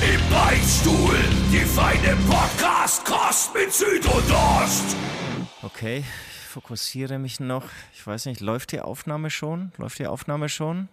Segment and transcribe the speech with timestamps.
[0.00, 1.14] Im Beichtstuhl,
[1.52, 4.96] die feine Podcast-Kost mit Süd und Ost.
[5.62, 7.64] Okay, ich fokussiere mich noch.
[7.92, 9.72] Ich weiß nicht, läuft die Aufnahme schon?
[9.76, 10.88] Läuft die Aufnahme schon?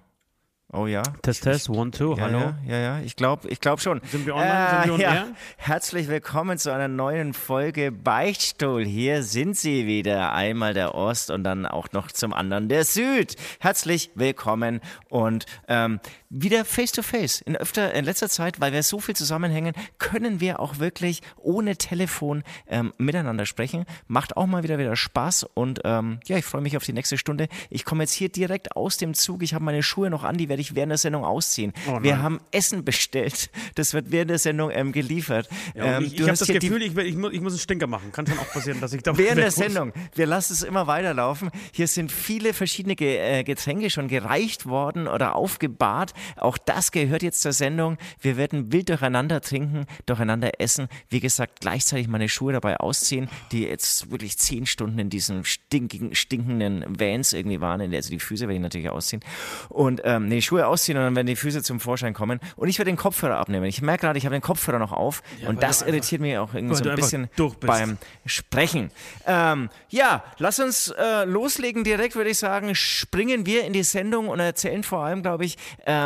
[0.73, 1.01] Oh ja.
[1.21, 2.39] Test, Test, one, two, Ja, hallo.
[2.39, 2.99] ja, ja, ja.
[2.99, 4.01] ich glaube ich glaub schon.
[4.11, 4.81] Sind wir online?
[4.83, 5.27] Sind wir on ja.
[5.55, 8.83] Herzlich willkommen zu einer neuen Folge Beichtstuhl.
[8.83, 10.33] Hier sind sie wieder.
[10.33, 13.37] Einmal der Ost und dann auch noch zum anderen der Süd.
[13.61, 17.41] Herzlich willkommen und ähm, wieder face to face.
[17.41, 21.77] In öfter, in letzter Zeit, weil wir so viel zusammenhängen, können wir auch wirklich ohne
[21.77, 23.85] Telefon ähm, miteinander sprechen.
[24.07, 27.17] Macht auch mal wieder wieder Spaß und ähm, ja, ich freue mich auf die nächste
[27.17, 27.47] Stunde.
[27.69, 29.43] Ich komme jetzt hier direkt aus dem Zug.
[29.43, 31.73] Ich habe meine Schuhe noch an, die werde ich während der Sendung ausziehen.
[31.89, 33.49] Oh wir haben Essen bestellt.
[33.75, 35.49] Das wird während der Sendung ähm, geliefert.
[35.75, 38.11] Ja, ähm, ich ich habe das Gefühl, ich, ich, muss, ich muss einen Stinker machen.
[38.11, 39.51] Kann schon auch passieren, dass ich da Während der.
[39.51, 39.93] Sendung.
[40.15, 41.51] Wir lassen es immer weiterlaufen.
[41.71, 46.13] Hier sind viele verschiedene äh, Getränke schon gereicht worden oder aufgebahrt.
[46.35, 47.97] Auch das gehört jetzt zur Sendung.
[48.19, 50.87] Wir werden wild durcheinander trinken, durcheinander essen.
[51.09, 56.15] Wie gesagt, gleichzeitig meine Schuhe dabei ausziehen, die jetzt wirklich zehn Stunden in diesen stinkigen,
[56.15, 57.81] stinkenden Vans irgendwie waren.
[57.93, 59.21] Also die Füße werde ich natürlich ausziehen.
[59.69, 62.39] Und ähm, nee, Schuhe ausziehen und dann werden die Füße zum Vorschein kommen.
[62.55, 63.65] Und ich werde den Kopfhörer abnehmen.
[63.65, 65.21] Ich merke gerade, ich habe den Kopfhörer noch auf.
[65.41, 67.29] und weil das irritiert mich auch irgendwie so ein bisschen
[67.59, 68.91] beim sprechen.
[69.25, 72.75] Ähm, ja, lass uns äh, loslegen direkt, würde ich sagen.
[72.75, 75.57] Springen wir in die Sendung und erzählen vor allem, glaube ich,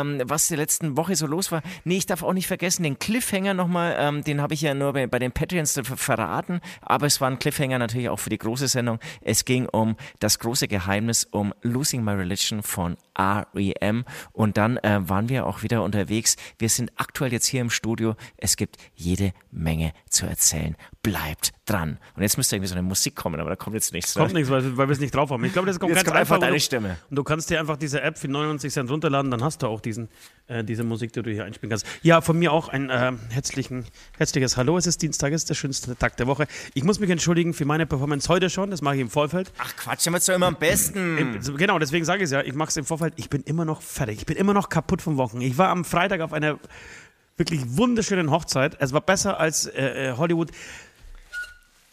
[0.02, 1.62] ähm, was die letzten Woche so los war.
[1.84, 4.92] Nee, ich darf auch nicht vergessen, den Cliffhanger nochmal, ähm, den habe ich ja nur
[4.92, 8.38] bei, bei den Patreons ver- verraten, aber es war ein Cliffhanger natürlich auch für die
[8.38, 8.98] große Sendung.
[9.20, 14.04] Es ging um das große Geheimnis um Losing My Religion von R.E.M.
[14.32, 16.36] Und dann äh, waren wir auch wieder unterwegs.
[16.58, 18.14] Wir sind aktuell jetzt hier im Studio.
[18.36, 20.76] Es gibt jede Menge zu erzählen.
[21.02, 21.98] Bleibt dran.
[22.14, 24.14] Und jetzt müsste irgendwie so eine Musik kommen, aber da kommt jetzt nichts.
[24.14, 25.44] Kommt nichts, weil, weil wir es nicht drauf haben.
[25.44, 26.46] Ich glaube, das kommt Jetzt ganz kommt einfach einfach.
[26.48, 26.96] deine Stimme.
[27.10, 29.80] Und du kannst dir einfach diese App für 99 Cent runterladen, dann hast du auch
[29.80, 30.08] diesen,
[30.46, 31.86] äh, diese Musik, die du hier einspielen kannst.
[32.02, 33.84] Ja, von mir auch ein äh, herzlichen,
[34.16, 34.76] herzliches Hallo.
[34.76, 36.46] Es ist Dienstag, es ist der schönste Tag der Woche.
[36.74, 39.52] Ich muss mich entschuldigen für meine Performance heute schon, das mache ich im Vorfeld.
[39.58, 41.40] Ach Quatsch, damit doch immer am besten.
[41.56, 43.14] Genau, deswegen sage ich es ja, ich mache es im Vorfeld.
[43.16, 44.18] Ich bin immer noch fertig.
[44.18, 45.40] Ich bin immer noch kaputt vom Wochen.
[45.40, 46.58] Ich war am Freitag auf einer
[47.36, 48.76] wirklich wunderschönen Hochzeit.
[48.80, 50.50] Es war besser als äh, äh, Hollywood.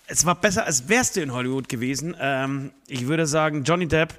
[0.07, 2.15] Es war besser, als wärst du in Hollywood gewesen.
[2.19, 4.13] Ähm, ich würde sagen, Johnny Depp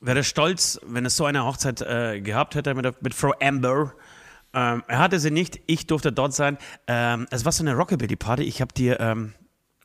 [0.00, 3.94] wäre stolz, wenn es so eine Hochzeit äh, gehabt hätte mit, mit Frau Amber.
[4.52, 6.58] Ähm, er hatte sie nicht, ich durfte dort sein.
[6.86, 8.42] Ähm, es war so eine Rockabilly-Party.
[8.42, 9.34] Ich habe dir ähm,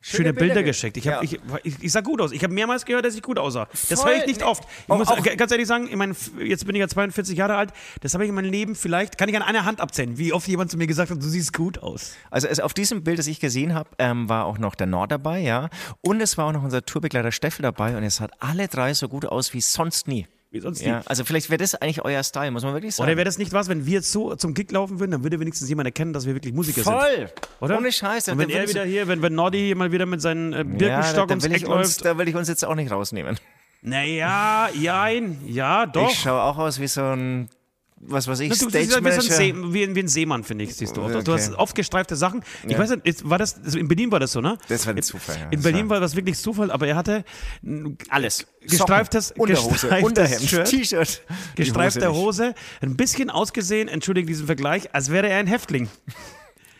[0.08, 0.98] schöne, Bilder Bilder ge- geschickt.
[0.98, 1.16] Ich, Ja.
[1.16, 2.32] hab, ich, ich, ich sah gut aus.
[2.32, 3.68] Ich habe mehrmals gehört, dass ich gut aussah.
[3.90, 4.12] Das Voll.
[4.12, 4.46] höre ich nicht Nee.
[4.46, 4.64] oft.
[4.64, 7.56] Ich Auch- muss auch- ganz ehrlich sagen, ich mein, jetzt bin ich ja 42 Jahre
[7.56, 7.72] alt.
[8.02, 10.48] Das habe ich in meinem Leben vielleicht, kann ich an einer Hand abzählen, wie oft
[10.48, 12.14] jemand zu mir gesagt hat, du siehst gut aus.
[12.30, 15.12] Also es, auf diesem Bild, das ich gesehen habe, ähm, war auch noch der Nord
[15.12, 15.70] dabei, ja.
[16.02, 19.08] Und es war auch noch unser Tourbegleiter Steffel dabei und es hat alle drei so
[19.10, 20.28] gut aus wie sonst nie.
[20.56, 21.06] Wie sonst Ja, nie.
[21.06, 23.10] also vielleicht wäre das eigentlich euer Style, muss man wirklich sagen.
[23.10, 25.38] Oder wäre das nicht was, wenn wir jetzt so zum Gig laufen würden, dann würde
[25.42, 26.94] wenigstens jemand erkennen, dass wir wirklich Musiker sind.
[26.94, 27.30] Voll!
[27.60, 27.78] Oder?
[27.78, 28.30] Ohne Scheiß.
[28.30, 31.28] Und wenn er wieder hier, wenn, wenn Nordi mal wieder mit seinem äh, ja, Birkenstock
[31.28, 32.06] da, ums Eck uns, läuft.
[32.06, 33.38] da will ich uns jetzt auch nicht rausnehmen.
[33.82, 36.10] Naja, jein, ja, doch.
[36.10, 37.50] Ich schaue auch aus wie so ein,
[37.98, 39.22] was weiß ich, Du, du Stage ein Manager.
[39.22, 41.02] See, wie, ein- wie ein Seemann, finde ich, siehst du.
[41.02, 41.12] aus.
[41.12, 41.32] Du Okay.
[41.42, 42.44] hast oft gestreifte Sachen.
[42.66, 42.78] Ich Ja.
[42.80, 44.58] weiß nicht, war das, also in Berlin war das so, ne?
[44.68, 45.50] Das war ein Zufall, ja.
[45.50, 47.24] In Berlin war- das wirklich Zufall, aber er hatte
[47.64, 48.46] ein Alles.
[48.68, 51.22] Gestreiftes- Socken, Unterhose, Unterhemd, Shirt, T-Shirt.
[51.56, 52.10] Gestreifte nicht.
[52.10, 55.88] Hose, ein bisschen ausgesehen, entschuldige diesen Vergleich, als wäre er ein Häftling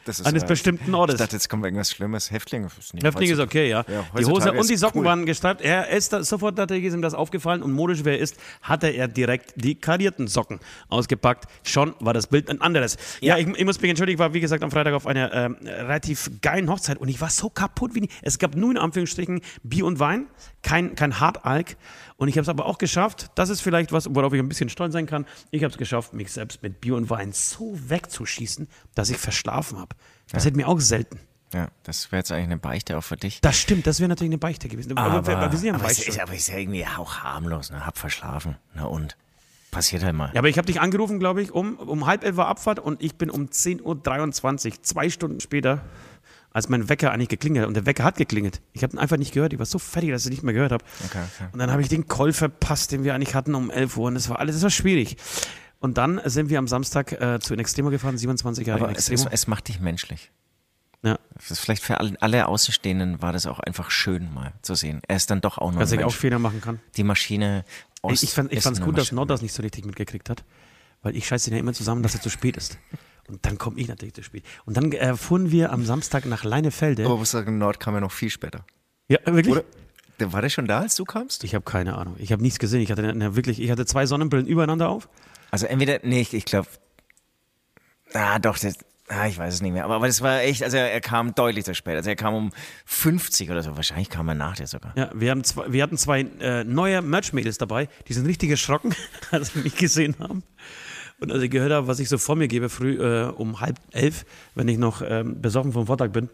[0.06, 1.18] Das ist, eines äh, bestimmten Ich Ortes.
[1.18, 2.30] dachte, jetzt kommt irgendwas Schlimmes.
[2.30, 2.66] Häftling.
[2.66, 3.84] ist nicht Häftling ist okay, ja.
[3.88, 5.06] Ja, die Hose und die Socken cool.
[5.08, 5.62] waren gestreift.
[5.62, 8.88] Er ist da, sofort er ist ihm das aufgefallen und modisch wer er ist, hatte
[8.88, 10.60] er direkt die karierten Socken
[10.90, 11.46] ausgepackt.
[11.64, 12.98] Schon war das Bild ein anderes.
[13.20, 15.58] Ja, ich, ich muss mich entschuldigen, ich war wie gesagt am Freitag auf einer ähm,
[15.64, 18.10] relativ geilen Hochzeit und ich war so kaputt wie nie.
[18.22, 20.28] Es gab nur in Anführungsstrichen Bier und Wein,
[20.62, 21.78] kein, kein Hartalk.
[22.18, 24.70] Und ich habe es aber auch geschafft, das ist vielleicht was, worauf ich ein bisschen
[24.70, 25.26] stolz sein kann.
[25.52, 29.80] Ich habe es geschafft, mich selbst mit Bier und Wein so wegzuschießen, dass ich verschlafen
[29.80, 29.96] habe.
[30.32, 31.20] Das hätte mir auch selten.
[31.54, 33.40] Ja, das wäre jetzt eigentlich eine Beichte auch für dich.
[33.42, 34.98] Das stimmt, das wäre natürlich eine Beichte gewesen.
[34.98, 37.86] Aber, wir, wir sind ja aber, ist, aber ist ja irgendwie auch harmlos, ne?
[37.86, 38.58] Hab verschlafen.
[38.74, 39.16] Na und?
[39.72, 40.32] Passiert halt mal.
[40.34, 43.02] Ja, aber ich habe dich angerufen, glaube ich, um, um halb elf war Abfahrt und
[43.04, 43.84] ich bin um 10.23
[44.72, 45.82] Uhr, zwei Stunden später,
[46.56, 47.68] als mein Wecker eigentlich geklingelt hat.
[47.68, 48.62] Und der Wecker hat geklingelt.
[48.72, 49.52] Ich habe ihn einfach nicht gehört.
[49.52, 50.86] Ich war so fertig, dass ich nicht mehr gehört habe.
[51.06, 51.50] Okay, okay.
[51.52, 54.08] Und dann habe ich den Call verpasst, den wir eigentlich hatten um 11 Uhr.
[54.08, 55.18] Und das war alles, das war schwierig.
[55.82, 58.96] Und dann sind wir am Samstag äh, zu In Extremo gefahren, 27 Jahre Aber In
[58.96, 59.30] es, Extremo.
[59.34, 60.32] es, es macht dich menschlich.
[61.04, 61.20] Ja.
[61.36, 65.02] Vielleicht für alle, alle Außenstehenden war das auch einfach schön mal zu sehen.
[65.10, 66.14] Er ist dann doch auch noch Dass ich auch.
[66.14, 66.80] Fehler machen kann.
[66.96, 67.66] Die Maschine
[68.02, 69.12] Ost Ich, ich fand es gut, dass.
[69.12, 70.46] Nord das nicht so richtig mitgekriegt hat,
[71.02, 72.78] weil ich scheiße ihn ja immer zusammen, dass er zu spät ist.
[73.28, 74.44] Und dann komme ich natürlich zu spät.
[74.66, 77.06] Und dann äh, fuhren wir am Samstag nach Leinefelde.
[77.06, 78.66] Aber sagen, Nord kam ja noch viel später.
[79.08, 79.56] ja, wirklich?
[79.56, 79.64] Oder?
[80.20, 81.44] Der war der schon da, als du kamst?
[81.44, 82.16] Ich habe keine Ahnung.
[82.20, 82.82] Ich habe nichts gesehen.
[82.82, 85.10] Ich hatte ne, wirklich, ich hatte zwei Sonnenbrillen übereinander auf.
[85.52, 86.68] Also entweder, nee, ich, ich glaube,
[88.14, 88.78] ah, doch, das,
[89.10, 89.84] ah, ich weiß es nicht mehr.
[89.84, 91.96] Aber, aber das war echt, also er, er kam deutlich zu spät.
[91.96, 92.52] Also er kam um
[92.86, 93.76] 50 oder so.
[93.76, 94.94] Wahrscheinlich kam er nach dir sogar.
[94.96, 98.96] Ja, wir, haben zwei, wir hatten zwei äh, neue Merch-Mädels dabei, die sind richtig erschrocken,
[99.32, 100.44] als sie mich gesehen haben.
[101.20, 103.80] Und als ich gehört habe, was ich so vor mir gebe, früh äh, um halb
[103.92, 106.30] elf, wenn ich noch ähm, besoffen vom Vortag bin,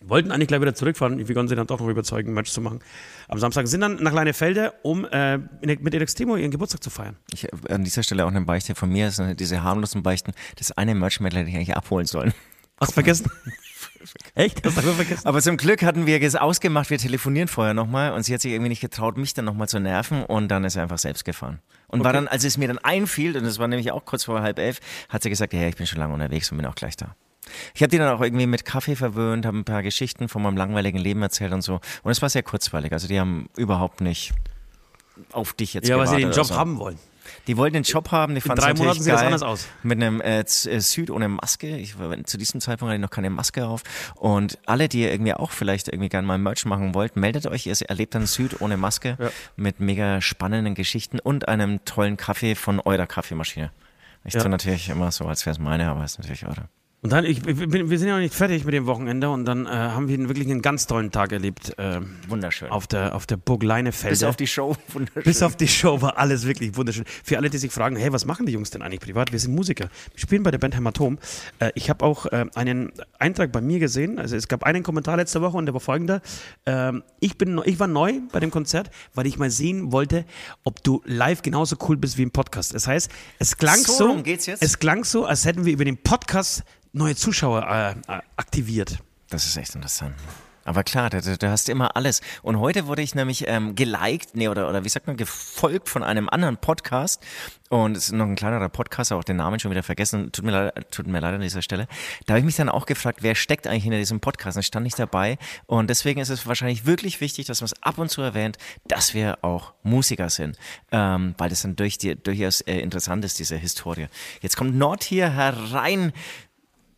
[0.00, 1.26] wollten eigentlich gleich wieder zurückfahren.
[1.26, 2.80] Wir konnten sie dann doch noch überzeugen, Match zu machen.
[3.28, 7.16] Am Samstag sind dann nach Leinefelde, um äh, mit Extremo ihren Geburtstag zu feiern.
[7.32, 10.32] Ich, äh, an dieser Stelle auch eine Beichte von mir, sind diese harmlosen Beichten.
[10.56, 12.32] Das eine Merch-Mädel hätte ich eigentlich abholen sollen.
[12.80, 13.30] Hast du vergessen?
[14.34, 14.64] Echt?
[14.64, 15.26] Hast du vergessen?
[15.26, 18.52] Aber zum Glück hatten wir es ausgemacht, wir telefonieren vorher nochmal und sie hat sich
[18.52, 21.58] irgendwie nicht getraut, mich dann nochmal zu nerven und dann ist sie einfach selbst gefahren.
[21.88, 24.42] Und war dann, als es mir dann einfiel, und das war nämlich auch kurz vor
[24.42, 26.96] halb elf, hat sie gesagt, ja, ich bin schon lange unterwegs und bin auch gleich
[26.96, 27.14] da.
[27.74, 30.56] Ich habe die dann auch irgendwie mit Kaffee verwöhnt, habe ein paar Geschichten von meinem
[30.58, 31.80] langweiligen Leben erzählt und so.
[32.02, 32.92] Und es war sehr kurzweilig.
[32.92, 34.32] Also die haben überhaupt nicht
[35.32, 36.56] auf dich jetzt Ja, weil sie den Job so.
[36.56, 36.98] haben wollen.
[37.48, 39.66] Die wollten den Job haben, die fanden drei es Monaten natürlich sieht das anders aus.
[39.82, 40.44] Mit einem äh, äh,
[40.80, 41.76] Süd ohne Maske.
[41.78, 43.82] Ich, zu diesem Zeitpunkt hatte ich noch keine Maske auf.
[44.14, 47.66] Und alle, die irgendwie auch vielleicht irgendwie gerne mal Merch machen wollt, meldet euch.
[47.66, 49.16] Ihr erlebt dann Süd ohne Maske
[49.56, 53.72] mit mega spannenden Geschichten und einem tollen Kaffee von eurer Kaffeemaschine.
[54.24, 54.40] Ich Ja.
[54.40, 56.68] tue natürlich immer so, als wäre es meine, aber es ist natürlich eure.
[57.00, 59.44] Und dann, ich, ich bin, wir sind ja noch nicht fertig mit dem Wochenende und
[59.44, 62.70] dann äh, haben wir wirklich einen ganz tollen Tag erlebt ähm, Wunderschön.
[62.70, 64.14] auf der, auf der Burg Leinefelde.
[64.14, 64.76] Bis auf die Show.
[64.92, 65.22] Wunderschön.
[65.22, 67.04] Bis auf die Show war alles wirklich wunderschön.
[67.22, 69.30] Für alle, die sich fragen, hey, was machen die Jungs denn eigentlich privat?
[69.30, 69.90] Wir sind Musiker.
[70.12, 71.20] Wir spielen bei der Band Hämatom.
[71.60, 72.90] Äh, ich habe auch äh, einen
[73.20, 74.18] Eintrag bei mir gesehen.
[74.18, 76.20] Also es gab einen Kommentar letzte Woche und der war folgender.
[76.66, 80.24] Ähm, ich, bin, ich war neu bei dem Konzert, weil ich mal sehen wollte,
[80.64, 82.74] ob du live genauso cool bist wie im Podcast.
[82.74, 83.08] Das heißt,
[83.38, 84.64] es klang So so, geht's jetzt?
[84.64, 86.64] es klang so, als hätten wir über den Podcast
[86.98, 87.66] neue Zuschauer
[88.08, 88.98] äh, äh, aktiviert.
[89.30, 90.14] Das ist echt interessant.
[90.64, 92.20] Aber klar, du, du hast immer alles.
[92.42, 96.02] Und heute wurde ich nämlich ähm, geliked, nee, oder, oder wie sagt man, gefolgt von
[96.02, 97.24] einem anderen Podcast.
[97.70, 100.30] Und es ist noch ein kleinerer Podcast, auch den Namen schon wieder vergessen.
[100.30, 101.86] Tut mir leid, tut mir leid an dieser Stelle.
[102.26, 104.58] Da habe ich mich dann auch gefragt, wer steckt eigentlich hinter diesem Podcast?
[104.58, 105.38] Und stand nicht dabei.
[105.64, 109.14] Und deswegen ist es wahrscheinlich wirklich wichtig, dass man es ab und zu erwähnt, dass
[109.14, 110.58] wir auch Musiker sind.
[110.92, 114.08] Ähm, weil das dann durch die, durchaus äh, interessant ist, diese Historie.
[114.42, 116.12] Jetzt kommt Nord hier herein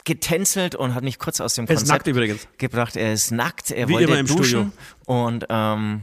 [0.04, 2.96] getänzelt und hat mich kurz aus dem Er ist Konzept gebracht.
[2.96, 4.44] Er ist nackt, er Wie wollte immer im duschen.
[4.44, 4.72] Studio.
[5.06, 6.02] Und ähm,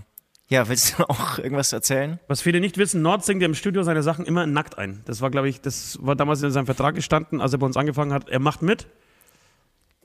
[0.49, 2.19] ja, willst du auch irgendwas erzählen?
[2.27, 5.01] Was viele nicht wissen, Nord singt ja im Studio seine Sachen immer nackt ein.
[5.05, 7.77] Das war, glaube ich, das war damals in seinem Vertrag gestanden, als er bei uns
[7.77, 8.29] angefangen hat.
[8.29, 8.87] Er macht mit,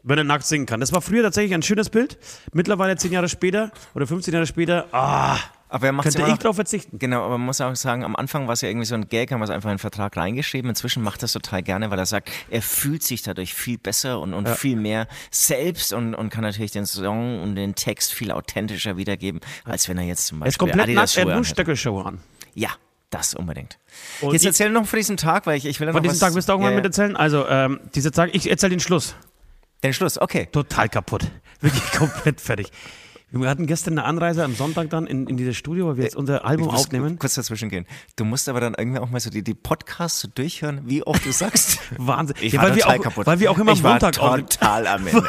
[0.02, 0.80] wenn er nackt singen kann.
[0.80, 2.18] Das war früher tatsächlich ein schönes Bild.
[2.52, 5.38] Mittlerweile zehn Jahre später oder 15 Jahre später, ah,
[5.72, 6.98] Aber er macht könnte ich drauf verzichten.
[6.98, 9.32] Genau, aber man muss auch sagen, am Anfang war es ja irgendwie so ein Gag,
[9.32, 10.68] haben wir es einfach in den Vertrag reingeschrieben.
[10.68, 14.20] Inzwischen macht er es total gerne, weil er sagt, er fühlt sich dadurch viel besser
[14.20, 18.32] und, und viel mehr selbst und, und kann natürlich den Song und den Text viel
[18.32, 21.36] authentischer wiedergeben, als wenn er jetzt zum Beispiel komplett Adidas nackt, er Schuhe hat nur
[21.36, 21.54] anhätte.
[21.54, 22.20] Stöckelshow an.
[22.52, 22.68] Ja,
[23.08, 23.78] das unbedingt.
[24.20, 26.20] Und Jetzt erzähl noch von diesem Tag, weil ich, ich will ja noch Von diesem
[26.20, 26.76] Tag willst du auch Ja, mal ja.
[26.76, 27.16] mit erzählen?
[27.16, 29.14] Also, ähm, dieser Tag, ich erzähle den Schluss.
[29.82, 30.48] Den Schluss, okay.
[30.52, 31.22] Total kaputt.
[31.62, 32.70] Wirklich komplett fertig.
[33.34, 36.16] Wir hatten gestern eine Anreise am Sonntag dann in, in dieses Studio, weil wir jetzt
[36.16, 37.18] unser Album Ich muss aufnehmen.
[37.18, 37.86] kurz dazwischen gehen.
[38.16, 41.24] Du musst aber dann irgendwie auch mal so die, die Podcasts so durchhören, wie oft
[41.24, 41.78] du sagst.
[41.96, 42.36] Wahnsinn.
[42.42, 43.26] Ich Ja, war weil, wir total auch, kaputt.
[43.26, 44.48] weil wir auch immer ich war Montag aufnehmen.
[44.48, 45.24] total am Ende.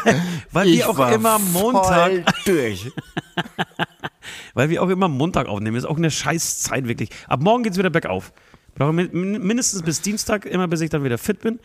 [0.52, 2.12] Weil ich wir auch war immer Montag,
[2.46, 2.92] durch.
[4.54, 5.78] weil wir auch immer Montag aufnehmen.
[5.78, 7.10] ist auch eine scheiß Zeit wirklich.
[7.28, 8.34] Ab morgen geht's wieder bergauf.
[8.76, 11.60] Brauche min- min- mindestens bis Dienstag, immer bis ich dann wieder fit bin.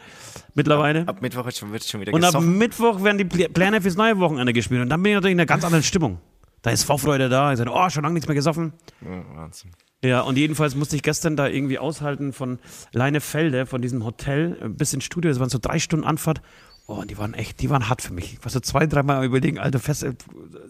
[0.54, 1.09] Mittlerweile.
[1.09, 2.59] Ab Mittwoch wird schon, wird schon wieder Und ab gesoffen.
[2.59, 4.83] Mittwoch werden die Pl- Pläne fürs neue Wochenende gespielt.
[4.83, 6.18] Und dann bin ich natürlich in einer ganz anderen Stimmung.
[6.62, 7.53] Da ist Vorfreude da.
[7.53, 8.73] Ich sage, oh, schon lange nichts mehr gesoffen.
[9.00, 9.71] Ja, Wahnsinn.
[10.03, 12.61] Ja, und jedenfalls musste ich gestern da irgendwie aushalten von
[12.93, 15.31] Leinefelde, von diesem Hotel äh, bis ins Studio.
[15.31, 16.41] Es waren so drei Stunden Anfahrt.
[16.87, 18.35] Oh, und die waren echt, die waren hart für mich.
[18.35, 20.15] Ich war so zwei, dreimal überlegen, Alter, fest äh,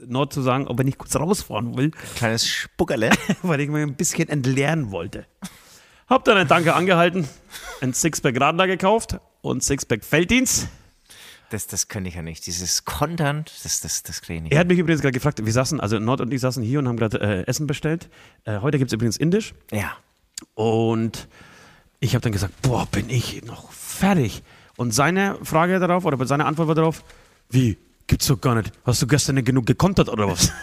[0.07, 3.11] Nord zu sagen, ob er nicht kurz rausfahren will, Kleines Spuckerle.
[3.43, 5.27] weil ich mir ein bisschen entleeren wollte.
[6.09, 7.29] Hab dann einen Tanker angehalten,
[7.83, 10.69] ein Sixpack Radler gekauft und Sixpack Felddienst.
[11.51, 12.47] Das, das könnte ich ja nicht.
[12.47, 14.53] Dieses Kontern, das, das, das kriege ich nicht.
[14.53, 16.89] Er hat mich übrigens gerade gefragt, wir saßen, also Nord und ich saßen hier und
[16.89, 18.09] haben gerade äh, Essen bestellt.
[18.45, 19.55] Äh, heute gibt es übrigens Indisch.
[19.71, 19.97] Ja.
[20.55, 21.29] Und
[22.01, 24.43] ich habe dann gesagt, boah, bin ich noch fertig.
[24.77, 27.03] Und seine Frage darauf, oder seine Antwort war darauf,
[27.51, 28.71] wie, gibt's doch gar nicht.
[28.85, 30.53] Hast du gestern nicht genug gekontert oder was?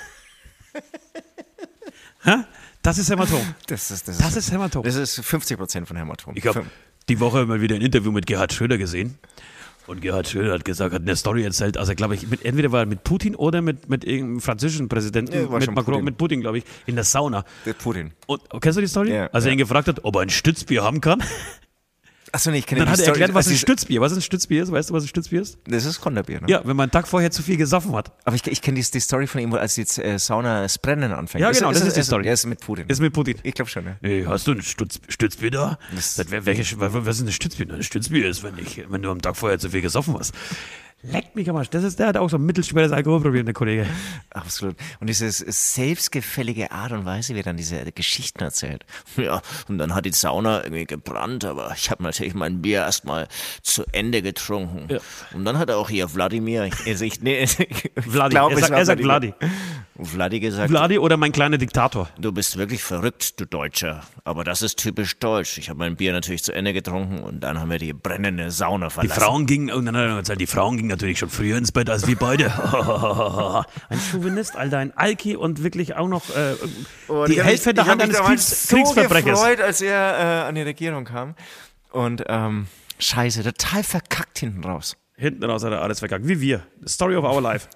[2.23, 2.35] Hä?
[2.81, 3.41] Das ist Hämatom.
[3.67, 4.83] Das ist, das Das ist Hämatom.
[4.83, 6.35] Das ist 50 Prozent von Hämatom.
[6.37, 6.65] Ich habe
[7.09, 9.17] die Woche mal wieder ein Interview mit Gerhard Schröder gesehen.
[9.87, 12.79] Und Gerhard Schröder hat gesagt, hat eine Story erzählt, also glaube ich, mit, entweder war
[12.81, 16.03] er mit Putin oder mit, mit irgendeinem französischen Präsidenten, Ja, mit Macron, Putin.
[16.05, 17.45] mit Putin, glaube ich, in der Sauna.
[17.65, 18.11] Der Putin.
[18.25, 19.13] Und kennst du die Story?
[19.13, 21.21] Ja, Als er ihn gefragt hat, ob er ein Stützbier haben kann.
[22.35, 24.21] Achso, nee, ich kenne Dann die hat er erklärt, was ein die- Stützbier, was ein
[24.21, 24.69] Stützbier ist.
[24.71, 25.57] Weißt du, was ein Stützbier ist?
[25.65, 26.47] Das ist Konterbier, ne?
[26.49, 28.11] Ja, wenn man einen Tag vorher zu viel gesoffen hat.
[28.25, 30.77] Aber ich, ich kenne die, die Story von ihm, wo als die äh, Sauna das
[30.77, 31.41] Brennen anfängt.
[31.41, 32.27] Ja, genau, das ist die ist, Story.
[32.27, 32.85] Er ist mit Putin.
[32.89, 33.37] Ist mit Putin.
[33.41, 33.95] ich glaube schon, ja.
[34.01, 35.79] Hey, hast du ein Stütz, Stützbier da?
[35.95, 37.73] Das- Das, welche, was was ist ein Stützbier?
[37.73, 40.33] Ein Stützbier ist, wenn, ich, wenn du am Tag vorher zu viel gesoffen hast.
[41.12, 41.69] Leck mich am Arsch.
[41.69, 43.85] Das ist, der hat auch so ein mittelschweres Alkoholproblem, der Kollege.
[44.31, 44.75] Absolut.
[45.00, 48.85] Und diese selbstgefällige Art und Weise, wie er dann diese Geschichten erzählt.
[49.17, 53.27] Ja, und dann hat die Sauna irgendwie gebrannt, aber ich habe natürlich mein Bier erstmal
[53.62, 54.88] zu Ende getrunken.
[54.93, 55.00] Ja.
[55.33, 57.55] Und dann hat er auch hier Wladimir, also ich, nee, ich
[58.00, 58.31] Vladi.
[58.35, 59.01] glaub, er sagt, er sagt.
[59.01, 59.33] Vladi.
[60.01, 62.09] Vladi gesagt, Vladi oder mein kleiner Diktator.
[62.19, 64.03] du bist wirklich verrückt, du Deutscher.
[64.25, 65.57] Aber das ist typisch deutsch.
[65.57, 68.88] Ich habe mein Bier natürlich zu Ende getrunken und dann haben wir die brennende Sauna
[68.88, 69.21] Die verlassen.
[69.21, 71.89] Frauen gingen, und dann hat er gesagt, die Frauen gingen natürlich schon früher ins Bett
[71.89, 72.45] als wir beide.
[73.89, 76.55] ein Chauvinist, Alter, ein Alki und wirklich auch noch äh,
[77.11, 77.47] Und die hab
[77.87, 79.39] Hand mich eines Kriegs, so Kriegsverbrechers.
[79.39, 79.93] gefreut, als er
[80.45, 81.35] äh, an die Regierung kam.
[81.91, 82.67] Und ähm,
[82.99, 84.97] scheiße, total verkackt hinten raus.
[85.17, 86.27] Hinten raus hat er alles verkackt.
[86.27, 86.65] Wie wir.
[86.87, 87.67] Story of our life.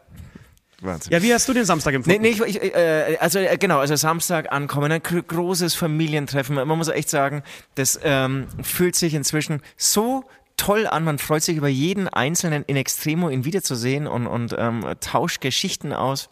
[0.81, 1.11] Wahnsinn.
[1.11, 2.21] Ja, wie hast du den Samstag Nee, empfunden?
[2.21, 6.55] nee, ich, ich, äh, also äh, genau, also Samstag ankommen, ein gr- großes Familientreffen.
[6.55, 7.43] Man muss echt sagen,
[7.75, 10.23] das ähm, fühlt sich inzwischen so
[10.59, 11.03] toll an.
[11.05, 15.93] Man freut sich über jeden Einzelnen in Extremo, ihn wiederzusehen und, und ähm, tauscht Geschichten
[15.93, 16.29] aus.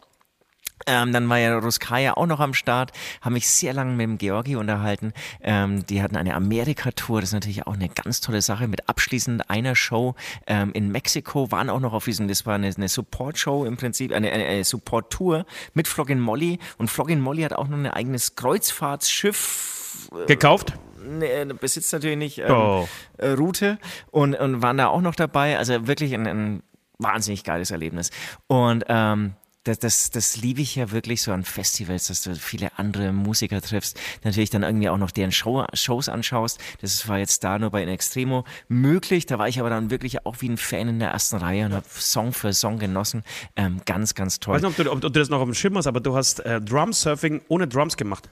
[0.86, 4.18] Ähm, dann war ja Ruskaya auch noch am Start, haben mich sehr lange mit dem
[4.18, 5.12] Georgi unterhalten.
[5.42, 9.50] Ähm, die hatten eine Amerika-Tour, das ist natürlich auch eine ganz tolle Sache, mit abschließend
[9.50, 10.14] einer Show
[10.46, 14.12] ähm, in Mexiko, waren auch noch auf diesem, das war eine, eine Support-Show im Prinzip,
[14.12, 18.36] eine, eine, eine Support-Tour mit Floggin Molly und Floggin Molly hat auch noch ein eigenes
[18.36, 20.74] Kreuzfahrtsschiff Gekauft?
[21.08, 22.84] Ne, besitzt natürlich nicht ähm,
[23.18, 23.78] äh, Route
[24.10, 25.58] und, und waren da auch noch dabei.
[25.58, 26.62] Also wirklich ein, ein
[26.98, 28.10] wahnsinnig geiles Erlebnis.
[28.46, 29.34] Und ähm,
[29.64, 33.60] das, das, das liebe ich ja wirklich so an Festivals, dass du viele andere Musiker
[33.60, 36.58] triffst, natürlich dann irgendwie auch noch deren Show, Shows anschaust.
[36.80, 39.26] Das war jetzt da nur bei In Extremo möglich.
[39.26, 41.74] Da war ich aber dann wirklich auch wie ein Fan in der ersten Reihe und
[41.74, 43.24] habe Song für Song genossen.
[43.56, 44.56] Ähm, ganz, ganz toll.
[44.56, 46.00] Ich weiß nicht, ob du, ob, ob du das noch auf dem Schirm hast, aber
[46.00, 48.28] du hast äh, Drum-Surfing ohne Drums gemacht.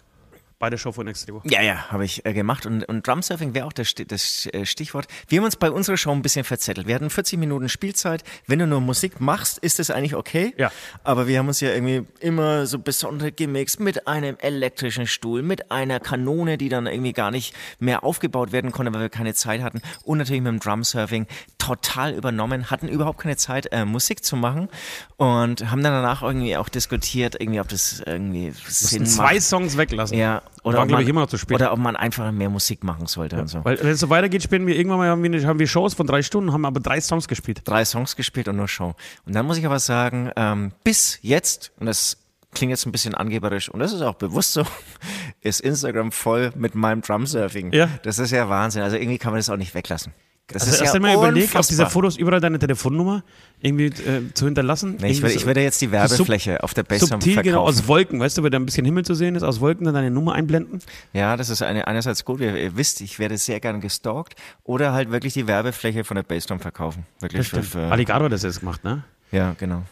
[0.58, 1.42] Bei der Show von Extremo.
[1.44, 2.64] Ja, ja, habe ich äh, gemacht.
[2.64, 5.06] Und, und Drumsurfing wäre auch das, das äh, Stichwort.
[5.28, 6.86] Wir haben uns bei unserer Show ein bisschen verzettelt.
[6.86, 8.24] Wir hatten 40 Minuten Spielzeit.
[8.46, 10.54] Wenn du nur Musik machst, ist das eigentlich okay.
[10.56, 10.72] Ja.
[11.04, 15.70] Aber wir haben uns ja irgendwie immer so besondere Gimmicks mit einem elektrischen Stuhl, mit
[15.70, 19.60] einer Kanone, die dann irgendwie gar nicht mehr aufgebaut werden konnte, weil wir keine Zeit
[19.60, 19.82] hatten.
[20.04, 21.26] Und natürlich mit dem Drumsurfing
[21.58, 24.70] total übernommen, hatten überhaupt keine Zeit, äh, Musik zu machen.
[25.18, 29.12] Und haben dann danach irgendwie auch diskutiert, irgendwie, ob das irgendwie Sinn macht.
[29.12, 30.16] Zwei Songs weglassen.
[30.16, 31.56] Ja, oder War, ob glaube man, ich, immer noch zu spät.
[31.56, 33.64] Oder ob man einfach mehr Musik machen sollte und so.
[33.64, 36.06] Weil wenn es so weitergeht, spielen wir irgendwann mal haben wir, haben wir Shows von
[36.06, 37.62] drei Stunden, haben aber drei Songs gespielt.
[37.64, 38.94] Drei Songs gespielt und nur Show.
[39.26, 42.18] Und dann muss ich aber sagen, ähm, bis jetzt, und das
[42.52, 44.64] klingt jetzt ein bisschen angeberisch, und das ist auch bewusst so,
[45.40, 47.72] ist Instagram voll mit meinem Drumsurfing.
[47.72, 47.88] Ja.
[48.02, 48.82] Das ist ja Wahnsinn.
[48.82, 50.12] Also irgendwie kann man das auch nicht weglassen.
[50.48, 51.90] Das Also ist hast ja du mal überlegt, auf diese unfassbar.
[51.90, 53.24] Fotos überall deine Telefonnummer
[53.60, 54.96] irgendwie äh, zu hinterlassen?
[55.00, 57.64] Nee, ich, würde, so- ich würde jetzt die so Werbefläche auf der Bassdrum Subtil, genau,
[57.64, 57.80] verkaufen.
[57.80, 59.94] aus Wolken, weißt du, wenn da ein bisschen Himmel zu sehen ist, aus Wolken dann
[59.94, 60.78] deine Nummer einblenden.
[61.12, 62.40] Ja, das ist eine, einerseits gut.
[62.40, 64.36] Ihr, ihr wisst, ich werde sehr gern gestalkt.
[64.62, 67.06] Oder halt wirklich die Werbefläche von der Bassdrum verkaufen.
[67.18, 69.02] Wirklich für, für, Alligator hat das jetzt gemacht, ne?
[69.32, 69.82] Ja, genau.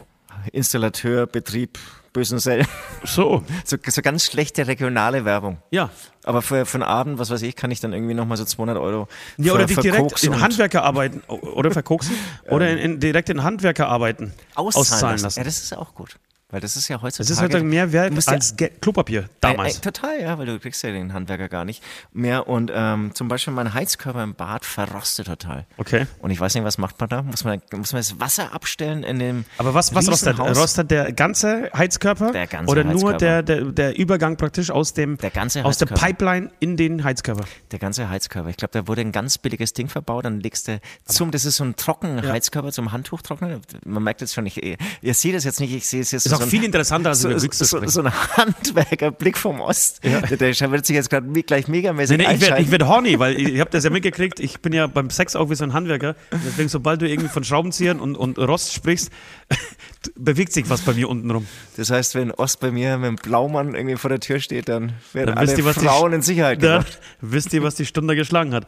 [0.53, 1.77] Installateur, Betrieb,
[2.15, 2.65] Bösensell.
[3.03, 5.57] So, So, so ganz schlechte regionale Werbung.
[5.69, 5.89] ja.
[6.23, 8.77] Aber für, für einen Abend, was weiß ich, kann ich dann irgendwie nochmal so 200
[8.79, 9.07] Euro
[9.37, 12.15] Ja, oder dich direkt in Handwerker arbeiten oder verkoksen
[12.49, 15.37] oder in, in, direkt in Handwerker arbeiten auszahlen, lassen.
[15.39, 16.17] Ja, das ist auch gut.
[16.55, 17.27] Weil das ist ja heutzutage...
[17.27, 19.75] Das ist halt mehr wert ja- als Ge Klopapier damals.
[19.75, 21.83] Äh, äh, total, ja, weil du kriegst ja den Handwerker gar nicht
[22.13, 22.47] mehr.
[22.47, 25.65] Und ähm, zum Beispiel mein Heizkörper im Bad verrostet total.
[25.75, 26.07] Okay.
[26.19, 27.23] Und ich weiß nicht, was macht man da?
[27.23, 30.39] Muss man, muss man das Wasser abstellen in dem Aber was, was rostet?
[30.39, 32.31] Rostet der ganze Heizkörper?
[32.31, 33.17] Der ganze oder nur Heizkörper.
[33.17, 35.87] der, der, der Übergang praktisch aus dem Der ganze aus der.
[35.87, 37.43] Pipeline in den Heizkörper?
[37.71, 38.47] Der ganze Heizkörper.
[38.47, 40.23] Ich glaube, da wurde ein ganz billiges Ding verbaut.
[40.23, 43.59] Dann legst du zum, das ist so ein trocken Heizkörper zum Handtuchtrocknen.
[43.83, 46.33] Man merkt jetzt schon, ich, ihr seht es jetzt nicht, ich sehe es jetzt Ist
[46.33, 47.91] auch so viel interessanter, als so, über so, Glück zu so, sprechen.
[47.91, 50.03] so ein Handwerkerblick vom Ost.
[50.03, 53.39] Der, der wird sich jetzt gerade gleich megamäßig Nee, nee, ich werde werd horny, weil
[53.39, 54.39] ich, ich habe das ja mitgekriegt.
[54.39, 56.15] Ich bin ja beim Sex auch wie so ein Handwerker.
[56.45, 59.11] Deswegen, sobald du irgendwie von Schraubenziehern und, und Rost sprichst,
[60.15, 61.47] bewegt sich was bei mir unten rum.
[61.77, 64.93] Das heißt, wenn Ost bei mir mit dem Blaumann irgendwie vor der Tür steht, dann
[65.13, 66.99] werden Dann alle ihr, die Frauen Sch- in Sicherheit Dann gebracht.
[67.21, 68.65] wisst ihr, was die Stunde geschlagen hat.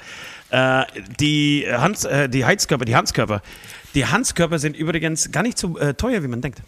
[0.50, 0.84] Äh,
[1.20, 3.42] die, Hans, äh, die Heizkörper, die Hanskörper.
[3.96, 6.62] Die Hanskörper sind übrigens gar nicht so äh, teuer, wie man denkt.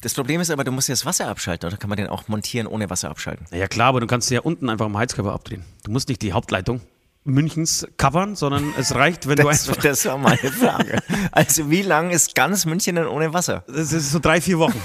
[0.00, 2.28] Das Problem ist aber, du musst ja das Wasser abschalten, oder kann man den auch
[2.28, 3.46] montieren ohne Wasser abschalten?
[3.52, 5.64] Ja klar, aber du kannst ja unten einfach am Heizkörper abdrehen.
[5.84, 6.80] Du musst nicht die Hauptleitung.
[7.26, 9.82] Münchens covern, sondern es reicht, wenn du Das, einfach.
[9.82, 11.00] das war meine Frage.
[11.32, 13.64] Also wie lang ist ganz München denn ohne Wasser?
[13.66, 14.78] Das ist so drei, vier Wochen.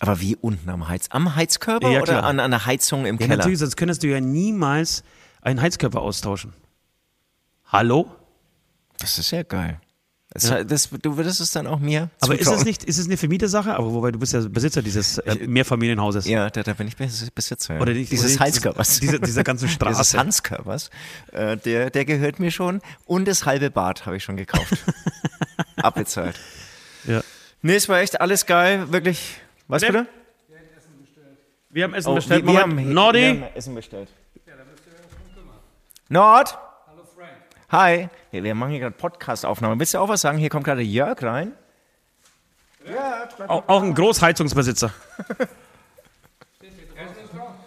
[0.00, 1.06] Aber wie unten am Heiz?
[1.10, 3.36] Am Heizkörper Ja, oder an, der Heizung im Ja, Keller?
[3.36, 5.04] natürlich, sonst könntest du ja niemals
[5.42, 6.52] einen Heizkörper austauschen.
[7.66, 8.10] Hallo?
[8.98, 9.80] Das ist ja geil.
[10.34, 12.58] Das, das, du würdest es dann auch mir Aber ist zutrauen?
[12.58, 13.72] es nicht, ist es eine Vermietersache?
[13.76, 16.26] Aber wobei du bist ja Besitzer dieses äh, Mehrfamilienhauses.
[16.26, 17.74] Ja, da, da bin ich Bes- Besitzer.
[17.74, 17.80] Ja.
[17.80, 18.98] Oder nicht- Dieses oder Heizkörpers.
[19.00, 20.18] dieser- dieser ganzen Dieses Straße.
[20.18, 20.90] Hanskörpers.
[21.30, 22.80] Äh, der, der gehört mir schon.
[23.06, 24.74] Und das halbe Bad habe ich schon gekauft.
[25.76, 26.34] Abbezahlt.
[27.04, 27.22] Ja.
[27.62, 28.90] Nee, es war echt alles geil.
[28.90, 29.36] Wirklich.
[29.68, 29.92] Was Bitte?
[30.00, 30.08] bitte?
[31.70, 32.44] Wir haben Essen Oh, bestellt.
[32.44, 32.86] wir, wir Moment.
[32.88, 33.18] haben, Nordi?
[33.20, 34.08] wir haben Essen bestellt.
[36.08, 36.48] Nord?
[36.48, 36.73] Hallo Frank.
[37.74, 38.08] Hi.
[38.30, 39.80] Wir machen hier gerade Podcast-Aufnahme.
[39.80, 40.38] Willst du auch was sagen?
[40.38, 41.54] Hier kommt gerade Jörg rein.
[43.48, 44.92] Auch, auch ein Großheizungsbesitzer.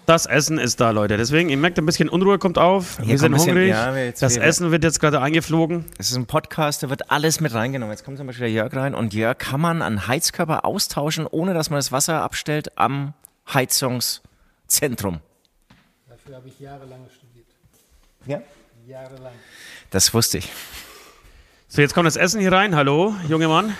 [0.05, 1.17] Das Essen ist da, Leute.
[1.17, 2.97] Deswegen, ihr merkt, ein bisschen Unruhe kommt auf.
[2.99, 3.69] wir kommt sind bisschen- hungrig.
[3.71, 5.83] ja, wir das wir- Essen wird jetzt gerade eingeflogen.
[5.97, 7.91] Es ist ein Podcast, da wird alles mit reingenommen.
[7.91, 11.53] Jetzt kommt zum Beispiel der Jörg rein und Jörg kann man einen Heizkörper austauschen, ohne
[11.53, 13.13] dass man das Wasser abstellt am
[13.53, 15.19] Heizungszentrum.
[16.07, 17.47] Dafür habe ich jahrelang studiert.
[18.25, 18.41] Ja?
[18.87, 19.33] Jahrelang.
[19.89, 20.49] Das wusste ich.
[21.67, 22.73] So, jetzt kommt das Essen hier rein.
[22.73, 23.75] Hallo, junger Mann.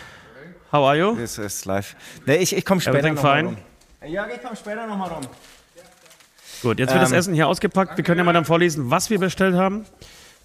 [0.69, 1.15] How are you?
[1.15, 1.95] Das ist live.
[2.25, 3.47] Nee, ich, ich komme später Everything noch mal fine?
[4.01, 4.11] rum.
[4.11, 5.21] Jörg, ich komme später nochmal rum.
[6.61, 7.95] Gut, jetzt wird das Ähm, Essen hier ausgepackt.
[7.95, 9.85] Wir können ja mal dann vorlesen, was wir bestellt haben.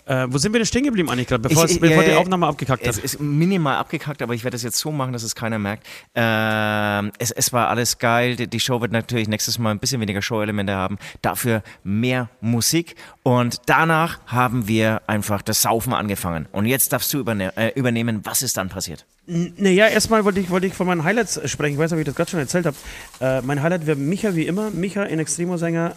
[0.04, 2.16] Äh, wo sind wir denn stehen geblieben eigentlich gerade, bevor, Ich- es, bevor ja, die
[2.16, 3.04] Aufnahme abgekackt Es hat?
[3.04, 5.86] ist minimal abgekackt, aber ich werde es jetzt so machen, dass es keiner merkt.
[6.14, 8.36] Ähm, es, es war alles geil.
[8.36, 10.98] Die, die Show wird natürlich nächstes Mal ein bisschen weniger Show-Elemente haben.
[11.22, 12.96] Dafür mehr Musik.
[13.22, 16.46] Und danach haben wir einfach das Saufen angefangen.
[16.52, 19.06] Und jetzt darfst du überne äh, übernehmen, was ist dann passiert.
[19.26, 21.74] Naja, erstmal wollte ich, wollte ich von meinen Highlights sprechen.
[21.74, 22.76] Ich weiß nicht, ob ich das gerade schon erzählt habe.
[23.20, 24.70] Äh, mein Highlight wäre Micha wie immer.
[24.70, 25.94] Micha in Extremo-Sänger,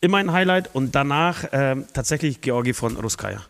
[0.00, 0.74] immer ein Highlight.
[0.74, 3.40] Und danach ähm, tatsächlich Georgi von Ruskaya.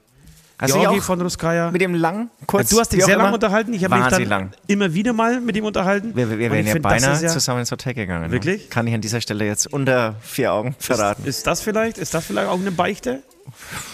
[0.59, 1.71] Hast Georgi von Ruskaya.
[1.71, 2.71] mit dem lang, kurz?
[2.71, 3.75] du hast dich sehr lange unterhalten.
[3.75, 4.53] Ich habe mich dann lang.
[4.67, 6.17] immer wieder mal mit ihm unterhalten.
[6.17, 8.31] Wir, wir Und wären ja find, beinahe ist ja- zusammen ins Hotel gegangen.
[8.31, 8.71] Wirklich?
[8.71, 11.27] Kann ich an dieser Stelle jetzt unter vier Augen verraten.
[11.27, 13.23] Ist das vielleicht, ist das vielleicht auch eine Beichte,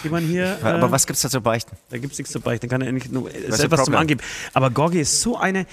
[0.05, 0.57] die man hier...
[0.63, 1.75] äh, Aber was gibt's da zu beichten?
[1.89, 3.95] Da gibt es nichts zu beichten, kann er nicht nur ist ist etwas zum?
[3.95, 4.21] Angeben.
[4.53, 5.65] Aber Gorgi ist so eine,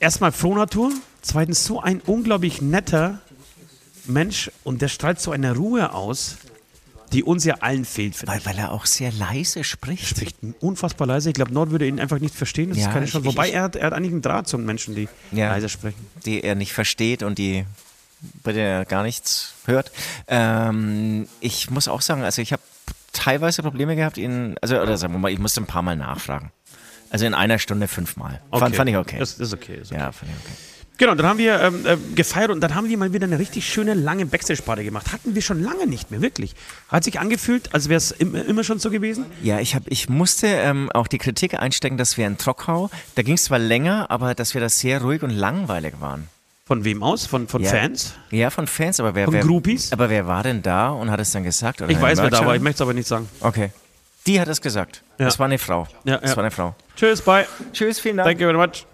[0.00, 3.20] erstmal Frohnatur, zweitens so ein unglaublich netter
[4.06, 6.36] Mensch und der strahlt so eine Ruhe aus,
[7.12, 8.46] die uns ja allen fehlt, Weil, ich.
[8.46, 10.06] weil er auch sehr leise spricht.
[10.06, 11.28] Spricht unfassbar leise.
[11.28, 12.70] Ich glaube, Nord würde ihn einfach nicht verstehen.
[12.70, 13.26] Das Ja, ist keine Chance.
[13.26, 15.48] Wobei ich- er, hat, er hat eigentlich einen Draht zu Menschen, die Ja.
[15.50, 16.06] leise sprechen.
[16.24, 17.64] die er nicht versteht und die
[18.44, 19.90] bei der er gar nichts hört.
[20.28, 22.62] Ähm, ich muss auch sagen, also ich habe
[23.12, 26.50] teilweise Probleme gehabt, ihn, also oder sagen wir mal, ich musste ein paar Mal nachfragen.
[27.10, 28.40] Also in einer Stunde fünfmal.
[28.52, 29.18] Fand, fand ich okay.
[29.18, 29.76] Das, ist okay.
[29.78, 30.00] Das ist okay.
[30.00, 30.54] ja, fand ich okay.
[31.02, 33.66] Genau, dann haben wir ähm, äh, gefeiert und dann haben wir mal wieder eine richtig
[33.68, 35.10] schöne lange Backstage-Party gemacht.
[35.12, 36.54] Hatten wir schon lange nicht mehr, wirklich.
[36.86, 39.26] Hat sich angefühlt, als wäre es im, immer schon so gewesen.
[39.42, 43.22] Ja, ich, hab, ich musste ähm, auch die Kritik einstecken, dass wir in Trockau, da
[43.22, 46.28] ging es zwar länger, aber dass wir da sehr ruhig und langweilig waren.
[46.66, 47.26] Von wem aus?
[47.26, 47.70] Von, von Ja.
[47.70, 48.14] Fans?
[48.30, 49.92] Ja, von Fans, aber wer, Von wer, Groupies?
[49.92, 51.82] aber wer war denn da und hat es dann gesagt?
[51.82, 53.28] Oder Ich weiß, wer da war, ich möchte es aber nicht sagen.
[53.40, 53.72] Okay.
[54.28, 55.02] Die hat es gesagt.
[55.18, 55.24] Ja.
[55.24, 55.88] Das war eine Frau.
[56.04, 56.36] Ja, das ja.
[56.36, 56.76] war eine Frau.
[56.94, 57.44] Tschüss, bye.
[57.72, 58.28] Tschüss, vielen Dank.
[58.28, 58.86] Thank you very much.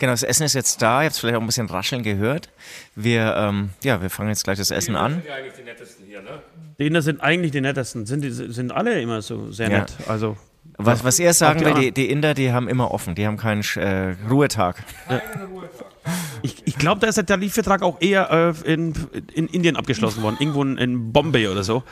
[0.00, 1.02] Genau, das Essen ist jetzt da.
[1.02, 2.48] Ihr habt es vielleicht auch ein bisschen rascheln gehört.
[2.96, 5.22] Wir, ähm, ja, wir fangen jetzt gleich das Essen an.
[6.78, 8.06] Die Inder sind eigentlich die nettesten.
[8.06, 9.80] Sind, die, sind alle immer so sehr Ja.
[9.80, 9.92] nett.
[10.08, 10.38] Also,
[10.78, 13.14] Was, was er sagen die will, die, die Inder, die haben immer offen.
[13.14, 14.82] Die haben keinen äh, Ruhetag.
[16.40, 18.94] ich, ich glaube, da ist der Tarifvertrag auch eher äh, in,
[19.34, 20.36] in Indien abgeschlossen worden.
[20.40, 21.82] Irgendwo in, in Bombay oder so.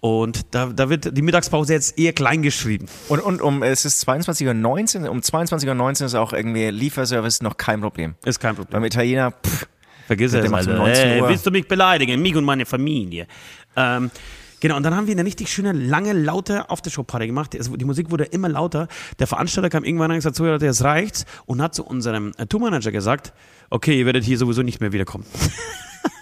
[0.00, 2.86] Und da, da wird die Mittagspause jetzt eher klein geschrieben.
[3.08, 5.10] Und, und um, es ist 22.19 Uhr.
[5.10, 8.14] Um 22.19 Uhr ist auch irgendwie Lieferservice noch kein Problem.
[8.24, 8.72] Ist kein Problem.
[8.72, 9.66] Beim Italiener, pff,
[10.10, 10.74] Vergiss es, Alter.
[10.74, 11.28] 19 Uhr.
[11.28, 12.20] willst du mich beleidigen?
[12.20, 13.28] Mich und meine Familie.
[13.76, 14.10] Ähm,
[14.58, 17.52] genau, und dann haben wir eine richtig schöne, lange, laute Aftershow-Party gemacht.
[17.52, 18.88] Die Musik wurde immer lauter.
[19.20, 21.26] Der Veranstalter kam irgendwann und gesagt, so, Leute, jetzt reicht's.
[21.46, 23.32] Und hat zu unserem äh, Tourmanager gesagt,
[23.68, 25.26] okay, ihr werdet hier sowieso nicht mehr wiederkommen.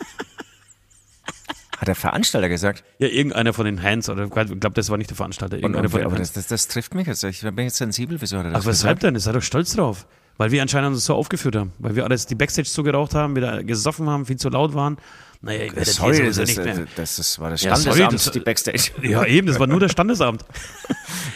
[1.79, 2.85] hat der Veranstalter gesagt.
[2.99, 5.57] ja, irgendeiner von den Hands, oder ich glaube, das war nicht der Veranstalter.
[5.57, 6.33] Und, Irgendeiner und, von den aber Hands.
[6.33, 7.23] das, das, das trifft mich jetzt.
[7.25, 8.21] Ich bin jetzt sensibel.
[8.21, 9.19] Wieso hat er das Ach, weshalb denn?
[9.19, 10.07] Sei doch stolz drauf.
[10.37, 11.73] Weil wir anscheinend uns so aufgeführt haben.
[11.81, 14.97] Weil wir alles die Backstage zugeraucht haben, wieder gesoffen haben, viel zu laut waren.
[15.41, 16.87] Naja, ich werde Sorry, das, nicht mehr.
[16.97, 18.91] das, ist, war das Ja, sorry, Standesamt, das- die Backstage.
[19.03, 20.45] Ja, eben, das war nur der Standesamt.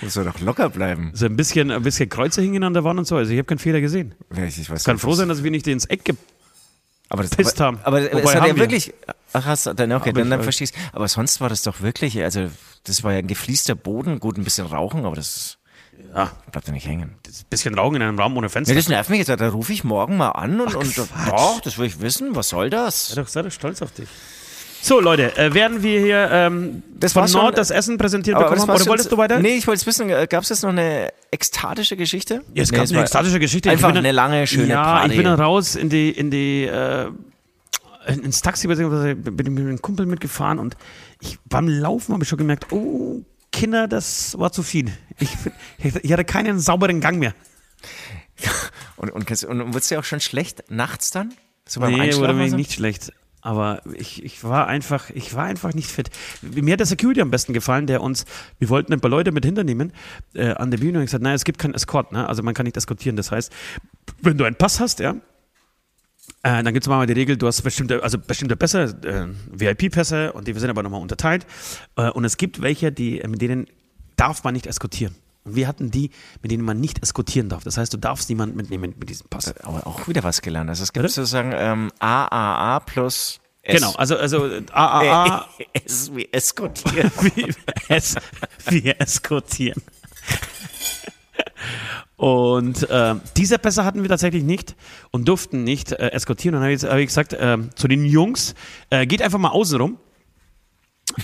[0.02, 1.12] Das soll doch locker bleiben.
[1.14, 3.16] So ein bisschen, ein bisschen Kreuze hingen an der Wand und so.
[3.16, 4.14] Also ich habe keinen Fehler gesehen.
[4.36, 6.16] Ich, ich weiß Kann nicht, froh sein, dass wir nicht ins Eck ge
[7.12, 7.80] aber das, aber, haben.
[7.84, 8.56] Aber Wobei es hat ja wir.
[8.56, 8.92] wirklich.
[9.34, 11.80] Ach, hast du, dann, okay, Aber dann, dann verstehe ich Aber sonst war das doch
[11.80, 12.50] wirklich, also
[12.84, 15.58] das war ja ein gefliester Boden, gut, ein bisschen Rauchen, aber das
[16.14, 17.14] Ja, bleibt ja nicht hängen.
[17.26, 18.74] ein bisschen Rauchen in einem Raum ohne Fenster.
[18.74, 21.28] Ja, das nervt mich jetzt, da rufe ich morgen mal an und, und Quatsch.
[21.28, 23.08] doch, das will ich wissen, was soll das?
[23.08, 24.08] Sei doch, sei doch stolz auf dich.
[24.84, 27.40] So, Leute, äh, werden wir hier ähm, Das von schon.
[27.40, 28.68] Nord das Essen präsentiert bekommen haben?
[28.70, 29.38] Oder wolltest du weiter?
[29.38, 32.42] Nee, ich wollte es wissen, gab es jetzt noch eine ekstatische Geschichte?
[32.52, 33.68] Ja, es nee, gab eine war ekstatische Geschichte.
[33.68, 35.10] Ich Einfach bin dann- eine lange, schöne ja, Party.
[35.10, 37.06] ich bin dann raus in die, in die, äh,
[38.08, 40.76] ins Taxi, beziehungsweise bin ich mit einem Kumpel mitgefahren und
[41.20, 44.90] ich, beim Laufen habe ich schon gemerkt, oh, Kinder, das war zu viel.
[45.20, 45.30] Ich,
[46.02, 47.34] ich hatte keinen sauberen Gang mehr.
[48.96, 51.32] und, und, kennst- und, und wurdest du ja auch schon schlecht nachts dann?
[51.68, 52.56] So beim Nee, wurde mir und so?
[52.56, 53.12] nicht schlecht.
[53.42, 56.10] Aber ich, ich war einfach, ich war einfach nicht fit.
[56.42, 58.24] Mir hat der Security am besten gefallen, der uns,
[58.60, 59.92] wir wollten ein paar Leute mit hinternehmen
[60.34, 62.28] äh, an der Bühne und gesagt, nein, es gibt keinen Escort, ne?
[62.28, 63.16] Also man kann nicht eskortieren.
[63.16, 63.52] Das heißt,
[64.22, 65.16] wenn du einen Pass hast, ja,
[66.44, 70.32] äh, dann gibt es mal die Regel, du hast bestimmte, also bestimmte Pässe, äh, VIP-Pässe
[70.32, 71.44] und die sind aber nochmal unterteilt.
[71.96, 73.66] Äh, und es gibt welche, die, mit denen
[74.16, 75.16] darf man nicht eskortieren.
[75.44, 77.64] Und wir hatten die, mit denen man nicht eskortieren darf.
[77.64, 79.54] Das heißt, du darfst niemanden mitnehmen mit diesem Pass.
[79.62, 80.70] Aber auch wieder was gelernt.
[80.70, 81.14] Also es gibt Bitte?
[81.14, 83.76] sozusagen ähm, AAA plus S.
[83.76, 85.46] Genau, also, also AAA,
[85.84, 87.12] S wie eskortieren.
[87.34, 87.54] wie
[87.88, 88.16] es,
[88.68, 89.80] wir eskortieren.
[92.16, 94.74] Und äh, diese Pässe hatten wir tatsächlich nicht
[95.10, 96.56] und durften nicht äh, eskortieren.
[96.56, 98.54] Und dann habe ich, hab ich gesagt äh, zu den Jungs,
[98.90, 99.98] äh, geht einfach mal außen rum.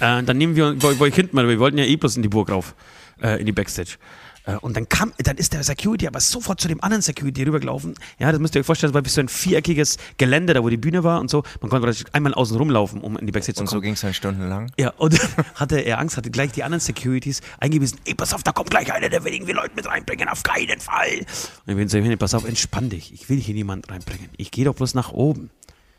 [0.01, 2.23] Äh, dann nehmen wir, wo, wo ich hinten mal, wir wollten ja eh bloß in
[2.23, 2.75] die Burg rauf,
[3.23, 3.97] äh, in die Backstage.
[4.45, 7.95] Äh, Und dann kam, dann ist der Security aber sofort zu dem anderen Security rübergelaufen.
[8.19, 10.77] Ja, das müsst ihr euch vorstellen, das war so ein viereckiges Gelände, da wo die
[10.77, 11.43] Bühne war und so.
[11.61, 13.77] Man konnte einmal außen rumlaufen, um in die Backstage zu Und kommen.
[13.79, 14.73] so ging es dann stundenlang.
[14.79, 15.19] Ja, und
[15.55, 18.93] hatte er Angst, hatte gleich die anderen Securities eingewiesen, ey, pass auf, da kommt gleich
[18.93, 21.19] einer, der will irgendwie Leute mit reinbringen, auf keinen Fall.
[21.67, 24.31] Und ich bin so, pass auf, entspann dich, ich will hier niemanden reinbringen.
[24.37, 25.51] Ich gehe doch bloß nach oben.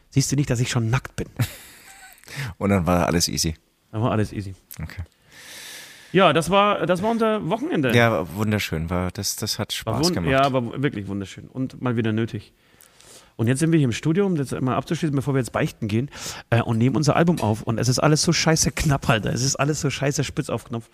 [0.10, 1.28] Siehst du nicht, dass ich schon nackt bin?
[2.58, 3.56] Und dann war alles easy.
[3.92, 4.56] Dann war alles easy.
[4.82, 5.04] Okay.
[6.12, 7.96] Ja, das war, das war unser Wochenende.
[7.96, 8.90] Ja, wunderschön.
[8.90, 10.32] War, das, das hat Spaß gemacht.
[10.32, 12.54] Ja, aber wirklich wunderschön und mal wieder nötig.
[13.36, 15.88] Und jetzt sind wir hier im Studio, um das mal abzuschließen, bevor wir jetzt beichten
[15.88, 16.10] gehen,
[16.50, 17.62] äh, und nehmen unser Album auf.
[17.64, 19.32] Und es ist alles so scheiße knapp, Alter.
[19.32, 20.90] Es ist alles so scheiße spitz auf Knopf.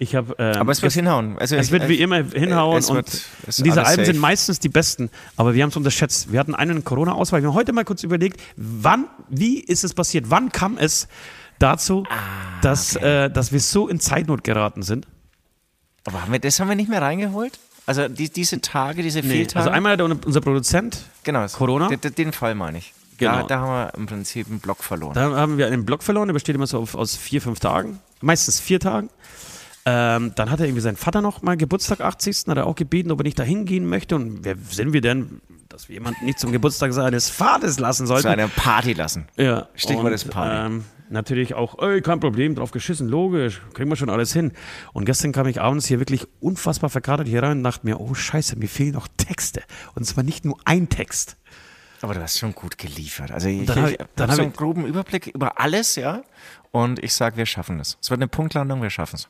[0.00, 0.34] Ich habe.
[0.38, 1.38] Ähm, aber es wird hinhauen.
[1.38, 4.18] Also Es ich- wird wie immer hinhauen und wird- ist diese Alben sind safe.
[4.20, 6.32] meistens die besten, aber wir haben es unterschätzt.
[6.32, 7.42] Wir hatten einen Corona-Ausfall.
[7.42, 10.30] Wir haben heute mal kurz überlegt, wann, wie ist es passiert?
[10.30, 11.06] Wann kam es
[11.58, 15.06] dazu, Ah, dass, äh, dass wir so in Zeitnot geraten sind?
[16.04, 17.58] Aber haben wir, das haben wir nicht mehr reingeholt?
[17.86, 19.58] Also die, diese Tage, diese Fehltage?
[19.58, 21.88] Also einmal hat unser Produzent, genau, Corona?
[21.88, 22.92] Den, den Fall meine ich.
[23.18, 23.46] Da, Genau.
[23.48, 25.14] da haben wir im Prinzip einen Block verloren.
[25.14, 28.60] da haben wir einen Block verloren, der besteht immer so aus vier, fünf Tagen, meistens
[28.60, 29.08] vier Tagen.
[29.86, 32.44] Ähm, dann hat er irgendwie sein Vater noch mal Geburtstag 80.
[32.48, 34.16] hat er auch gebeten, ob er nicht da hingehen möchte.
[34.16, 38.22] Und wer sind wir denn, dass wir jemanden nicht zum Geburtstag seines Vaters lassen sollten?
[38.24, 39.26] Zu einer Party lassen.
[39.36, 40.74] Ja, Stichwort ist Party.
[40.74, 44.52] Ähm, natürlich auch, ey, kein Problem, drauf geschissen, logisch, kriegen wir schon alles hin.
[44.92, 48.14] Und gestern kam ich abends hier wirklich unfassbar verkatert hier rein und dachte mir, oh
[48.14, 49.62] Scheiße, mir fehlen noch Texte.
[49.94, 51.36] Und zwar nicht nur ein Text.
[52.00, 53.30] Aber du hast schon gut geliefert.
[53.32, 56.22] Also ich, dann ich, dann so einen groben Überblick über alles, ja.
[56.70, 57.98] Und ich sage, wir schaffen es.
[58.00, 59.28] Es wird eine Punktlandung, wir schaffen es.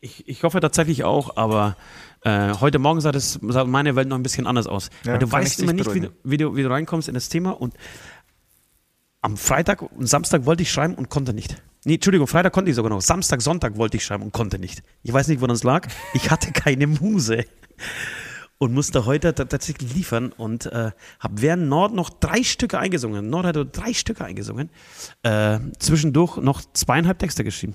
[0.00, 1.76] Ich, ich hoffe tatsächlich auch, aber
[2.22, 4.88] äh, heute Morgen sah, das, sah meine Welt noch ein bisschen anders aus.
[5.04, 7.50] Ja, Weil du weißt immer nicht, wie, wie, du, wie du reinkommst in das Thema.
[7.50, 7.74] Und
[9.24, 11.62] am Freitag und Samstag wollte ich schreiben und konnte nicht.
[11.86, 13.00] Nee, Entschuldigung, Freitag konnte ich sogar noch.
[13.00, 14.82] Samstag, Sonntag wollte ich schreiben und konnte nicht.
[15.02, 15.88] Ich weiß nicht, woran es lag.
[16.12, 17.44] Ich hatte keine Muse.
[18.58, 23.28] Und musste heute ta- tatsächlich liefern und äh, habe während Nord noch drei Stücke eingesungen.
[23.28, 24.70] Nord hatte drei Stücke eingesungen.
[25.22, 27.74] Äh, zwischendurch noch zweieinhalb Texte geschrieben.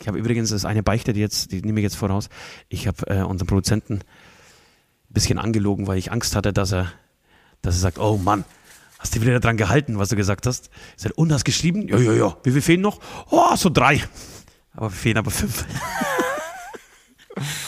[0.00, 2.28] Ich habe übrigens, das eine Beichte, die, jetzt, die nehme ich jetzt voraus.
[2.68, 4.02] Ich habe äh, unseren Produzenten ein
[5.10, 6.92] bisschen angelogen, weil ich Angst hatte, dass er,
[7.62, 8.44] dass er sagt, oh Mann,
[9.02, 10.70] hast du wieder daran gehalten, was du gesagt hast?
[10.96, 11.88] Ich sage, und hast geschrieben?
[11.88, 12.36] Ja, ja, ja.
[12.44, 13.00] Wie viel fehlen noch?
[13.30, 14.02] Oh, so drei.
[14.74, 15.66] Aber wir fehlen aber fünf.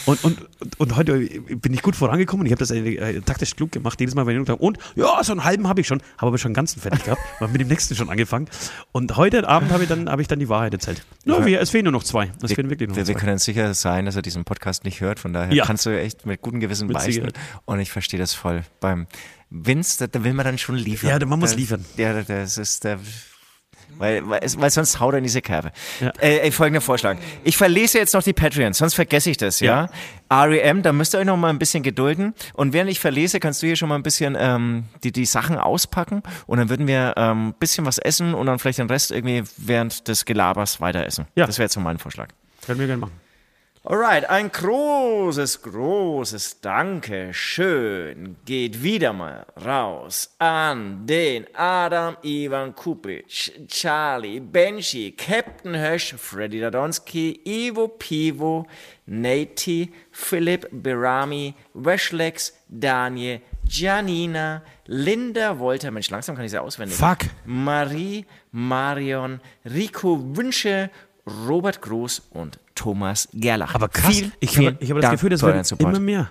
[0.04, 0.38] Und, und,
[0.78, 2.44] und, heute bin ich gut vorangekommen.
[2.44, 3.98] Ich habe das äh, taktisch klug gemacht.
[3.98, 6.50] Jedes Mal, wenn ich und ja, so einen halben habe ich schon, habe aber schon
[6.50, 7.22] einen ganzen fertig gehabt.
[7.38, 8.48] War mit dem nächsten schon angefangen.
[8.92, 11.04] Und heute Abend habe ich dann, habe ich dann die Wahrheit erzählt.
[11.24, 12.30] No, wir, es fehlen nur noch zwei.
[12.42, 13.20] Es fehlen wirklich nur noch Wir, wir zwei.
[13.20, 15.18] können sicher sein, dass er diesen Podcast nicht hört.
[15.18, 15.64] Von daher Ja.
[15.64, 17.00] kannst du echt mit gutem Gewissen Mit.
[17.00, 17.34] Sicherheit.
[17.64, 18.64] Und ich verstehe das voll.
[18.80, 19.06] Beim
[19.56, 21.10] Vince, da, da will man dann schon liefern.
[21.10, 21.84] Ja, man muss Da- liefern.
[21.96, 22.98] Ja, das ist der.
[23.96, 25.70] Weil, weil, weil sonst haut er in diese Kerbe.
[26.00, 26.08] Ja.
[26.18, 27.16] Äh, ey, folgender Vorschlag.
[27.44, 29.88] Ich verlese jetzt noch die Patreons, sonst vergesse ich das, ja?
[30.32, 32.34] REM, da müsst ihr euch noch mal ein bisschen gedulden.
[32.54, 35.56] Und während ich verlese, kannst du hier schon mal ein bisschen ähm, die, die Sachen
[35.58, 36.24] auspacken.
[36.48, 39.44] Und dann würden wir ein ähm, bisschen was essen und dann vielleicht den Rest irgendwie
[39.58, 41.26] während des Gelabers weiter essen.
[41.36, 41.46] Ja.
[41.46, 42.30] Das wäre jetzt so mein Vorschlag.
[42.66, 43.12] Können wir gerne machen.
[43.86, 54.40] Alright, ein großes, großes Dankeschön geht wieder mal raus an den Adam Ivan Kupic, Charlie,
[54.40, 58.66] Benji, Captain Hösch, Freddy Dadonski, Ivo Pivo,
[59.04, 66.96] Nati, Philipp Berami, Weshlex, Daniel, Janina, Linda Wolter, Mensch, langsam kann ich sie auswendig.
[66.96, 67.28] Fuck.
[67.44, 70.88] Marie, Marion, Rico Wünsche,
[71.26, 73.74] Robert Groß und Thomas Gerlach.
[73.74, 75.80] Aber krass, Vielen, ich vielen habe ich hab das Gefühl, das Support.
[75.80, 76.30] immer mehr.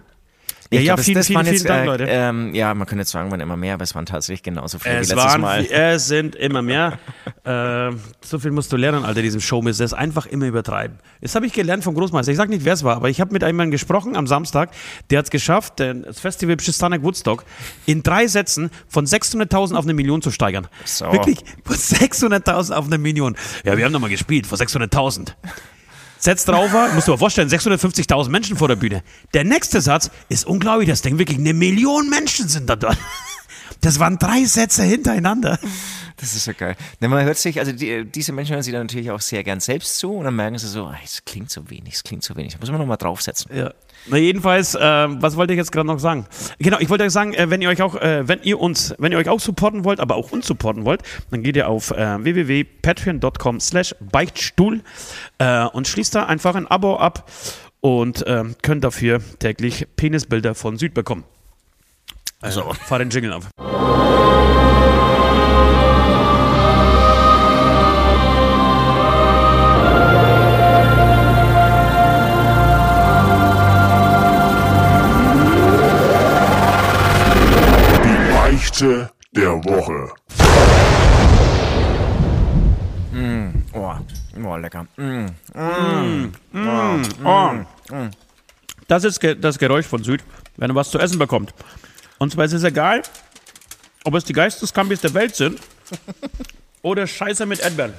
[0.72, 2.06] Ja, glaub, das- vielen, das vielen, waren vielen jetzt, Dank, äh, Leute.
[2.08, 4.96] Ähm, ja, man könnte jetzt sagen, waren immer mehr, aber es waren tatsächlich genauso viele
[4.96, 5.66] wie Es, letztes waren, Mal.
[5.70, 6.98] es sind immer mehr.
[7.46, 9.80] äh, so viel musst du lernen, Alter, diesem Showmist.
[9.80, 11.00] Das einfach immer übertreiben.
[11.20, 12.32] Das habe ich gelernt vom Großmeister.
[12.32, 14.72] Ich sage nicht, wer es war, aber ich habe mit einem Mann gesprochen am Samstag.
[15.10, 17.44] Der hat es geschafft, das Festival Przystanek Woodstock
[17.86, 20.68] in drei Sätzen von 600.000 auf eine Million zu steigern.
[20.86, 21.12] So.
[21.12, 23.36] Wirklich, von 600.000 auf eine Million.
[23.66, 25.34] Ja, wir haben nochmal gespielt, vor 600.000.
[26.18, 29.04] Setzt drauf, war, musst du dir vorstellen, 650.000 Menschen vor der Bühne.
[29.34, 32.98] Der nächste Satz ist unglaublich, das Ding wirklich, eine Million Menschen sind da dort.
[33.84, 35.60] Das waren drei Sätze hintereinander.
[36.16, 36.78] Das ist so geil.
[37.02, 39.60] Denn man hört sich, also die, diese Menschen hören sich dann natürlich auch sehr gern
[39.60, 42.34] selbst zu und dann merken sie so, ah, es klingt so wenig, es klingt so
[42.38, 42.54] wenig.
[42.54, 43.54] Da muss man nochmal draufsetzen.
[43.54, 43.74] Ja.
[44.08, 46.26] Na jedenfalls, äh, was wollte ich jetzt gerade noch sagen?
[46.60, 49.12] Genau, ich wollte euch sagen, äh, wenn ihr euch auch, äh, wenn ihr uns, wenn
[49.12, 52.24] ihr euch auch supporten wollt, aber auch uns supporten wollt, dann geht ihr auf äh,
[52.24, 54.82] www.patreon.com slash Beichtstuhl
[55.40, 57.30] äh, und schließt da einfach ein Abo ab
[57.82, 61.26] und äh, könnt dafür täglich Penisbilder von Süd bekommen.
[62.44, 63.50] Also, fahr den Jingle auf.
[78.04, 80.12] Die Beichte der Woche.
[83.72, 83.96] Oh,
[84.46, 84.86] oh lecker.
[84.98, 85.28] Mm.
[88.90, 90.22] Das ist ge das Geräusch von Süd,
[90.58, 91.54] wenn er was zu essen bekommt.
[92.24, 93.04] Und zwar ist es egal,
[94.06, 95.60] ob es die Geisteskambis der Welt sind
[96.82, 97.94] oder Scheiße mit Erdbeeren.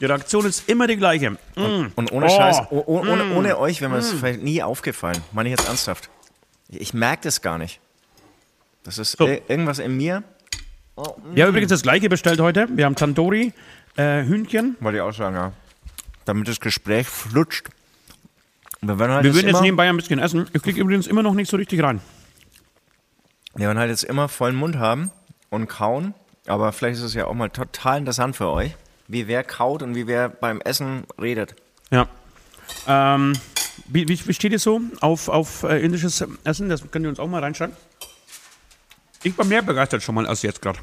[0.00, 1.30] Die Reaktion ist immer die gleiche.
[1.30, 1.92] Mm.
[1.94, 2.28] Und ohne Oh.
[2.28, 5.18] Scheiß, oh, oh, ohne, ohne euch wäre mir das vielleicht nie aufgefallen.
[5.30, 6.10] Meine ich jetzt ernsthaft.
[6.68, 7.78] Ich merke das gar nicht.
[8.82, 9.26] Das ist So.
[9.26, 10.24] ir- irgendwas in mir,
[11.36, 12.66] Ja, übrigens das gleiche bestellt heute.
[12.74, 13.52] Wir haben Tandoori,
[13.96, 14.76] äh, Hühnchen.
[14.80, 15.52] wollte ich auch sagen, ja.
[16.24, 17.68] Damit das Gespräch flutscht.
[18.80, 20.48] Wir werden halt Wir würden jetzt nebenbei ein bisschen essen.
[20.52, 22.00] Ich kriege übrigens immer noch nicht so richtig rein.
[23.54, 25.10] Wir werden halt jetzt immer vollen Mund haben
[25.50, 26.14] und kauen.
[26.46, 28.74] Aber vielleicht ist es ja auch mal total interessant für euch,
[29.08, 31.54] wie wer kaut und wie wer beim Essen redet.
[31.90, 32.08] Ja.
[32.86, 33.34] Ähm,
[33.86, 36.68] wie, wie, steht ihr so auf, auf äh, indisches Essen?
[36.68, 37.72] Das könnt ihr uns auch mal reinschauen.
[39.22, 40.78] Ich war mehr begeistert schon mal als jetzt gerade.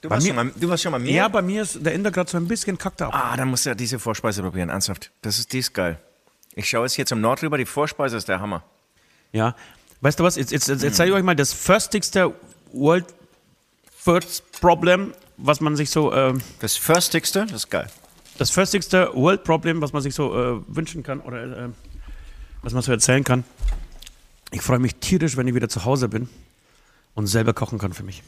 [0.00, 1.12] Du warst, mir- schon mal, du warst schon mal mehr?
[1.12, 3.12] Ja, bei mir ist der Inder gerade so ein bisschen kackt ab.
[3.14, 5.10] Ah, dann musst du ja diese Vorspeise probieren, ernsthaft.
[5.22, 5.98] Das ist dies geil.
[6.54, 8.62] Ich schaue jetzt hier zum Nord rüber, die Vorspeise ist der Hammer.
[9.32, 9.54] Ja.
[10.06, 10.36] Weißt du was?
[10.36, 12.32] Jetzt, jetzt, jetzt, jetzt zeige ich euch mal das firstigste
[12.72, 13.06] World
[13.90, 17.88] First Problem, was man sich so, äh, Das Firstigste, das ist geil.
[18.38, 21.68] das firstigste World Problem, was man sich so äh, wünschen kann oder äh,
[22.62, 23.42] was man so erzählen kann.
[24.52, 26.28] Ich freue mich tierisch, wenn ich wieder zu Hause bin
[27.16, 28.22] und selber kochen kann für mich.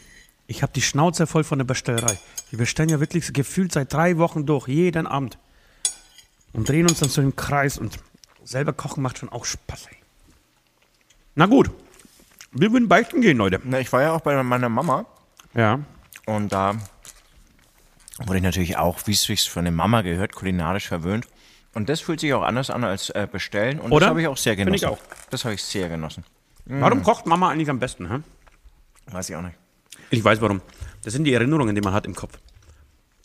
[0.48, 2.18] Ich habe die Schnauze voll von der Bestellerei.
[2.50, 5.38] Wir bestellen ja wirklich gefühlt seit drei Wochen durch, jeden Abend.
[6.52, 8.00] Und drehen uns dann so im Kreis und
[8.42, 9.86] selber kochen macht schon auch Spaß.
[9.92, 9.97] Ey.
[11.34, 11.70] Na gut,
[12.52, 13.60] wir würden beichten gehen, Leute.
[13.64, 15.06] Na, ich war ja auch bei meiner Mama
[15.54, 15.80] Ja.
[16.26, 16.74] und da
[18.24, 21.26] wurde ich natürlich auch, wie es sich für eine Mama gehört, kulinarisch verwöhnt.
[21.74, 23.78] Und das fühlt sich auch anders an als äh, bestellen.
[23.78, 24.06] Und Oder?
[24.06, 24.98] das habe ich auch sehr Find ich genossen.
[25.00, 25.28] auch.
[25.30, 26.24] Das habe ich sehr genossen.
[26.64, 28.10] Warum kocht Mama eigentlich am besten?
[28.10, 28.18] Hä?
[29.06, 29.54] Weiß ich auch nicht.
[30.10, 30.60] Ich weiß warum.
[31.04, 32.38] Das sind die Erinnerungen, die man hat im Kopf.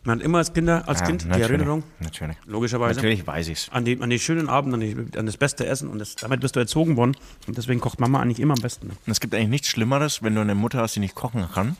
[0.05, 2.35] Man hat immer als, Kinder, als Ja, Kind die Erinnerung, Natürlich.
[2.45, 3.69] logischerweise, Natürlich weiß ich's.
[3.69, 6.41] an die, an die schönen Abende, an, die, an das beste Essen und das, damit
[6.41, 7.15] bist du erzogen worden.
[7.47, 8.87] Und deswegen kocht Mama eigentlich immer am besten.
[8.87, 8.93] Ne?
[9.05, 11.77] Es gibt eigentlich nichts Schlimmeres, wenn du eine Mutter hast, die nicht kochen kann,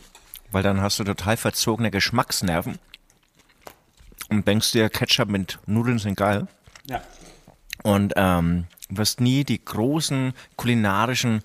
[0.52, 2.80] weil dann hast du total verzogene Geschmacksnerven
[4.30, 6.48] und denkst dir, Ketchup mit Nudeln sind geil.
[6.90, 7.02] Ja.
[7.84, 11.42] und ähm, wirst nie die großen kulinarischen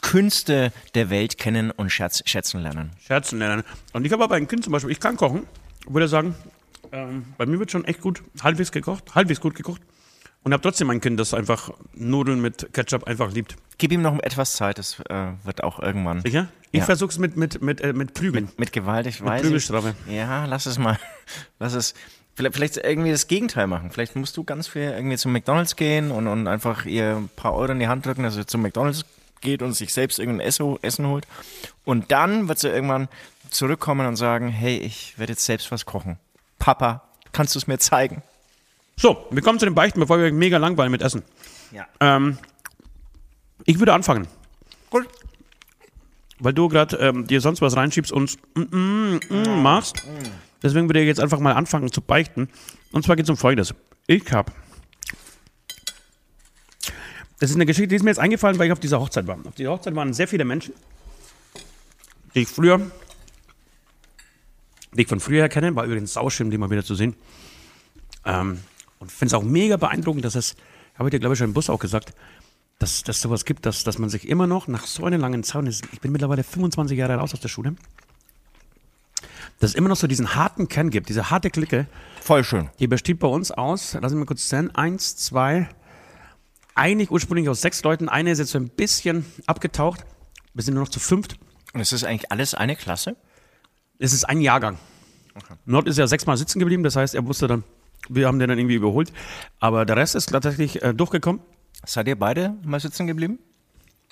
[0.00, 2.90] Künste der Welt kennen und schätz, schätzen lernen.
[3.06, 3.62] Scherzen lernen.
[3.92, 5.46] Und ich habe aber ein Kind zum Beispiel, ich kann kochen,
[5.88, 6.34] würde sagen,
[6.92, 9.80] ähm, bei mir wird schon echt gut, halbwegs gekocht, halbwegs gut gekocht.
[10.44, 13.54] Und habe trotzdem ein Kind, das einfach Nudeln mit Ketchup einfach liebt.
[13.78, 16.20] Gib ihm noch etwas Zeit, das äh, wird auch irgendwann.
[16.22, 16.48] Sicher?
[16.72, 16.86] Ich Ja.
[16.86, 18.48] versuch's mit, mit, mit, äh, mit Prügeln.
[18.56, 19.42] Mit Gewalt, ich weiß.
[19.42, 19.94] Prügelstrafe.
[20.08, 20.98] Ich, ja, lass es mal.
[21.60, 21.94] Lass es.
[22.34, 23.90] Vielleicht, vielleicht irgendwie das Gegenteil machen.
[23.92, 27.52] Vielleicht musst du ganz viel irgendwie zum McDonalds gehen und, und einfach ihr ein paar
[27.54, 29.04] Euro in die Hand drücken, dass sie zum McDonalds
[29.42, 31.26] geht und sich selbst irgendein Essen holt.
[31.84, 33.08] Und dann wird sie irgendwann
[33.52, 36.18] zurückkommen und sagen, hey, ich werde jetzt selbst was kochen.
[36.58, 38.22] Papa, kannst du es mir zeigen?
[38.96, 41.22] So, wir kommen zu den Beichten, bevor wir mega langweilen mit Essen.
[41.70, 41.86] Ja.
[42.00, 42.38] Ähm,
[43.64, 44.26] ich würde anfangen,
[44.90, 45.08] Gut.
[46.38, 50.02] weil du gerade ähm, dir sonst was reinschiebst und mm, mm, mm, machst.
[50.62, 52.48] Deswegen würde ich jetzt einfach mal anfangen zu beichten.
[52.92, 53.74] Und zwar geht es um Folgendes.
[54.06, 54.52] Ich habe.
[57.40, 59.36] Das ist eine Geschichte, die ist mir jetzt eingefallen, weil ich auf dieser Hochzeit war.
[59.44, 60.74] Auf dieser Hochzeit waren sehr viele Menschen.
[62.34, 62.80] die ich früher,
[64.94, 67.14] die ich von früher her kenne, war übrigens sauschön, die mal wieder zu sehen.
[68.24, 68.58] Ähm,
[68.98, 70.54] und finde es auch mega beeindruckend, dass es,
[70.94, 72.14] habe ich dir glaube ich schon im Bus auch gesagt,
[72.78, 75.66] dass dass sowas gibt, dass, dass man sich immer noch nach so einer langen Zeit,
[75.92, 77.74] ich bin mittlerweile 25 Jahre raus aus der Schule,
[79.58, 81.86] dass es immer noch so diesen harten Kern gibt, diese harte Clique,
[82.20, 82.70] Voll schön.
[82.78, 85.68] die besteht bei uns aus, lass mich mal kurz zählen, eins, zwei,
[86.74, 90.04] eigentlich ursprünglich aus sechs Leuten, eine ist jetzt so ein bisschen abgetaucht,
[90.54, 91.36] wir sind nur noch zu fünft.
[91.72, 93.16] Und ist das eigentlich alles eine Klasse?
[94.02, 94.78] Es ist ein Jahrgang.
[95.64, 97.62] Nord ist ja sechsmal sitzen geblieben, das heißt, er wusste dann,
[98.08, 99.12] wir haben den dann irgendwie überholt.
[99.60, 101.40] Aber der Rest ist tatsächlich äh, durchgekommen.
[101.86, 103.38] Seid ihr beide mal sitzen geblieben?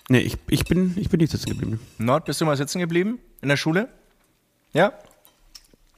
[0.09, 1.81] Nee, ich, ich, bin, ich bin nicht sitzen geblieben.
[1.98, 3.18] Nord, bist du mal sitzen geblieben?
[3.42, 3.88] In der Schule?
[4.72, 4.92] Ja?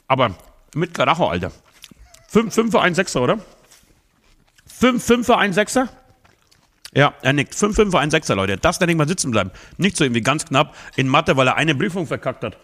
[0.09, 0.37] Aber
[0.75, 1.53] mit Karacho, Alter.
[2.29, 3.41] 5 Fünfer, ein Sechser, oder?
[4.69, 5.91] 5 Fünfer, ein Sechser?
[6.95, 7.55] Ja, er nickt.
[7.55, 8.57] 5 Fünfer, ein Sechser, Leute.
[8.57, 9.51] Das nenne ich mal sitzen bleiben.
[9.77, 12.57] Nicht so irgendwie ganz knapp in Mathe, weil er eine Prüfung verkackt hat.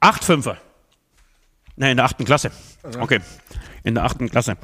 [0.00, 0.56] 8 Fünfer.
[1.76, 2.50] Nee, in der achten Klasse.
[2.98, 3.20] Okay.
[3.84, 4.56] In der achten Klasse.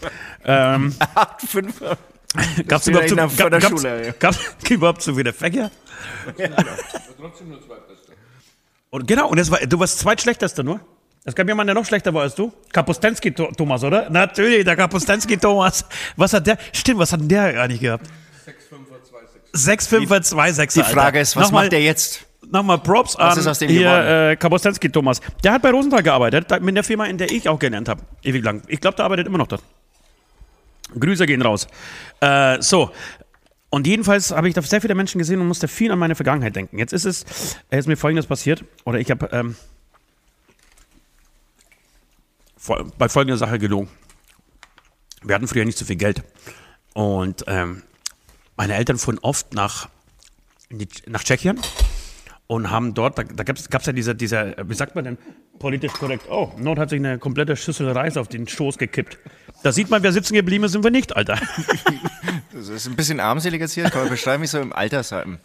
[0.45, 1.81] Ähm, Acht, fünf.
[2.67, 4.13] Gab's wieder überhaupt, in der- so, von der gab's, Schule, ja.
[4.19, 5.71] gab's überhaupt so wieder Fächer?
[8.91, 10.81] Und genau, und das war, du warst zweitschlechtester nur.
[11.25, 12.53] Es gab jemanden, der noch schlechter war als du.
[12.73, 14.11] Kapustensky Tho- Thomas, oder?
[14.11, 15.85] Natürlich, der Kapustensky Thomas.
[16.17, 16.59] Was hat der?
[16.73, 18.07] Stimmt, was hat denn der eigentlich gehabt?
[19.53, 22.27] 6 5 2 6 Die Frage ist, was macht der jetzt?
[22.51, 25.21] Nochmal Props an hier, äh, Kapustensky Thomas.
[25.43, 28.03] Der hat bei Rosenthal gearbeitet, mit der Firma, in der ich auch gelernt habe.
[28.23, 28.63] Ewig lang.
[28.69, 29.63] Ich glaube, der arbeitet immer noch dort.
[30.99, 31.67] Grüße gehen raus.
[32.21, 32.91] Äh, so.
[33.71, 36.55] Und jedenfalls habe ich da sehr viele Menschen gesehen und musste viel an meine Vergangenheit
[36.55, 36.79] denken.
[36.79, 39.57] Jetzt ist es, äh, ist mir folgendes passiert, oder ich habe ähm,
[42.99, 43.89] bei folgender Sache gelogen.
[45.23, 46.23] Wir hatten früher nicht so viel Geld.
[46.93, 47.83] Und ähm,
[48.57, 49.89] meine Eltern fuhren oft nach,
[51.07, 51.61] nach Tschechien
[52.47, 55.19] und haben dort, da, da gab es ja diese, diese, wie sagt man denn,
[55.59, 59.19] politisch korrekt, oh, Nord hat sich eine komplette Schüssel Reis auf den Schoß gekippt.
[59.63, 61.39] Da sieht man, wer sitzen geblieben ist, sind wir nicht, Alter.
[62.53, 63.91] Das ist ein bisschen armselig jetzt hier.
[63.91, 65.39] Kann man beschreiben, wie so im Altersheim.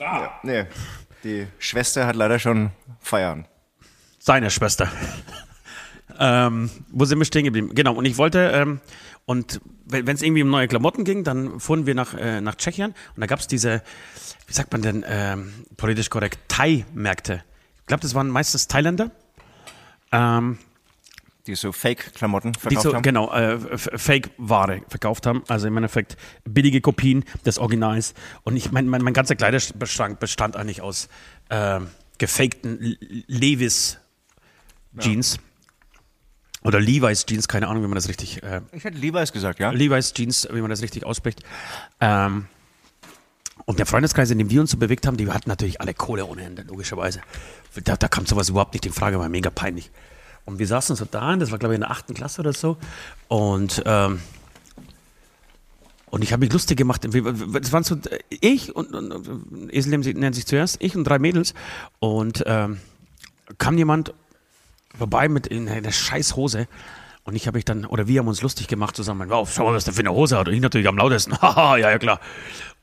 [0.00, 0.66] Ja, nee.
[1.22, 3.46] Die Schwester hat leider schon Feiern.
[4.18, 4.90] Seine Schwester.
[6.18, 7.70] Ähm, wo sind wir stehen geblieben?
[7.74, 8.80] Genau, und ich wollte, ähm,
[9.24, 12.94] und wenn es irgendwie um neue Klamotten ging, dann fuhren wir nach, äh, nach Tschechien
[13.14, 13.82] und da gab es diese,
[14.46, 17.42] wie sagt man denn, ähm, politisch korrekt, Thai-Märkte.
[17.80, 19.10] Ich glaube, das waren meistens Thailänder.
[20.12, 20.58] Ähm,
[21.46, 23.02] Die so Fake-Klamotten verkauft so, haben.
[23.02, 25.42] genau, äh, Fake-Ware verkauft haben.
[25.48, 28.12] Also im Endeffekt billige Kopien des Originals.
[28.44, 31.08] Und ich mein, mein, mein ganzer Kleiderschrank bestand eigentlich aus
[31.48, 33.98] ähm, gefakten L- Levis
[34.98, 35.38] Jeans.
[36.64, 39.70] Oder Levi's Jeans, keine Ahnung, wie man das richtig, äh, Ich hätte Levi's gesagt, ja.
[39.70, 41.42] Levi's Jeans, wie man das richtig ausspricht.
[42.00, 42.46] Ähm,
[43.64, 46.26] und der Freundeskreis, in dem wir uns so bewegt haben, die hatten natürlich alle Kohle
[46.26, 47.20] ohne Ende, logischerweise.
[47.84, 49.90] Da, da kam sowas überhaupt nicht in Frage, war mega peinlich.
[50.44, 52.78] Und wir saßen so da, das war glaube ich in der achten Klasse oder so.
[53.28, 54.20] Und, ähm,
[56.06, 57.04] und ich habe mich lustig gemacht.
[57.04, 61.18] Das waren so äh, ich und, und, und Esel nennt sich zuerst, ich und drei
[61.18, 61.52] Mädels.
[61.98, 62.80] Und ähm,
[63.58, 64.14] kam jemand
[64.96, 66.68] vorbei mit in einer scheiß Hose.
[67.24, 69.28] Und ich habe mich dann, oder wir haben uns lustig gemacht zusammen.
[69.28, 70.48] Wow, schau mal, was der für eine Hose hat.
[70.48, 71.36] Und ich natürlich am lautesten.
[71.42, 72.20] Haha, ja, ja, klar.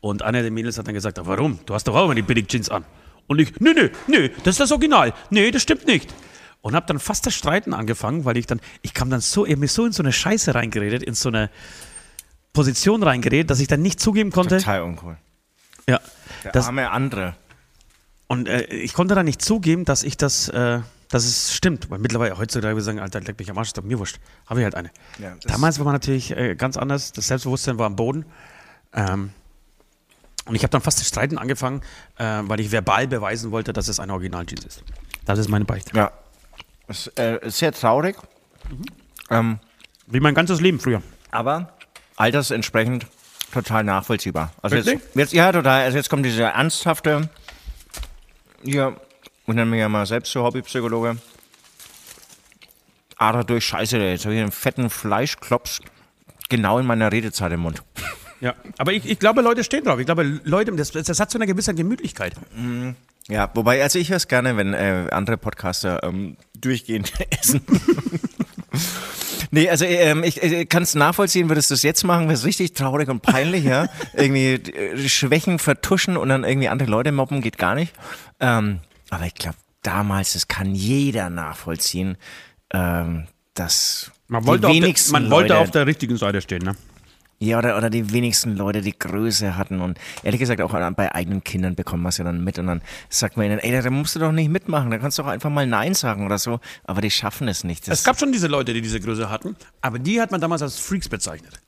[0.01, 1.59] Und einer der Mädels hat dann gesagt, "Aber warum?
[1.65, 2.85] Du hast doch auch immer die billig Jeans an.
[3.27, 5.13] Und ich, nee, nee, nee, das ist das Original.
[5.31, 6.13] Nee, das stimmt nicht.
[6.61, 9.57] Und habe dann fast das Streiten angefangen, weil ich dann, ich kam dann so, ich
[9.57, 11.49] mich so in so eine Scheiße reingeredet, in so eine
[12.53, 14.57] Position reingeredet, dass ich dann nicht zugeben konnte.
[14.57, 15.17] Total uncool.
[15.89, 15.99] Ja.
[16.43, 17.35] Der Das, arme andere.
[18.27, 21.89] und äh, ich konnte dann nicht zugeben, dass ich das, äh, dass es stimmt.
[21.89, 24.17] Weil mittlerweile heutzutage wir sagen, Alter, leck mich am Arsch, ist doch mir wurscht.
[24.47, 24.89] Habe ich halt eine.
[25.19, 27.11] Ja, das- Damals war man natürlich äh, ganz anders.
[27.11, 28.25] Das Selbstbewusstsein war am Boden.
[28.93, 29.31] Ähm,
[30.45, 31.81] und ich habe dann fast das Streiten angefangen,
[32.17, 34.83] äh, weil ich verbal beweisen wollte, dass es eine Original-Jeans ist.
[35.25, 35.95] Das ist meine Beichte.
[35.97, 36.11] Ja.
[36.87, 38.15] Das ist, äh, ist sehr traurig.
[39.31, 39.59] Ähm,
[40.05, 41.01] Wie mein ganzes Leben früher.
[41.31, 41.73] aber
[42.17, 43.07] altersentsprechend
[43.51, 44.51] total nachvollziehbar.
[44.61, 45.81] Also jetzt, jetzt, ja, total.
[45.83, 47.29] Also jetzt kommt diese ernsthafte,
[48.63, 48.95] hier,
[49.47, 51.17] ich nenne mich ja mal selbst so Hobbypsychologe.
[53.17, 55.81] Ah, dadurch scheiße, jetzt habe ich einen fetten Fleischklops
[56.49, 57.83] genau in meiner Redezeit im Mund.
[58.41, 58.53] Ja.
[58.77, 59.99] Aber ich, ich glaube, Leute stehen drauf.
[59.99, 62.33] Ich glaube, Leute, das, das hat so eine gewisse Gemütlichkeit.
[63.27, 67.61] Ja, wobei, also ich höre es gerne, wenn äh, andere Podcaster ähm, durchgehend essen.
[69.51, 72.45] nee, also ähm, ich, ich kann es nachvollziehen, würdest du es jetzt machen, wäre es
[72.45, 73.87] richtig traurig und peinlich, ja.
[74.13, 77.93] irgendwie äh, Schwächen vertuschen und dann irgendwie andere Leute mobben, geht gar nicht.
[78.39, 78.79] Ähm,
[79.15, 82.17] aber ich glaube, damals, das kann jeder nachvollziehen,
[82.73, 86.41] ähm, dass Man die wollte, auf der, wenigsten man wollte Leute, auf der richtigen Seite
[86.41, 86.75] stehen, ne?
[87.39, 91.43] Ja, oder, oder die wenigsten Leute die Größe hatten und ehrlich gesagt auch bei eigenen
[91.43, 94.15] Kindern bekommen wir es ja dann mit und dann sagt man ihnen, ey, da musst
[94.15, 97.01] du doch nicht mitmachen, da kannst du doch einfach mal Nein sagen oder so, aber
[97.01, 97.87] die schaffen es nicht.
[97.87, 100.61] Das Es gab schon diese Leute, die diese Größe hatten, aber die hat man damals
[100.61, 101.61] als Freaks bezeichnet.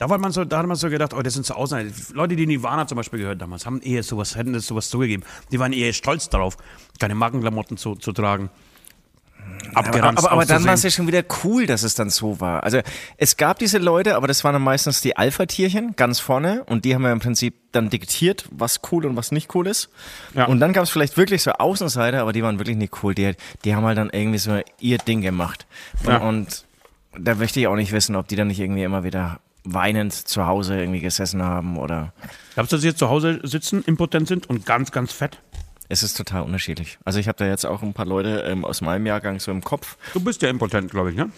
[0.00, 1.92] Da, war man so, da hat man so gedacht, oh, das sind so Ausnahme.
[2.14, 5.22] Leute, die Nirvana zum Beispiel gehört damals, haben eher sowas, hätten das sowas zugegeben.
[5.52, 6.56] Die waren eher stolz darauf,
[6.98, 8.48] keine Markenklamotten zu, zu tragen.
[9.74, 12.40] aber, Abgeranzt aber, aber dann war es ja schon wieder cool, dass es dann so
[12.40, 12.64] war.
[12.64, 12.80] Also
[13.18, 16.94] es gab diese Leute, aber das waren dann meistens die Alpha-Tierchen ganz vorne und die
[16.94, 19.90] haben ja im Prinzip dann diktiert, was cool und was nicht cool ist.
[20.34, 20.46] Ja.
[20.46, 23.14] Und dann gab es vielleicht wirklich so Außenseiter, aber die waren wirklich nicht cool.
[23.14, 23.34] Die,
[23.66, 25.66] die haben halt dann irgendwie so ihr Ding gemacht.
[26.04, 26.16] Und, Ja.
[26.16, 26.64] und
[27.18, 30.46] da möchte ich auch nicht wissen, ob die dann nicht irgendwie immer wieder weinend zu
[30.46, 32.12] Hause irgendwie gesessen haben oder
[32.54, 35.38] Glaubst du, dass sie jetzt zu Hause sitzen, impotent sind und ganz, ganz fett?
[35.90, 36.98] es ist total unterschiedlich.
[37.04, 39.62] Also ich habe da jetzt auch ein paar Leute ähm, aus meinem Jahrgang so im
[39.62, 39.96] Kopf.
[40.12, 41.30] Du bist ja impotent, glaube ich, ne?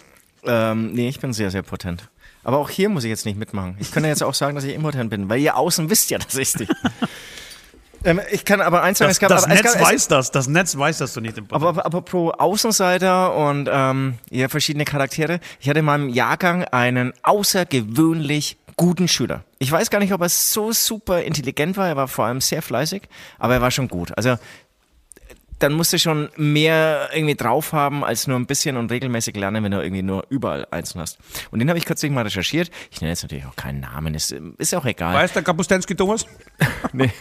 [0.45, 2.07] Ähm, nee, ich bin sehr, sehr potent.
[2.43, 3.75] Aber auch hier muss ich jetzt nicht mitmachen.
[3.79, 6.35] Ich könnte jetzt auch sagen, dass ich impotent bin, weil ihr außen wisst ja, dass
[6.35, 6.71] ich nicht.
[8.03, 9.87] ähm, ich kann aber eins sagen, Das, es gab das aber, es Netz gab, es,
[9.87, 10.31] weiß das.
[10.31, 14.49] Das Netz weiß, dass du nicht impotent aber, aber, aber pro Außenseiter und ähm, ja,
[14.49, 15.39] verschiedene Charaktere.
[15.59, 19.43] Ich hatte in meinem Jahrgang einen außergewöhnlich guten Schüler.
[19.59, 21.87] Ich weiß gar nicht, ob er so super intelligent war.
[21.87, 23.03] Er war vor allem sehr fleißig,
[23.39, 24.17] aber er war schon gut.
[24.17, 24.37] Also
[25.63, 29.63] dann musst du schon mehr irgendwie drauf haben als nur ein bisschen und regelmäßig lernen,
[29.63, 31.19] wenn du irgendwie nur überall Einsen hast.
[31.51, 32.69] Und den habe ich kürzlich mal recherchiert.
[32.91, 35.13] Ich nenne jetzt natürlich auch keinen Namen, ist, ist auch egal.
[35.15, 36.25] Weiß der Kapustensky Thomas?
[36.91, 37.11] Nee.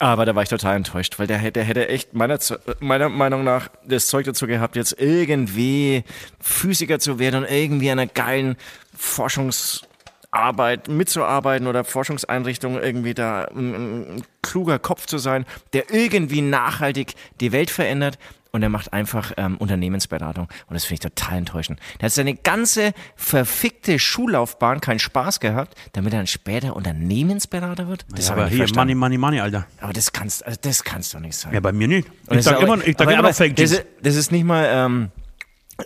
[0.00, 2.38] Aber da war ich total enttäuscht, weil der, hätte- der hätte echt meiner,
[2.78, 6.04] meiner Meinung nach das Zeug dazu gehabt, jetzt irgendwie
[6.40, 8.56] Physiker zu werden und irgendwie einer geilen
[8.96, 17.14] Forschungsarbeit mitzuarbeiten oder Forschungseinrichtung irgendwie da ein, ein kluger Kopf zu sein, der irgendwie nachhaltig
[17.40, 18.18] die Welt verändert.
[18.50, 20.48] Und er macht einfach ähm, Unternehmensberatung.
[20.68, 21.78] Und das finde ich total enttäuschend.
[22.00, 28.06] Der hat seine ganze verfickte Schullaufbahn keinen Spaß gehabt, damit er dann später Unternehmensberater wird.
[28.14, 28.96] Das habe aber hier, verstanden.
[28.98, 29.66] Money, Money, Money, Alter.
[29.80, 31.52] Aber das kannst, also das kannst doch nicht sein.
[31.52, 32.08] Ja, bei mir nicht.
[32.08, 33.84] Und Ich das ist sag auch- immer, ich sag aber- immer aber Fake das, ist-
[34.02, 35.10] das ist nicht mal, ähm,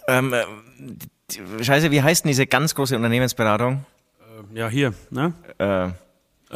[0.06, 3.84] ähm, äh, Scheiße, wie heißt denn diese ganz große Unternehmensberatung?
[4.54, 5.32] Ja, hier, ne?
[5.58, 5.88] Äh,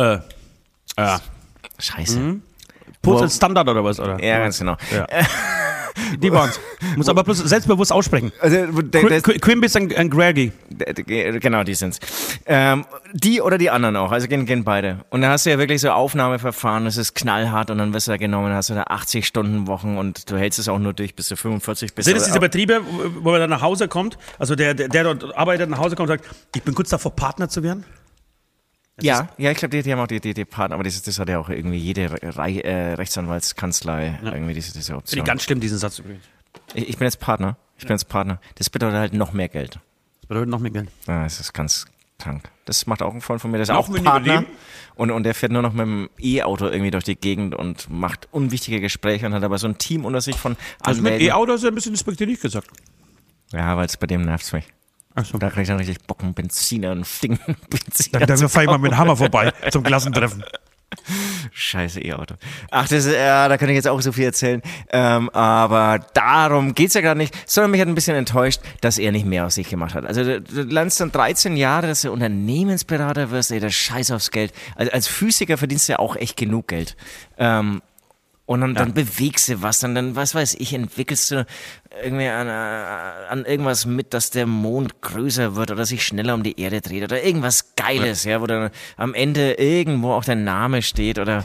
[0.01, 0.19] Äh,
[0.99, 1.21] ja.
[1.79, 2.37] Scheiße.
[3.03, 4.23] Postal Standard oder was, oder?
[4.23, 4.77] Ja, ganz genau.
[4.93, 5.07] Ja.
[6.19, 6.61] Die waren's.
[6.97, 8.33] Muss aber bloß selbstbewusst aussprechen.
[8.41, 10.53] Also, der, Qu der, Qu Quimbis und, und Greggy.
[11.41, 11.99] genau, die sind's.
[12.47, 15.05] Ähm, die oder die anderen auch, also gehen, gehen beide.
[15.11, 18.13] Und dann hast du ja wirklich so Aufnahmeverfahren, das ist knallhart und dann wirst du
[18.13, 20.93] da genommen, dann hast du da 80 Stunden Wochen und du hältst es auch nur
[20.93, 22.07] durch, bis du 45 bist.
[22.07, 25.05] Sind es diese Betriebe, wo wo man dann nach Hause kommt, also der, der, der
[25.05, 27.85] dort arbeitet, nach Hause kommt und sagt, ich bin kurz davor, Partner zu werden?
[29.01, 31.19] Ja, ja, ich glaube, die, die haben auch die, die, die Partner, aber das, das
[31.19, 35.19] hat ja auch irgendwie jede Re äh, Rechtsanwaltskanzlei irgendwie diese, diese Finde Option.
[35.19, 36.25] ich ganz schlimm, diesen Satz übrigens.
[36.75, 37.57] Ich, ich bin jetzt Partner.
[37.77, 38.41] Ich bin jetzt Partner.
[38.55, 39.79] Das bedeutet halt noch mehr Geld.
[40.21, 40.89] Das bedeutet noch mehr Geld.
[41.07, 41.85] Ja, das ist ganz
[42.19, 42.51] krank.
[42.65, 44.45] Das macht auch ein Freund von mir, der ist Noch auch weniger Partner.
[44.95, 48.29] Und, und der fährt nur noch mit dem E-Auto irgendwie durch die Gegend und macht
[48.33, 51.29] unwichtige Gespräche und hat aber so ein Team unter sich von Also mit Anwälten.
[51.29, 52.69] E-Auto ist er ein bisschen despektierlich gesagt.
[53.53, 54.65] ja, weil es bei dem nervt's mich.
[55.17, 55.39] Achso.
[55.39, 58.69] Da krieg ich dann richtig Bock, einen Benziner, einen stinken Benziner Dann, dann fahr ich
[58.69, 60.45] mal mit dem Hammer vorbei zum Klassentreffen.
[61.53, 62.35] Scheiße E-Auto.
[62.71, 64.63] Ach, das ist, ja, da könnte ich jetzt auch so viel erzählen.
[64.91, 69.11] Ähm, aber darum geht's ja gerade nicht, sondern mich hat ein bisschen enttäuscht, dass er
[69.11, 70.05] nicht mehr aus sich gemacht hat.
[70.05, 74.31] Also du, du lernst dann 13 Jahre, dass du Unternehmensberater wirst, ey, das Scheiß aufs
[74.31, 74.53] Geld.
[74.75, 76.97] Also als Physiker verdienst du ja auch echt genug Geld.
[77.39, 77.83] Ähm,
[78.47, 81.47] und dann, dann bewegst du was, dann, dann, was weiß ich, entwickelst du
[82.03, 86.45] irgendwie an, äh, an irgendwas mit, dass der Mond größer wird oder sich schneller um
[86.45, 90.83] die Erde dreht oder irgendwas Geiles, ja, wo dann am Ende irgendwo auch dein Name
[90.83, 91.45] steht oder,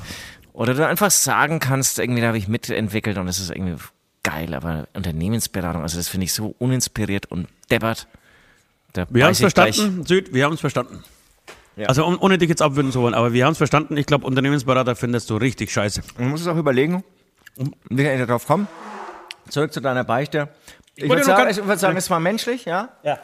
[0.54, 3.82] oder du einfach sagen kannst, irgendwie da habe ich mitentwickelt und das ist irgendwie
[4.22, 8.08] geil, aber Unternehmensberatung, also das finde ich so uninspiriert und deppert.
[8.94, 11.04] Da Wir haben es verstanden, Süd, wir haben es verstanden.
[11.82, 11.88] Ja.
[11.88, 13.98] Also um, ohne dich jetzt abwürden zu wollen, aber wir haben es verstanden.
[13.98, 16.04] Ich glaube, Unternehmensberater findest du richtig scheiße.
[16.20, 17.04] Man muss es auch überlegen,
[17.90, 18.68] wie ich darauf kommen.
[19.50, 20.50] Zurück zu deiner Beichte.
[20.96, 22.90] Ich würde sagen, ich würd sagen, es war menschlich, ja?
[23.02, 23.18] Ja.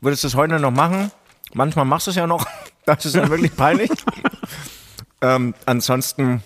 [0.00, 1.10] Würdest du es heute noch machen?
[1.52, 2.46] Manchmal machst du es ja noch.
[2.84, 3.92] Das ist dann wirklich peinlich.
[5.20, 6.42] ähm, ansonsten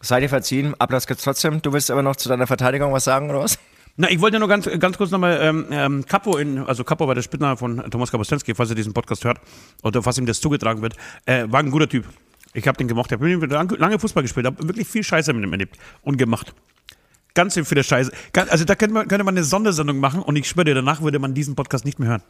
[0.00, 0.76] sei dir verziehen.
[0.78, 1.62] Ablass gibt's trotzdem.
[1.62, 3.58] Du willst aber noch zu deiner Verteidigung was sagen, oder was?
[4.00, 7.14] Na, ich wollte nur ganz, ganz kurz nochmal, ähm, ähm, Capo in, also Capo war
[7.14, 9.40] der Spitzname von Thomas Kapustensky, falls er diesen Podcast hört,
[9.82, 10.96] oder falls ihm das zugetragen wird,
[11.26, 12.06] äh, war ein guter Typ.
[12.54, 15.52] Ich habe den gemocht, ich habe lange Fußball gespielt, habe wirklich viel Scheiße mit ihm
[15.52, 16.54] erlebt und gemacht.
[17.34, 18.10] Ganz viele Scheiße.
[18.32, 21.02] Ganz, also da könnte man, könnte man eine Sondersendung machen und ich schwöre dir, danach
[21.02, 22.22] würde man diesen Podcast nicht mehr hören.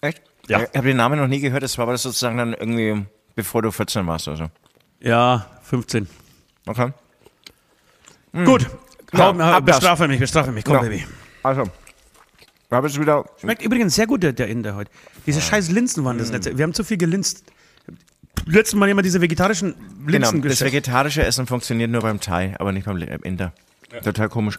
[0.00, 0.22] Echt?
[0.48, 0.62] Ja.
[0.62, 1.62] Ich habe den Namen noch nie gehört.
[1.62, 3.04] Das war aber sozusagen dann irgendwie,
[3.34, 4.50] bevor du 14 warst oder so.
[5.00, 6.08] Ja, 15.
[6.66, 6.94] Okay.
[8.46, 8.66] Gut,
[9.18, 9.78] Ja, Hau, Ablass.
[9.78, 10.80] bestrafe mich, bestrafe mich, komm, Ja.
[10.82, 11.04] Baby.
[11.42, 11.64] Also,
[12.68, 13.24] wir haben jetzt wieder.
[13.40, 14.90] Schmeckt übrigens sehr gut, der, der Inder heute.
[15.26, 16.56] Diese scheiß Linsen waren das letzte.
[16.58, 17.44] Wir haben zu viel gelinst.
[18.46, 19.74] letzten Mal immer diese vegetarischen
[20.06, 20.72] Genau, Linsen das geschickt.
[20.72, 23.52] vegetarische Essen funktioniert nur beim Thai, aber nicht beim Le- Inder.
[24.02, 24.56] Total komisch.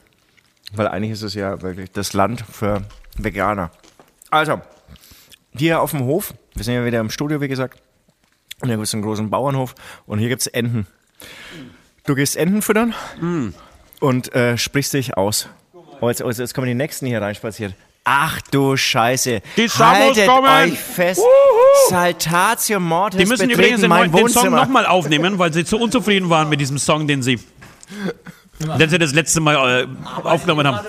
[0.74, 2.84] Weil eigentlich ist es ja wirklich das Land für
[3.18, 3.70] Veganer.
[4.32, 4.62] Also,
[5.56, 7.80] hier auf dem Hof, wir sind ja wieder im Studio, wie gesagt.
[8.62, 9.76] Und hier gibt es einen großen Bauernhof
[10.06, 10.88] und hier gibt es Enten.
[12.06, 12.94] Du gehst Enten füttern
[14.00, 15.50] und äh, sprichst dich aus.
[16.02, 17.74] Oh, jetzt, jetzt, jetzt kommen die Nächsten hier reinspaziert.
[18.04, 19.42] Ach du Scheiße.
[19.58, 20.48] Die Samos Haltet kommen.
[20.48, 21.22] euch fest.
[21.90, 26.30] Saltatio Mortis Die müssen übrigens den, mein den Song nochmal aufnehmen, weil sie zu unzufrieden
[26.30, 27.40] waren mit diesem Song, den sie,
[28.60, 29.88] den sie das letzte Mal äh,
[30.24, 30.86] aufgenommen haben.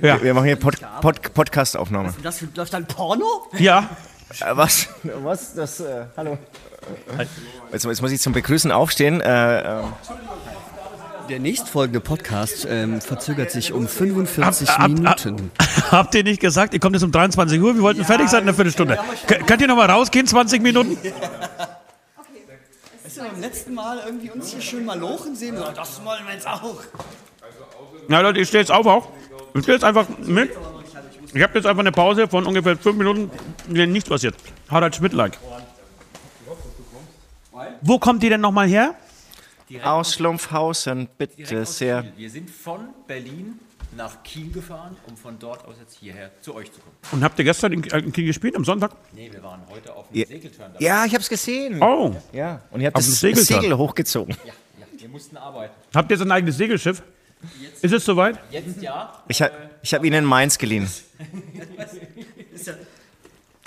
[0.00, 0.20] Ja.
[0.20, 2.14] Wir machen hier Pod, Pod, Podcast-Aufnahme.
[2.22, 3.48] Das läuft dann Porno?
[3.58, 3.88] ja.
[4.40, 4.88] Äh, was?
[5.22, 5.54] Was?
[5.54, 6.36] Das, äh, hallo.
[7.72, 9.20] Jetzt, jetzt muss ich zum Begrüßen aufstehen.
[9.20, 9.92] Äh, ähm,
[11.28, 15.50] Der nächstfolgende Podcast ähm, verzögert sich um 45 Ab- ab- Minuten.
[15.90, 18.48] Habt ihr nicht gesagt, ihr kommt jetzt um 23 Uhr, wir wollten fertig sein in
[18.48, 18.98] einer Viertelstunde.
[19.26, 20.96] K könnt ihr nochmal rausgehen, 20 Minuten?
[23.04, 25.56] Weißt du, beim letzten Mal irgendwie uns hier schön mal lochen sehen?
[25.56, 26.74] Ja, das wollen wir jetzt auch.
[28.08, 29.08] Na Leute, ich stehe jetzt auf auch.
[29.54, 30.50] Ich stehe jetzt einfach mit.
[31.34, 33.30] Ich habe jetzt einfach eine Pause von ungefähr 5 Minuten,
[33.68, 34.34] in denen nichts passiert.
[34.70, 35.38] Harald Schmidt-like.
[37.82, 38.94] Wo kommt die denn nochmal her?
[39.84, 42.04] Aus Schlumpfhausen, bitte sehr.
[42.16, 43.58] Wir sind von Berlin
[43.96, 46.94] nach Kiel gefahren, um von dort aus jetzt hierher zu euch zu kommen.
[47.12, 48.92] Und habt ihr gestern in, in Kiel gespielt, am Sonntag?
[49.12, 50.26] Nee, wir waren heute auf dem Ja.
[50.26, 50.80] Segeltörn da.
[50.80, 51.82] Ja, ich hab's gesehen.
[51.82, 52.14] Oh.
[52.32, 53.20] Ja, und ihr habt Auf das.
[53.20, 54.36] Segel hochgezogen.
[54.44, 54.52] Ja,
[54.98, 55.72] wir mussten arbeiten.
[55.94, 57.02] Habt ihr jetzt ein eigenes Segelschiff?
[57.80, 58.38] Ist es soweit?
[58.50, 59.22] Jetzt ja.
[59.28, 59.52] Ich, hab-
[59.82, 60.88] ich habe Ihnen meins geliehen.
[62.66, 62.72] Ja,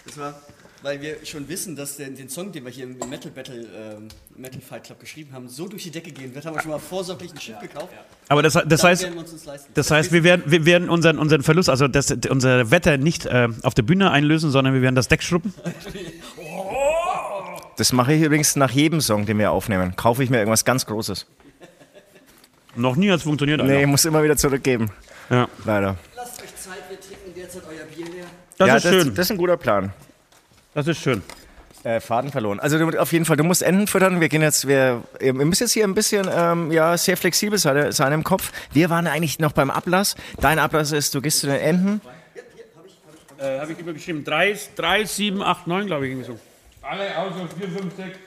[0.06, 0.42] das war,
[0.82, 4.08] weil wir schon wissen, dass der, den Song, den wir hier im Metal Battle, ähm,
[4.36, 6.80] Metal Fight Club geschrieben haben, so durch die Decke gehen wird, haben wir schon mal
[6.80, 7.90] vorsorglich ein Schiff gekauft.
[8.28, 11.44] Aber das, das heißt, werden wir uns das heißt, wir werden, wir werden unseren, unseren
[11.44, 15.08] Verlust, also das, unser Wetter nicht äh, auf der Bühne einlösen, sondern wir werden das
[15.08, 15.54] Deck schruppen.
[17.78, 19.96] Das mache ich übrigens nach jedem Song, den wir aufnehmen.
[19.96, 21.26] Kaufe ich mir irgendwas ganz Großes.
[22.76, 23.64] Noch nie hat es funktioniert.
[23.64, 23.88] Nee, Alter.
[23.88, 24.92] muss immer wieder zurückgeben.
[25.30, 25.48] Ja.
[25.64, 25.96] Leider.
[26.14, 28.26] Lasst euch Zeit, wir trinken derzeit euer Bier leer.
[28.58, 29.16] Das ja, ist das, schön.
[29.16, 29.94] das ist ein guter Plan.
[30.74, 31.24] Das ist schön.
[31.84, 32.60] Äh, Faden verloren.
[32.60, 34.20] Also du, auf jeden Fall, du musst Enten füttern.
[34.20, 37.92] Wir gehen jetzt, wir, ihr müsst jetzt hier ein bisschen, ähm, ja, sehr flexibel sein,
[37.94, 38.52] sein im Kopf.
[38.74, 40.16] Wir waren eigentlich noch beim Ablass.
[40.42, 42.02] Dein Ablass ist, du gehst zu den Enten.
[43.40, 44.26] Äh, Habe ich immer geschrieben.
[44.26, 46.40] 3, 3 7, 8, 9, glaube ich, irgendwie so.
[46.82, 48.20] Alle außer 4, 5, 6.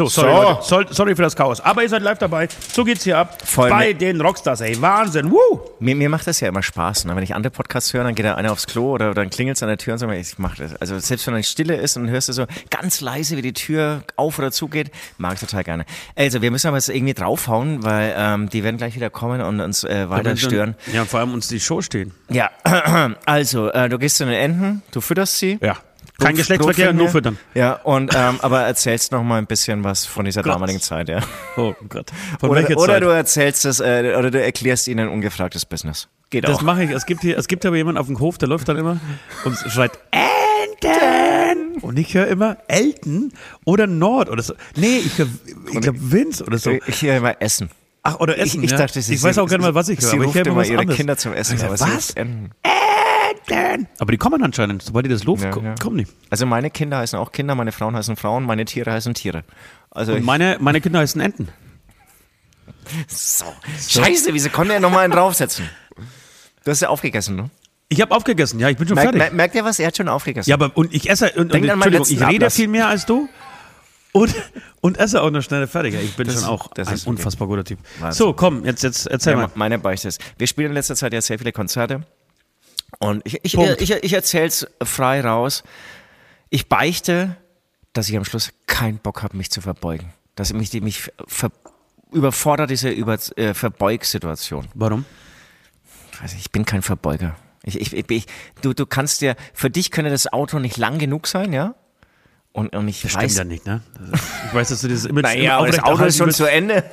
[0.00, 0.76] So, sorry, So.
[0.76, 0.94] Leute.
[0.94, 1.60] Sorry für das Chaos.
[1.60, 2.48] Aber ihr seid live dabei.
[2.72, 3.36] So geht's hier ab.
[3.44, 4.80] Voll bei den Rockstars, ey.
[4.80, 5.30] Wahnsinn.
[5.30, 5.60] Woo!
[5.78, 7.04] Mir, mir macht das ja immer Spaß.
[7.04, 7.14] Ne?
[7.14, 9.62] Wenn ich andere Podcasts höre, dann geht da einer aufs Klo oder dann klingelt es
[9.62, 10.08] an der Tür und so.
[10.10, 10.74] Ich mach das.
[10.76, 14.02] Also selbst wenn dann Stille ist und hörst du so ganz leise, wie die Tür
[14.16, 15.84] auf oder zu geht, mag ich total gerne.
[16.16, 19.60] Also wir müssen aber jetzt irgendwie draufhauen, weil ähm, die werden gleich wieder kommen und
[19.60, 20.76] uns äh, weiter stören.
[20.92, 22.12] Ja, und vor allem uns die Show stehen.
[22.30, 22.50] Ja,
[23.26, 25.58] also äh, du gehst zu den Enten, du fütterst sie.
[25.60, 25.76] Ja.
[26.20, 27.38] Kein Geschlechtsverkehr, nur füttern.
[27.54, 31.20] Ja, und ähm, aber erzählst noch mal ein bisschen was von dieser damaligen Zeit, ja.
[31.56, 32.10] Oh Gott.
[32.38, 33.02] Von Oder, welcher oder Zeit?
[33.02, 36.08] du erzählst es, äh, oder du erklärst ihnen ein ungefragtes Business.
[36.30, 36.62] Geht Das auch.
[36.62, 36.90] mache ich.
[36.90, 39.00] Es gibt hier, es gibt aber jemanden auf dem Hof, der läuft dann immer
[39.44, 41.80] und schreit Enten.
[41.82, 43.32] Und ich höre immer Elton
[43.64, 44.54] oder Nord oder so.
[44.76, 45.28] Nee, ich höre,
[45.72, 46.70] ich glaube Vince oder so.
[46.86, 47.70] Ich höre immer Essen.
[48.02, 48.60] Ach, oder Essen.
[48.60, 48.78] ich, ich ja.
[48.78, 50.08] dachte, sie, ich weiß auch gerne mal, was ich höre.
[50.08, 50.96] Sie Aber ich ruft höre immer ihre anderes.
[50.96, 51.56] Kinder zum Essen.
[51.56, 52.08] Ich Aber sag, sie was?
[52.08, 52.50] ruft Enten.
[53.48, 53.88] Enten.
[53.98, 54.82] Aber die kommen anscheinend.
[54.82, 55.74] Sobald die das Lob Ja, ko- ja.
[55.76, 56.06] kommen die.
[56.30, 59.44] Also meine Kinder heißen auch Kinder, meine Frauen heißen Frauen, meine Tiere heißen Tiere.
[59.90, 61.48] Also Und meine, meine Kinder heißen Enten.
[63.08, 63.44] so.
[63.88, 65.68] Scheiße, wieso konnte er nochmal einen draufsetzen?
[66.64, 67.50] Du hast ja aufgegessen, ne?
[67.88, 68.60] Ich habe aufgegessen.
[68.60, 69.30] Ja, ich bin schon Merkt, fertig.
[69.32, 69.78] mer- merkt ihr was?
[69.80, 70.48] Er hat schon aufgegessen.
[70.48, 72.54] Ja, aber und ich esse und, und Denk an meinen Entschuldigung, ich rede Ablass.
[72.54, 73.28] viel mehr als du
[74.12, 74.32] und,
[74.80, 75.94] und esse auch noch schneller fertig.
[75.94, 77.10] Ich bin Das schon auch das ein ist okay.
[77.10, 77.78] unfassbar guter Typ.
[77.98, 78.16] Wahnsinn.
[78.18, 79.50] So, komm, jetzt, jetzt erzähl Ja, mal.
[79.56, 80.20] meine Beichte ist.
[80.38, 82.02] Wir spielen in letzter Zeit ja sehr viele Konzerte.
[82.98, 83.80] Und ich, ich, Punkt.
[83.80, 85.62] ich, ich erzähle es frei raus.
[86.50, 87.36] Ich beichte,
[87.92, 90.12] dass ich am Schluss keinen Bock habe, mich zu verbeugen.
[90.34, 91.50] Dass mich, die, mich ver,
[92.12, 94.68] überfordert diese Über, äh, Verbeugsituation.
[94.74, 95.04] Warum?
[96.22, 97.36] Nicht, ich bin kein Verbeuger.
[97.62, 98.26] Ich, ich, ich,
[98.62, 101.74] du, du kannst dir, für dich könnte das Auto nicht lang genug sein, ja?
[102.52, 103.80] Und, und ich Das weiß, stimmt ja nicht, ne?
[104.12, 106.84] Ist- Ich weiß, dass du dieses Image naja, aber das Auto ist schon zu Ende.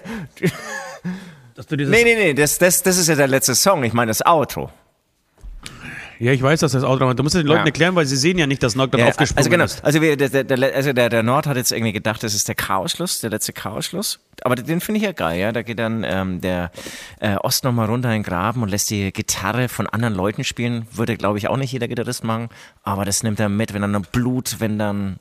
[1.56, 3.84] dass du dieses, Nee, nee, nee, das, das, das ist ja der letzte Song.
[3.84, 4.70] Ich meine das Auto.
[6.20, 7.14] Ja, ich weiß, dass das Auto.
[7.14, 7.66] Du musst den Leuten Ja.
[7.66, 9.84] erklären, weil sie sehen ja nicht, dass Nock dann Ja, aufgesprungen also genau, ist.
[9.84, 12.56] also, wir, der, der, also der, der Nord hat jetzt irgendwie gedacht, das ist der
[12.56, 14.20] Chaosschluss, der letzte Chaosschluss.
[14.44, 15.52] Aber den finde ich ja geil, ja.
[15.52, 16.72] Da geht dann ähm, der
[17.20, 20.88] äh, Ost nochmal runter in den Graben und lässt die Gitarre von anderen Leuten spielen.
[20.92, 22.50] Würde, glaube ich, auch nicht jeder Gitarrist machen.
[22.84, 25.18] Aber das nimmt er mit, wenn dann Blut, wenn dann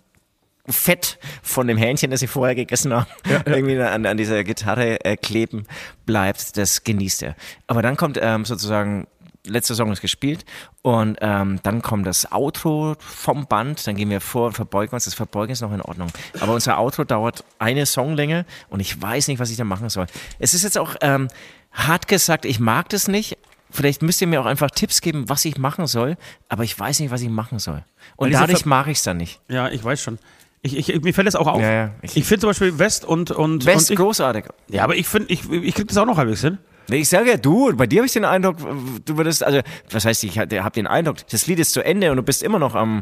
[0.69, 3.07] Fett von dem Hähnchen, das sie vorher gegessen haben,
[3.45, 5.65] irgendwie an, an dieser Gitarre äh, kleben
[6.07, 7.37] bleibt, das genießt er.
[7.69, 9.07] Aber dann kommt ähm, sozusagen
[9.47, 10.45] letzter Song ist gespielt
[10.83, 15.05] und ähm, dann kommt das Outro vom Band, dann gehen wir vor und verbeugen uns.
[15.05, 16.09] Das Verbeugen ist noch in Ordnung.
[16.41, 20.07] Aber unser Outro dauert eine Songlänge und ich weiß nicht, was ich da machen soll.
[20.39, 21.29] Es ist jetzt auch ähm,
[21.73, 23.39] hart gesagt, ich mag das nicht.
[23.71, 26.17] Vielleicht müsst ihr mir auch einfach Tipps geben, was ich machen soll,
[26.49, 27.85] aber ich weiß nicht, was ich machen soll.
[28.17, 29.41] Und dadurch Ver- mag ich es dann nicht.
[29.49, 30.19] Ja, ich weiß schon.
[30.63, 31.61] Ich, ich, mir fällt das auch auf.
[31.61, 33.31] Ja, ja, ich ich- finde zum Beispiel West und.
[33.31, 34.47] und, West und großartig.
[34.69, 36.59] Ja, aber ich finde, ich, ich krieg das auch noch halbwegs hin.
[36.89, 38.59] Nee, ich sage ja, du, bei dir habe ich den Eindruck,
[39.05, 39.61] du würdest, also,
[39.91, 42.59] was heißt, ich habe den Eindruck, das Lied ist zu Ende und du bist immer
[42.59, 43.01] noch am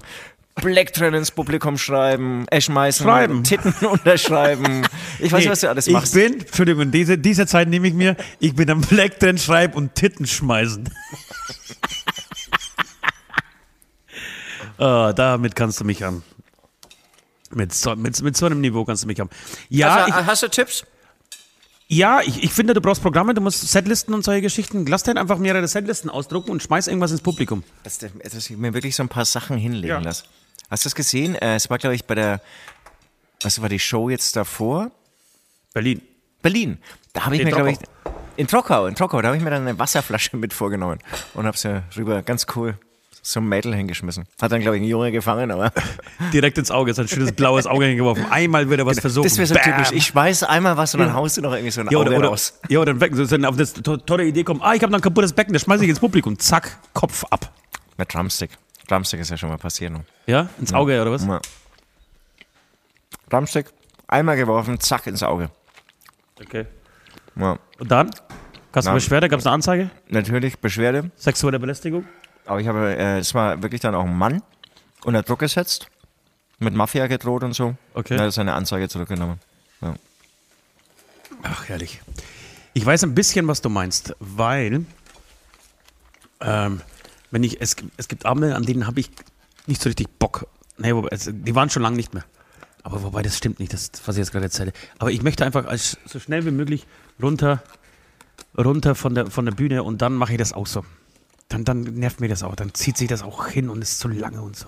[0.56, 3.44] Blacktrend ins Publikum schreiben, äh, schmeißen, Schreiben.
[3.44, 4.86] Titten unterschreiben.
[5.18, 6.14] Ich weiß nicht, was du alles machst.
[6.16, 9.74] Ich bin, Entschuldigung, diese, diese Zeit nehme ich mir, ich bin am Black drin schreiben
[9.74, 10.88] und Titten schmeißen.
[14.76, 16.24] Ah, damit kannst du mich haben.
[17.50, 19.30] Mit so, mit, mit so einem Niveau kannst du mich haben.
[19.68, 20.84] Ja, also, ich, hast du Tipps?
[21.88, 24.86] Ja ich, ich finde, du brauchst Programme, du musst Setlisten und solche Geschichten.
[24.86, 27.62] Lass dir einfach mehrere Setlisten ausdrucken und schmeiß irgendwas ins Publikum.
[27.82, 29.98] Dass, dass ich mir wirklich so ein paar Sachen hinlegen Ja.
[30.00, 30.24] lasse.
[30.70, 31.34] Hast du das gesehen?
[31.36, 32.40] Äh, es war, glaube ich, bei der,
[33.42, 34.90] was war die Show jetzt davor?
[35.74, 36.00] Berlin.
[36.42, 36.78] Berlin.
[37.12, 37.78] Da habe ich In mir, glaube ich,
[38.36, 40.98] in Trockau, in Trockau, da habe ich mir dann eine Wasserflasche mit vorgenommen
[41.34, 42.78] und habe sie rüber, ganz cool,
[43.26, 44.24] so ein Mädel hingeschmissen.
[44.40, 45.72] Hat dann, glaube ich, ein Junge gefangen, aber
[46.34, 48.26] Direkt ins Auge, so ein schönes blaues Auge hingeworfen.
[48.30, 49.24] Einmal wird er was versuchen.
[49.24, 49.62] das wäre so Bam.
[49.64, 49.92] typisch.
[49.92, 51.14] Ich schmeiß einmal was und dann Ja.
[51.14, 52.60] haust du noch irgendwie so ein Ja, Auge oder, oder, raus.
[52.68, 54.98] ja, oder weg, so, so auf das to tolle Idee kommen, ah, ich habe noch
[54.98, 56.38] ein kaputtes Becken, das schmeiße ich ins Publikum.
[56.38, 57.50] Zack, Kopf ab.
[57.96, 58.50] Mit Drumstick.
[58.88, 59.92] Drumstick ist ja schon mal passiert.
[59.92, 60.04] ne?
[60.26, 61.24] Ja, ins Auge oder was?
[61.24, 61.40] Ja.
[63.30, 63.66] Drumstick,
[64.06, 65.48] einmal geworfen, zack, ins Auge.
[66.40, 66.66] Okay.
[67.36, 67.58] Ja.
[67.78, 68.10] Und dann?
[68.72, 69.28] Gab es eine Beschwerde?
[69.28, 69.90] Gab es eine Anzeige?
[70.08, 72.04] Natürlich Beschwerde, Sexuelle Belästigung?
[72.46, 74.42] Aber ich habe, äh, es war wirklich dann auch ein Mann
[75.04, 75.88] unter Druck gesetzt,
[76.58, 77.76] mit Mafia gedroht und so.
[77.94, 78.14] Okay.
[78.14, 79.38] Und er hat seine Anzeige zurückgenommen.
[81.44, 82.00] Ach, herrlich.
[82.72, 84.86] Ich weiß ein bisschen, was du meinst, weil
[86.40, 86.80] ähm,
[87.30, 89.10] wenn ich, es, es gibt Abende, an denen habe ich
[89.66, 90.46] nicht so richtig Bock.
[90.78, 92.24] Nee, wobei, es, die waren schon lange nicht mehr.
[92.82, 94.72] Aber wobei, das stimmt nicht, das, was ich jetzt gerade erzähle.
[94.98, 96.86] Aber ich möchte einfach als, so schnell wie möglich
[97.22, 97.62] runter,
[98.56, 100.84] runter von der, von der Bühne und dann mache ich das auch so.
[101.48, 102.56] Dann, dann nervt mir das auch.
[102.56, 104.66] Dann zieht sich das auch hin und ist zu lange und so.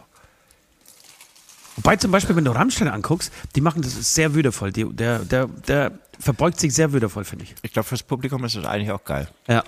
[1.77, 4.72] Wobei zum Beispiel, wenn du Rammstein anguckst, die machen das sehr würdevoll.
[4.72, 7.55] Die, der, der, der verbeugt sich sehr würdevoll, finde ich.
[7.62, 9.29] Ich glaube, fürs Publikum ist das eigentlich auch geil.
[9.47, 9.62] Ja.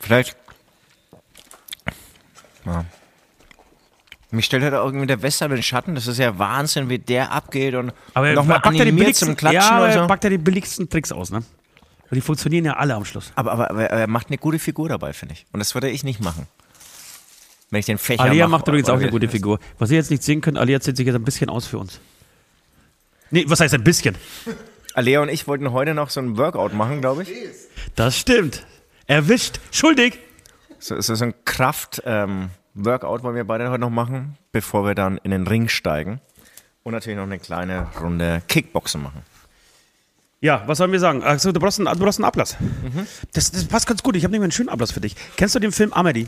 [0.00, 0.36] Vielleicht.
[2.64, 2.84] Ja.
[4.32, 5.94] Mich stellt halt auch irgendwie der Western in den Schatten.
[5.94, 9.28] Das ist ja Wahnsinn, wie der abgeht und Aber nochmal packt er die animiert billigsten,
[9.28, 10.06] zum Klatschen ja, so.
[10.06, 11.42] packt er die billigsten Tricks aus, ne?
[12.12, 13.32] Die funktionieren ja alle am Schluss.
[13.36, 15.46] Aber, aber, aber er macht eine gute Figur dabei, finde ich.
[15.52, 16.46] Und das würde ich nicht machen.
[17.70, 19.60] Wenn ich den Fächer Alia mache macht übrigens oder auch eine wie- gute Figur.
[19.78, 22.00] Was ihr jetzt nicht sehen könnt, Alia zieht sich jetzt ein bisschen aus für uns.
[23.30, 24.16] Nee, was heißt ein bisschen?
[24.94, 27.32] Alea und ich wollten heute noch so ein Workout machen, glaube ich.
[27.94, 28.66] Das stimmt.
[29.06, 29.60] Erwischt.
[29.70, 30.18] Schuldig.
[30.80, 35.30] So, so, so ein Kraft-Workout wollen wir beide heute noch machen, bevor wir dann in
[35.30, 36.20] den Ring steigen.
[36.82, 39.22] Und natürlich noch eine kleine Runde Kickboxen machen.
[40.42, 41.22] Ja, was sollen wir sagen?
[41.22, 42.56] Achso, du brauchst einen, du brauchst einen Ablass.
[42.60, 43.06] Mhm.
[43.34, 44.16] Das, das passt ganz gut.
[44.16, 45.14] Ich habe nämlich einen schönen Ablass für dich.
[45.36, 46.26] Kennst du den Film Amelie?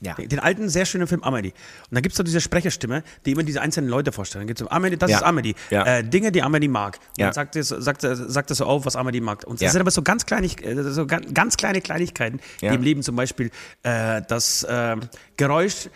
[0.00, 0.14] Ja.
[0.14, 1.52] Den alten, sehr schönen Film Amelie.
[1.52, 4.40] Und da gibt es so diese Sprecherstimme, die immer diese einzelnen Leute vorstellen.
[4.42, 5.18] Dann gibt es so, Amelie, das Ja.
[5.18, 5.54] ist Amelie.
[5.70, 5.84] Ja.
[5.86, 6.98] Äh, Dinge, die Amelie mag.
[7.12, 7.26] Und Ja.
[7.26, 9.44] dann sagt es sagt, sagt es so auf, was Amelie mag.
[9.46, 13.02] Und das sind aber so ganz, kleinig, äh, so ganz, kleine Kleinigkeiten, die im Leben
[13.02, 13.50] zum Beispiel
[13.84, 14.96] äh, das äh,
[15.36, 15.88] Geräusch,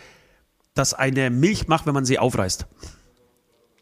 [0.73, 2.65] das eine Milch macht, wenn man sie aufreißt.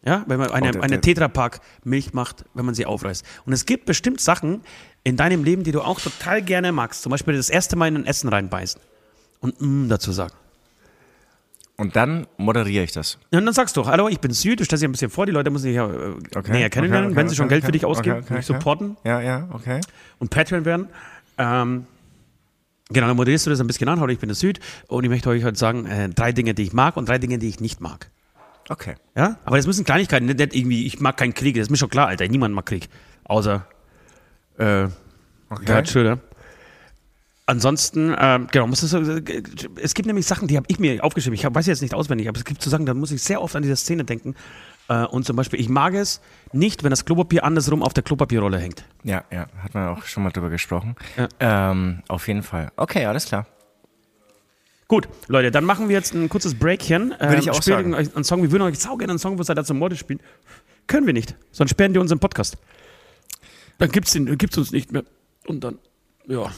[0.05, 3.25] Ja, wenn man eine, Oh, der- eine der- Tetrapack Milch macht, wenn man sie aufreißt.
[3.45, 4.61] Und es gibt bestimmt Sachen
[5.03, 7.01] in deinem Leben, die du auch total gerne magst.
[7.01, 8.79] Zum Beispiel das erste Mal in ein Essen reinbeißen
[9.39, 10.33] und mm dazu sagen.
[11.77, 13.15] Und dann moderiere ich das.
[13.31, 15.33] Und dann sagst du, hallo, ich bin Süd, du stellst dich ein bisschen vor, die
[15.33, 16.13] Leute müssen dich ja äh,
[16.47, 18.35] näher kennenlernen, okay, okay, wenn sie schon okay, Geld für dich okay, ausgeben, okay, okay,
[18.37, 19.81] dich supporten Ja, ja, okay.
[20.19, 20.87] und Patreon werden.
[21.37, 21.85] Ähm,
[22.89, 25.09] genau, dann moderierst du das ein bisschen an, hallo, ich bin der Süd und ich
[25.09, 27.59] möchte euch heute sagen, äh, drei Dinge, die ich mag und drei Dinge, die ich
[27.59, 28.09] nicht mag.
[28.69, 28.95] Okay.
[29.15, 29.37] Ja?
[29.45, 31.89] Aber das müssen Kleinigkeiten, nicht, nicht irgendwie, ich mag keinen Krieg, das ist mir schon
[31.89, 32.89] klar, Alter, niemand mag Krieg.
[33.25, 33.65] Außer
[34.57, 34.87] äh,
[35.63, 36.19] Gerhard Schröder.
[37.47, 41.35] Ansonsten, ähm, genau, muss das, es gibt nämlich Sachen, die habe ich mir aufgeschrieben.
[41.35, 43.39] Ich hab, weiß jetzt nicht auswendig, aber es gibt so Sachen, da muss ich sehr
[43.39, 44.33] oft an diese Szene denken.
[44.87, 46.21] Äh, und zum Beispiel, ich mag es
[46.53, 48.83] nicht, wenn das Klopapier andersrum auf der Klopapierrolle hängt.
[49.03, 50.95] Ja, ja, hat man auch schon mal drüber gesprochen.
[51.17, 51.27] Ja.
[51.39, 52.71] Ähm, auf jeden Fall.
[52.77, 53.45] Okay, alles klar.
[54.87, 57.15] Gut, Leute, dann machen wir jetzt ein kurzes Breakchen.
[57.19, 57.93] Würde ich auch spielen sagen.
[57.95, 59.95] euch einen Song, wir würden euch sau gerne einen Song, was ihr da zum Morde
[59.95, 60.19] spielen.
[60.85, 62.57] Können wir nicht, sonst sperren die uns im Podcast.
[63.79, 65.03] Dann gibt's den, gibt's uns nicht mehr.
[65.47, 65.79] Und dann,
[66.27, 66.51] ja,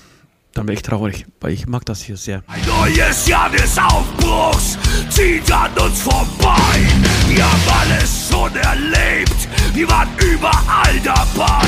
[0.53, 2.43] dann wäre ich traurig, weil ich mag das hier sehr.
[2.47, 4.78] Ein neues Jahr des Aufbruchs
[5.09, 6.82] zieht an uns vorbei.
[7.30, 11.67] Wir haben alles schon erlebt, wir waren überall dabei.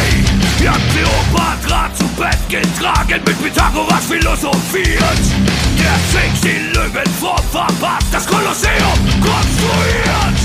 [0.60, 5.59] Wir haben Kleopatra zu Bett getragen, mit Pythagoras philosophiert.
[5.80, 10.40] Der Sphinx die Lügen vorverpasst, das Kolosseum konstruiert.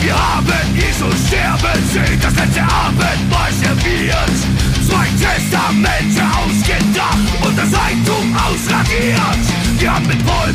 [0.00, 4.36] Wir haben Jesus sterben sehen, das letzte Abendmahl serviert.
[4.88, 9.44] Zwei Testamente ausgedacht und das Eigentum ausradiert.
[9.78, 10.52] Wir haben mit Paul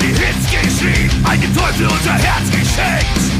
[0.00, 3.38] die Hits geschrieben, dem Teufel unser Herz geschenkt.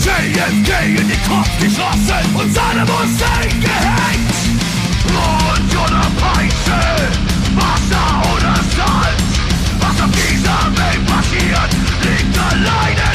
[0.00, 4.34] JFK in den Kopf geschossen und Saddam Hussein gehängt.
[5.12, 7.08] Mond oder Peitsche,
[7.54, 9.09] Wasser oder Salz.
[10.40, 11.70] Dieser Welt passiert,
[12.02, 13.09] liegt allein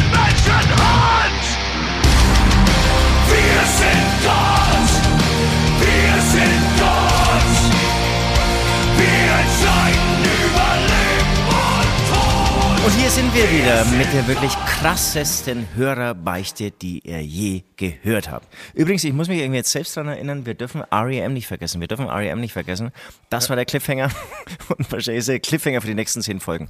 [13.35, 18.47] wir wieder mit der wirklich krassesten Hörerbeichte, die ihr je gehört habt.
[18.73, 21.81] Übrigens, ich muss mich irgendwie jetzt selbst daran erinnern, wir dürfen REM nicht vergessen.
[21.81, 22.91] Wir dürfen REM nicht vergessen.
[23.29, 24.09] Das war der Cliffhanger
[24.77, 26.69] und wahrscheinlich ist der Cliffhanger für die nächsten zehn Folgen.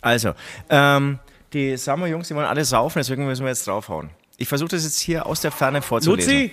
[0.00, 0.32] Also,
[0.70, 1.20] ähm,
[1.52, 4.10] die Samo-Jungs, die wollen alle saufen, deswegen müssen wir jetzt draufhauen.
[4.38, 6.32] Ich versuche das jetzt hier aus der Ferne vorzulesen.
[6.32, 6.50] Luzi,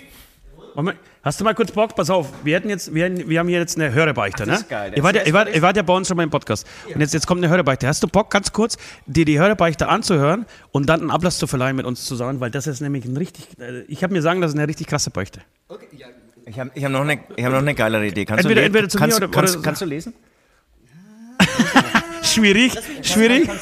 [0.76, 1.94] Moment, hast du mal kurz Bock?
[1.96, 4.52] Pass auf, wir, hätten jetzt, wir, hätten, wir haben hier jetzt eine Hörerbeichte, ne?
[4.52, 4.92] das ist geil.
[4.94, 5.54] Ihr wart, ja, ihr, wart, mal.
[5.56, 6.66] ihr wart ja bei uns schon mal im Podcast.
[6.92, 7.86] Und jetzt, jetzt kommt eine Hörerbeichte.
[7.86, 11.76] Hast du Bock, ganz kurz, dir die Hörerbeichte anzuhören und dann einen Ablass zu verleihen
[11.76, 12.40] mit uns zusammen?
[12.40, 14.86] Weil das ist nämlich ein richtig, äh, ich habe mir sagen, das ist eine richtig
[14.86, 15.40] krasse Beichte.
[16.46, 18.24] Ich habe ich hab noch, eine- ich hab noch eine geilere Idee.
[18.24, 20.14] Kannst Entweder- du, entweder zu mir kannst, oder- kannst, oder- kannst du lesen?
[22.22, 23.46] Schwierig, schwierig.
[23.46, 23.58] Kann,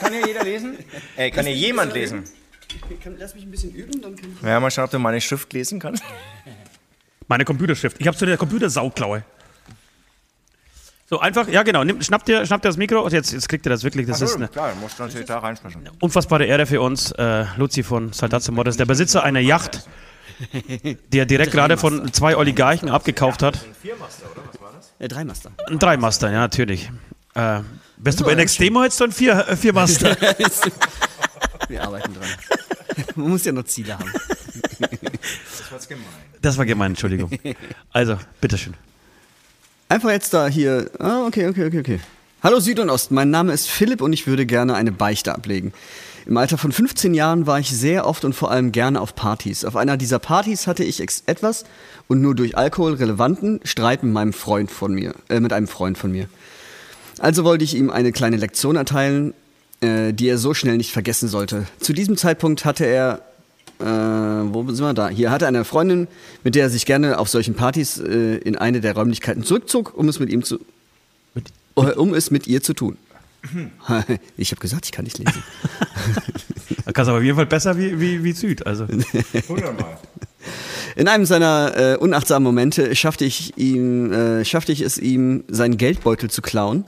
[0.00, 0.78] kann hier jeder lesen?
[1.16, 2.24] Ey, kann hier jemand lesen?
[3.02, 4.42] Kann, lass mich ein bisschen üben, dann kann ich.
[4.46, 6.02] Ja, mal schauen, ob du meine Schrift lesen kannst.
[7.28, 7.96] Meine Computerschrift.
[8.00, 9.22] Ich habe so eine Computersauklaue.
[11.10, 13.64] So einfach, ja genau, nimm, schnapp, dir, schnapp dir das Mikro und jetzt, jetzt kriegt
[13.64, 14.06] ihr das wirklich.
[14.06, 15.88] Das ist eine klar, musst du natürlich da reinsprechen.
[16.00, 17.12] unfassbare Ehre für uns.
[17.12, 19.88] Äh, Luzi von Saldazzo Models, der Besitzer einer Yacht,
[20.52, 23.58] die er direkt gerade von zwei Oligarchen abgekauft hat.
[24.98, 25.50] Äh, Dreimaster.
[25.66, 26.90] Ein Dreimaster, ja, natürlich.
[27.34, 27.60] Äh,
[27.96, 30.14] bist du bei NXT-Demo jetzt so ein Vier, äh, Viermaster?
[31.68, 32.28] Wir arbeiten dran.
[33.14, 34.12] Man muss ja noch Ziele haben.
[36.42, 37.30] Das war gemein, Entschuldigung.
[37.92, 38.74] Also, bitteschön.
[39.88, 40.90] Einfach jetzt da hier.
[40.98, 42.00] Ah, okay, okay, okay, okay.
[42.42, 45.72] Hallo Süd und Ost, mein Name ist Philipp und ich würde gerne eine Beichte ablegen.
[46.24, 49.64] Im Alter von 15 Jahren war ich sehr oft und vor allem gerne auf Partys.
[49.64, 51.64] Auf einer dieser Partys hatte ich etwas
[52.06, 55.98] und nur durch Alkohol relevanten Streit mit meinem Freund von mir, äh, mit einem Freund
[55.98, 56.28] von mir.
[57.18, 59.34] Also wollte ich ihm eine kleine Lektion erteilen,
[59.80, 61.66] äh, die er so schnell nicht vergessen sollte.
[61.80, 63.22] Zu diesem Zeitpunkt hatte er,
[63.80, 65.08] äh, wo sind wir da?
[65.08, 66.08] Hier hatte er eine Freundin,
[66.44, 70.08] mit der er sich gerne auf solchen Partys äh, in eine der Räumlichkeiten zurückzog, um
[70.08, 70.58] es mit ihm zu,
[71.76, 72.96] äh, um es mit ihr zu tun.
[74.36, 75.42] Ich habe gesagt, ich kann nicht lesen.
[76.84, 78.66] Da kannst du aber auf jeden Fall besser wie, wie, wie Süd.
[78.66, 78.86] Also.
[80.96, 85.76] In einem seiner äh, unachtsamen Momente schaffte ich, ihm, äh, schaffte ich es ihm, seinen
[85.76, 86.84] Geldbeutel zu klauen.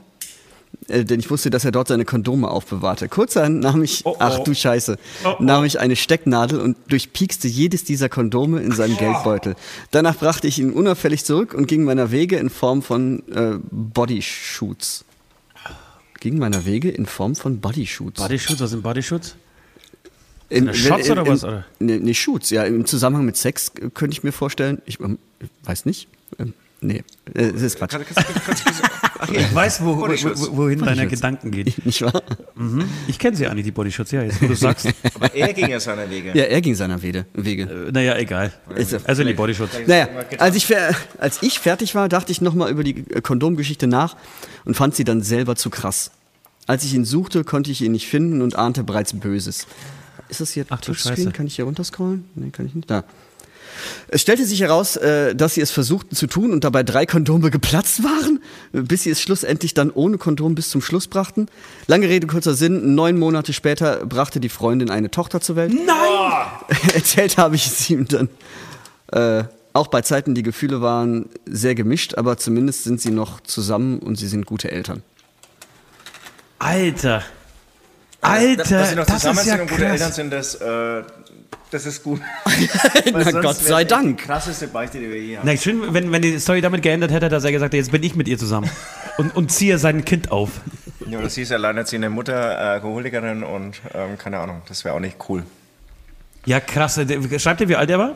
[0.87, 3.07] Äh, denn ich wusste, dass er dort seine Kondome aufbewahrte.
[3.07, 4.15] Kurzerhand nahm ich, Oh, oh.
[4.19, 5.43] ach du Scheiße, Oh, oh.
[5.43, 9.55] nahm ich eine Stecknadel und durchpiekste jedes dieser Kondome in seinem Geldbeutel.
[9.91, 15.05] Danach brachte ich ihn unauffällig zurück und ging meiner Wege in Form von äh, Bodyshoots.
[16.19, 18.21] Ging meiner Wege in Form von Bodyshoots.
[18.21, 19.35] Bodyschutz, was sind Bodyschutz?
[20.49, 21.65] In, das Shots in- oder in- was, oder?
[21.79, 22.63] Nee, nee, Shoots, ja.
[22.63, 24.81] Im Zusammenhang mit Sex äh, könnte ich mir vorstellen.
[24.85, 25.17] Ich ähm,
[25.63, 26.07] weiß nicht.
[26.39, 27.03] Ähm, nee,
[27.33, 27.95] äh, das ist Quatsch.
[29.31, 31.07] Ich weiß, wo, wo, wohin deine.
[31.07, 31.71] Gedanken gehen.
[31.85, 32.23] Nicht wahr?
[33.07, 34.87] Ich kenne sie, Anni, die Bodyschutz, ja, jetzt wo du sagst.
[35.13, 36.29] Aber er ging ja seiner Wege.
[36.33, 37.27] Ja, er ging seiner Wege.
[37.33, 37.63] Wege.
[37.87, 38.51] Äh, naja, egal.
[38.75, 39.69] Ja- Also die Bodyschutz.
[39.85, 40.07] Naja,
[40.39, 40.67] als ich,
[41.19, 44.17] als ich fertig war, dachte ich nochmal über die äh, Kondomgeschichte nach
[44.65, 46.09] und fand sie dann selber zu krass.
[46.65, 49.67] Als ich ihn suchte, konnte ich ihn nicht finden und ahnte bereits Böses.
[50.29, 51.15] Ist das hier Ach du Touchscreen?
[51.17, 51.31] Scheiße.
[51.31, 52.25] Kann ich hier runterscrollen?
[52.33, 52.89] Nee, kann ich nicht.
[52.89, 53.03] Da.
[54.07, 57.51] Es stellte sich heraus, äh, dass sie es versuchten zu tun und dabei drei Kondome
[57.51, 58.41] geplatzt waren,
[58.71, 61.47] bis sie es schlussendlich dann ohne Kondom bis zum Schluss brachten.
[61.87, 65.73] Lange Rede, kurzer Sinn, neun Monate später brachte die Freundin eine Tochter zur Welt.
[65.73, 66.77] Nein!
[66.93, 68.29] Erzählt habe ich es ihm dann.
[69.11, 73.99] Äh, auch bei Zeiten, die Gefühle waren sehr gemischt, aber zumindest sind sie noch zusammen
[73.99, 75.01] und sie sind gute Eltern.
[76.59, 77.23] Alter.
[78.21, 80.15] Alter, dass sie noch das zusammen ist ja sind und gute Eltern krass.
[80.15, 81.03] sind, das, äh,
[81.71, 82.21] das ist gut.
[83.11, 84.19] Na Gott sei Dank.
[84.21, 85.47] Krasseste Beichte, die wir je haben.
[85.47, 88.03] Na, schön, wenn, wenn die Story damit geendet hätte, dass er gesagt hat, jetzt bin
[88.03, 88.69] ich mit ihr zusammen.
[89.17, 90.49] Und, und ziehe sein Kind auf.
[91.05, 94.99] Ja, oder sie ist alleinerziehende Mutter, äh, Alkoholikerin und ähm, keine Ahnung, das wäre auch
[95.01, 95.43] nicht cool.
[96.45, 96.99] Ja, krass.
[97.37, 98.15] Schreibt ihr, wie alt er war?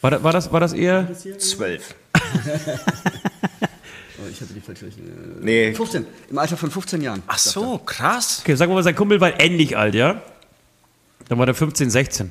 [0.00, 1.08] War, das- war, das, war das eher?
[1.38, 1.94] Zwölf.
[4.16, 4.86] Oh, ich hatte die falsche
[5.40, 5.74] Nee.
[5.74, 6.06] 15.
[6.30, 7.22] Im Alter von 15 Jahren.
[7.26, 8.40] Ach so, krass.
[8.42, 10.22] Okay, sagen wir mal, sein Kumpel war ähnlich alt, ja?
[11.28, 12.30] Dann war der 15, 16.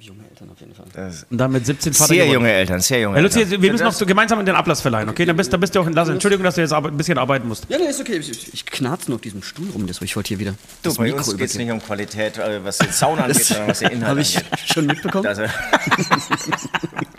[0.00, 0.84] Junge Eltern auf jeden Fall.
[1.30, 2.34] Und dann mit 17 Vater Sehr geworden.
[2.34, 3.62] junge Eltern, sehr junge Ja, Luzi, Eltern.
[3.62, 5.24] wir müssen noch so gemeinsam in den Ablass verleihen, okay?
[5.24, 6.12] Dann bist, dann bist du auch entlassen.
[6.14, 7.64] Entschuldigung, dass du jetzt arbe- ein bisschen arbeiten musst.
[7.70, 8.16] Ja, nee, ist okay.
[8.18, 10.50] Ich, ich knarze nur auf diesem Stuhl rum, das ich wollte hier wieder.
[10.52, 10.56] Du,
[10.90, 11.58] das bei uns geht es übergeben.
[11.64, 14.58] nicht um Qualität, äh, was den Sound angeht, sondern was den Inhalt Habe ich angeht.
[14.66, 15.26] schon mitbekommen.
[15.26, 15.42] Also,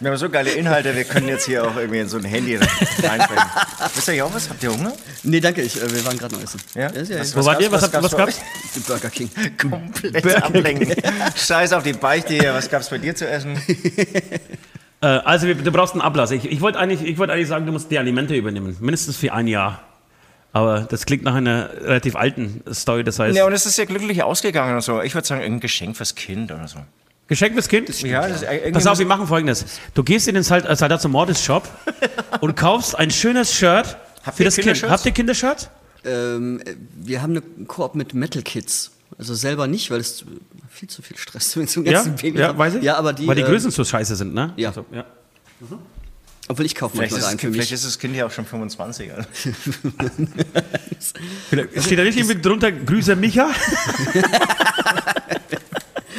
[0.00, 2.56] wir haben so geile Inhalte, wir können jetzt hier auch irgendwie in so ein Handy
[2.56, 3.44] reinsprechen.
[3.94, 4.48] Wisst ihr ja auch was?
[4.48, 4.92] Habt ihr Hunger?
[5.22, 6.60] Nee, danke, ich, äh, wir waren gerade noch essen.
[6.74, 6.90] Ja?
[6.92, 7.70] ja, ja, Was- Wo wart ihr?
[7.72, 8.40] Was, habt- gab's was gab's?
[8.74, 9.30] Die Burger King.
[9.58, 10.94] Komplett ablenken.
[11.34, 12.52] Scheiß auf die Beichte hier.
[12.54, 13.58] Was gab's bei dir zu essen?
[15.02, 16.30] Äh, also, du brauchst einen Ablass.
[16.30, 18.74] Ich, ich wollte eigentlich, ich wollte eigentlich sagen, du musst die Alimente übernehmen.
[18.80, 19.82] Mindestens für ein Jahr.
[20.54, 23.04] Aber das klingt nach einer relativ alten Story.
[23.04, 25.02] Das heißt, Ja, und es ist ja glücklich ausgegangen und so.
[25.02, 26.78] Ich würde sagen, irgendein Geschenk fürs Kind oder so.
[27.28, 27.88] Geschenk fürs Kind?
[28.02, 29.64] Ja, das ist irgendwie Pass auf, wir machen folgendes.
[29.94, 31.68] Du gehst in den Sal- äh, Saldazo Mortis Shop
[32.40, 34.82] und kaufst ein schönes Shirt Habt für ihr das Kind.
[34.88, 35.68] Habt ihr Kindershirts?
[36.04, 38.92] Ähm, äh, wir haben eine Koop mit Metal Kids.
[39.18, 40.24] Also selber nicht, weil es
[40.70, 42.82] viel zu viel Stress mit so einem Ja, ja, weiß ich.
[42.82, 43.26] Ja, aber die.
[43.26, 44.52] Weil die äh, Größen so scheiße sind, ne?
[44.56, 44.68] ja.
[44.68, 45.04] Also, ja.
[46.48, 47.78] Obwohl ich kaufe Vielleicht manchmal ist, einen das, für vielleicht mich.
[47.80, 49.12] ist das Kind ja auch schon 25.
[49.12, 49.28] Also.
[51.50, 53.50] Vielleicht Steht da nicht irgendwie drunter, Grüße Micha?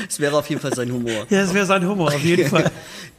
[0.18, 1.26] Das wäre auf jeden Fall sein Humor.
[1.30, 2.72] Ja, das wäre sein Humor, auf jeden Fall.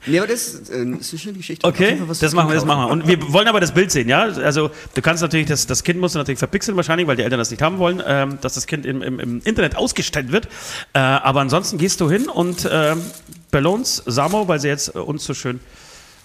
[0.06, 1.66] Nee, aber das ist, äh, ist eine schöne Geschichte.
[1.66, 2.90] Okay, Fall das machen wir, das machen wir.
[2.90, 4.22] Und wir wollen aber das Bild sehen, ja?
[4.22, 7.38] Also du kannst natürlich, das, das Kind musst du natürlich verpixeln wahrscheinlich, weil die Eltern
[7.38, 10.46] das nicht haben wollen, ähm, dass das Kind im, im, im Internet ausgestellt wird.
[10.94, 13.02] Äh, aber ansonsten gehst du hin und ähm,
[13.50, 15.60] belohnst Samo, weil sie jetzt äh, uns so schön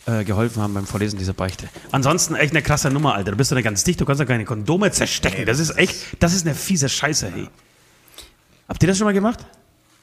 [0.05, 1.69] äh, geholfen haben beim Vorlesen dieser Beichte.
[1.91, 3.31] Ansonsten echt eine krasse Nummer, Alter.
[3.31, 5.45] Du bist doch nicht ganz dicht, du kannst doch keine Kondome zerstecken.
[5.45, 7.47] Das ist echt, das ist eine fiese Scheiße, hey.
[8.67, 9.39] Habt ihr das schon mal gemacht?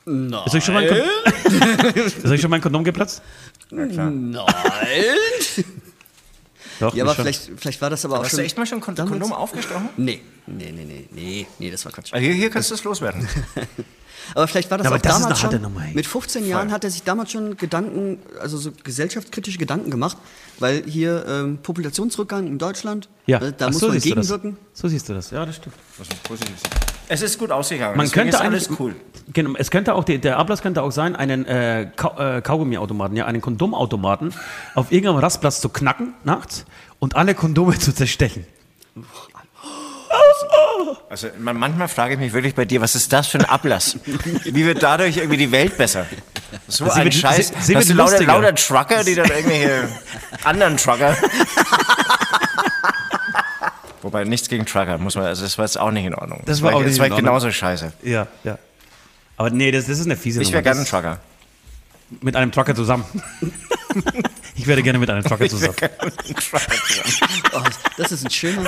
[0.07, 0.40] Nein.
[0.46, 3.22] Ist euch schon mal ein, Kon ist euch schon mal ein Kondom geplatzt?
[3.70, 4.36] Nein.
[6.80, 7.24] Doch, Ja, aber schon.
[7.24, 8.38] vielleicht, vielleicht war das aber auch Hast schon.
[8.38, 9.90] du echt mal schon Kon damals- Kondom aufgestochen?
[9.98, 12.12] Nee, nee, nee, nee, nee, nee, das war Quatsch.
[12.14, 13.28] Ah, Hier, hier kannst du es loswerden.
[14.34, 15.62] Aber vielleicht war das Ja, aber auch das ist damals eine harte schon.
[15.74, 20.18] Nummer, mit 15 Jahren hat er sich damals schon Gedanken, also so gesellschaftskritische Gedanken gemacht,
[20.61, 24.57] weil hier ähm, Populationsrückgang in Deutschland, Ja, äh, da Ach, muss so man gegenwirken.
[24.72, 25.74] So siehst du das, ja, das stimmt.
[27.12, 27.96] Es ist gut ausgegangen.
[27.96, 28.94] Man deswegen könnte ist alles cool.
[29.32, 33.26] Genau, es könnte auch, der Ablass könnte auch sein, einen äh, Kau äh, Kaugummiautomaten, ja,
[33.26, 34.32] einen Kondomautomaten
[34.76, 36.66] auf irgendeinem Rastplatz zu knacken nachts
[37.00, 38.46] und alle Kondome zu zerstechen.
[41.08, 43.96] Also man, manchmal frage ich mich wirklich bei dir, was ist das für ein Ablass?
[44.44, 46.06] Wie wird dadurch irgendwie die Welt besser?
[46.68, 47.48] So Sie ein wird- Scheiß.
[47.61, 49.88] sie- sie du lauter, lauter Trucker, die dann irgendwelche
[50.44, 51.16] anderen Trucker.
[54.03, 56.42] Wobei nichts gegen Trucker, muss man, also das war jetzt auch nicht in Ordnung.
[56.46, 57.26] Das war auch das nicht war in Ordnung.
[57.28, 57.92] genauso scheiße.
[58.03, 58.59] Ja, ja.
[59.36, 61.18] Aber nee, das, das ist eine fiese Ich wäre gerne ein Das- Trucker.
[62.22, 63.05] Mit einem Trucker zusammen.
[64.57, 65.76] ich werde gerne mit einem Trucker zusammen.
[67.53, 67.61] Oh,
[67.98, 68.64] das ist ein schöner,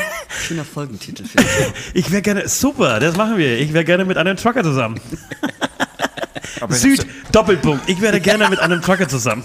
[0.47, 1.25] schöner Folgentitel.
[1.25, 1.49] finde
[1.95, 2.05] ich.
[2.07, 3.59] Ich wäre gerne, super, das machen wir.
[3.59, 5.01] Ich wäre gerne mit einem Trucker zusammen.
[6.69, 7.89] Süd, Doppelpunkt.
[7.89, 9.45] Ich wäre gerne mit einem Trucker zusammen.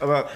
[0.00, 0.28] aber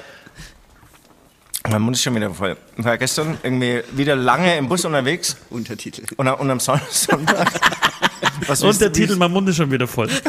[1.71, 2.57] mein Mund ist schon wieder voll.
[2.77, 6.03] Ich war gestern irgendwie wieder lange im Bus unterwegs Untertitel.
[6.17, 7.49] und, am- und am Son- Sonntag.
[8.47, 10.09] Was Und wisst der ihr, wie Titel, mein Mund ist schon wieder voll.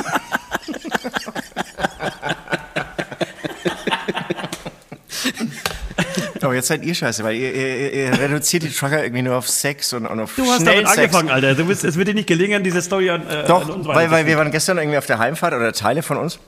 [6.41, 9.47] Aber jetzt seid ihr scheiße, weil ihr, ihr, ihr reduziert die Trucker irgendwie nur auf
[9.47, 10.97] Sex und, und auf Du hast damit Sex.
[10.97, 11.53] angefangen, Alter.
[11.53, 14.09] Du bist, es wird dir nicht gelingen, diese Story an, äh, an Doch, uns weil,
[14.09, 16.39] weil wir waren gestern irgendwie auf der Heimfahrt oder Teile von uns.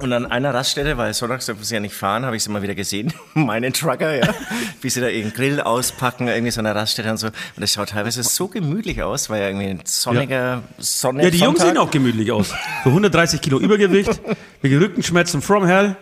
[0.00, 2.60] Und an einer Raststätte, weil sonntags dürfen sie ja nicht fahren, habe ich sie mal
[2.60, 3.12] wieder gesehen.
[3.34, 4.34] Meine Trucker, ja.
[4.82, 7.28] Wie sie da ihren Grill auspacken, irgendwie so eine Raststätte und so.
[7.28, 11.22] Und das schaut teilweise so gemütlich aus, weil ja irgendwie ein sonniger Sonne.
[11.24, 12.48] Ja, die Jungs sehen auch gemütlich aus.
[12.84, 14.20] So 130 Kilo Übergewicht,
[14.60, 15.96] wegen Rückenschmerzen from hell.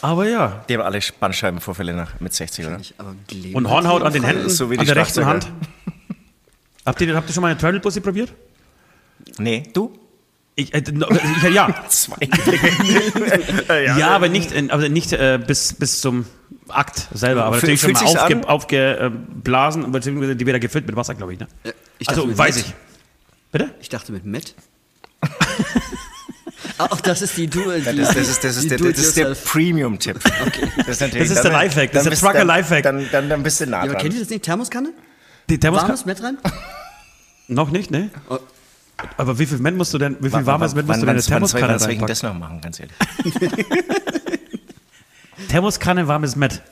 [0.00, 0.64] Aber ja.
[0.68, 2.80] Die haben alle Bandscheibenvorfälle nach, mit 60, oder?
[3.54, 5.24] Und Hornhaut an den Händen, So wie die an der rechten.
[5.24, 5.48] Hand.
[6.84, 8.32] Habt ihr, habt ihr schon mal eine Turtle Pussy probiert?
[9.38, 9.92] Nee, du?
[10.60, 11.72] Ich, äh, ich, ja.
[11.88, 12.16] Zwei.
[13.96, 16.26] ja, aber nicht, äh, aber nicht äh, bis, bis zum
[16.66, 17.44] Akt selber.
[17.44, 18.88] Aber Fühl- natürlich schon fühlt mal aufge,
[19.28, 21.38] aufgeblasen, beziehungsweise die wieder gefüllt mit Wasser, glaube ich.
[21.38, 21.46] Ne?
[21.62, 22.64] Ja, ich Also mit weiß Matt.
[22.66, 22.74] ich.
[23.52, 23.70] Bitte?
[23.80, 24.54] Ich dachte mit Matt.
[26.78, 27.80] Ach, das ist die Dual.
[27.80, 29.44] Das, das, ist, das, ist die der, das ist der Do-it-yourself.
[29.52, 30.18] Premium-Tipp.
[30.86, 32.82] Das ist, Das ist der Lifehack, das ist der Trucker dann- Lifehack.
[32.82, 34.02] Dann, dann, dann bist du nah Ja, aber dran.
[34.02, 34.42] kennt ihr das nicht?
[34.44, 34.92] Thermoskanne?
[35.48, 35.90] Die Thermoskanne?
[35.98, 36.38] Warmes Matt rein?
[37.46, 38.10] Noch nicht, ne?
[38.28, 38.38] Oh.
[39.16, 41.08] Aber wie viel Met musst du denn, wie viel warmes Met musst du wann, in
[41.10, 42.08] eine soll, Thermoskanne wann soll ich denn reinpacken?
[42.08, 42.94] das noch machen, ganz ehrlich?
[45.48, 46.62] Thermoskanne, warmes Met.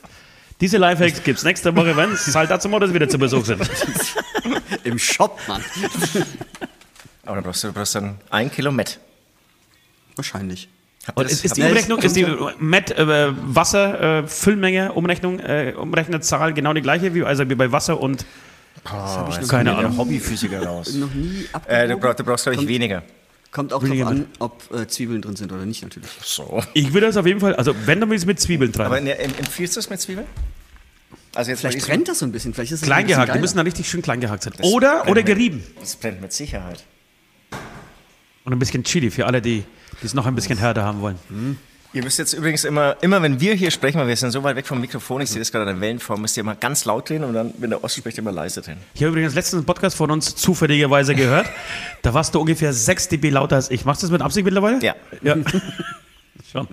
[0.59, 3.61] Diese Lifehacks gibt's nächste Woche, wenn Saldazo Models wieder zu Besuch sind.
[4.83, 5.63] Im Shop, Mann.
[7.25, 8.99] Aber dann brauchst du, brauchst dann ein Kilo Met.
[10.15, 10.67] Wahrscheinlich.
[11.15, 12.25] Und das- ist, ist die Umrechnung, ist die
[12.59, 17.71] Met äh, Wasser, äh, Füllmenge, Umrechnung, äh, Umrechnerzahl genau die gleiche wie, also wie bei
[17.71, 18.25] Wasser und
[18.93, 19.97] Oh, jetzt keine Ahnung.
[19.97, 20.93] Hobbyphysiker raus.
[20.93, 23.03] Noch nie Äh, du, brauchst, du brauchst, glaube ich, weniger.
[23.51, 24.19] Kommt auch Will drauf jemand?
[24.21, 26.09] an, ob äh, Zwiebeln drin sind oder nicht natürlich.
[26.23, 26.61] So.
[26.73, 28.87] Ich würde das auf jeden Fall, also wenn du willst mit Zwiebeln treiben.
[28.87, 30.27] Aber ne, em- empfiehlst du es mit Zwiebeln?
[31.33, 32.53] Also jetzt Vielleicht brennt das so ein bisschen.
[32.53, 34.53] Vielleicht ist es klein ein bisschen gehackt, die müssen da richtig schön klein gehackt sein.
[34.61, 35.63] Oder, brennt oder mit- gerieben.
[35.79, 36.83] Das brennt mit Sicherheit.
[38.43, 39.63] Und ein bisschen Chili für alle, die
[40.01, 41.17] die es noch ein bisschen härter haben wollen.
[41.97, 44.55] Ihr müsst jetzt übrigens immer, immer wenn wir hier sprechen, weil wir sind so weit
[44.55, 47.09] weg vom Mikrofon, ich sehe das gerade in der Wellenform, müsst ihr immer ganz laut
[47.09, 48.77] drehen und dann, wenn der Ost spricht, immer leise drehen.
[48.93, 51.47] Ich habe übrigens letztens einen Podcast von uns zufälligerweise gehört.
[52.03, 53.83] Da warst du ungefähr 6 dB lauter als ich.
[53.83, 54.79] Machst du das mit Absicht mittlerweile?
[54.83, 54.93] Ja.
[55.23, 55.37] Ja.
[56.51, 56.67] Schon.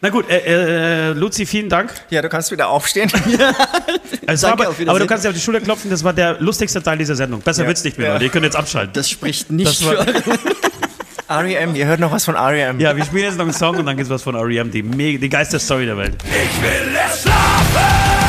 [0.00, 1.92] Na gut, äh, äh, Luzi, vielen Dank.
[2.10, 3.10] Ja, du kannst wieder aufstehen.
[3.12, 6.80] War Danke, aber, aber du kannst dir auf die Schulter klopfen, das war der lustigste
[6.80, 7.40] Teil dieser Sendung.
[7.40, 7.68] Besser Ja.
[7.68, 8.12] wird's nicht mehr, Ja.
[8.14, 8.24] Leute.
[8.26, 8.92] Ihr könnt jetzt abschalten.
[8.94, 10.06] Das spricht nicht Das für
[11.40, 12.80] R.E.M., ihr hört noch was von R.E.M.
[12.80, 14.82] ja, wir spielen jetzt noch einen Song und dann geht's was von R.E.M., die,
[15.18, 16.16] die geilste Story der Welt.
[16.24, 18.21] Ich will erst schlafen,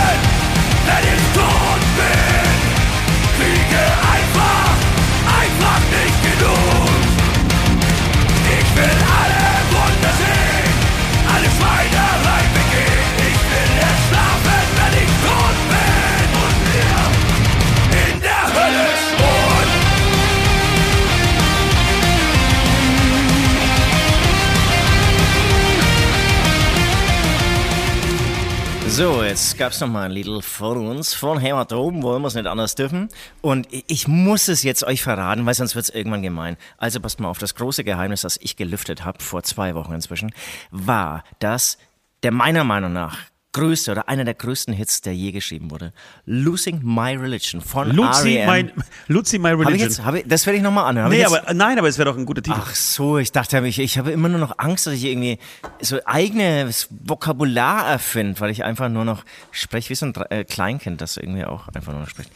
[28.95, 32.45] So, jetzt gab's noch mal ein Little von uns, von Hämatom, wollen wir es nicht
[32.45, 33.09] anders dürfen.
[33.41, 36.57] Und ich- ich muss es jetzt euch verraten, weil sonst wird's irgendwann gemein.
[36.77, 40.31] Also passt mal auf, das große Geheimnis, das ich gelüftet habe, vor zwei Wochen inzwischen,
[40.69, 41.79] war, dass
[42.21, 43.17] der meiner Meinung nach
[43.53, 45.93] größte oder einer der größten Hits, der je geschrieben wurde,
[46.25, 48.65] Losing My Religion von Luzi, R.E.M.
[48.65, 49.89] my, Luzi, my Hab ich religion.
[49.89, 51.09] jetzt, hab ich, das werde ich nochmal anhören.
[51.09, 52.59] Nee, aber, nein, aber es wäre doch ein guter Titel.
[52.59, 55.39] Ach so, ich dachte, ich, ich habe immer nur noch Angst, dass ich irgendwie
[55.81, 61.17] so eigenes Vokabular erfinde, weil ich einfach nur noch spreche wie so ein Kleinkind, das
[61.17, 62.31] irgendwie auch einfach nur noch spricht.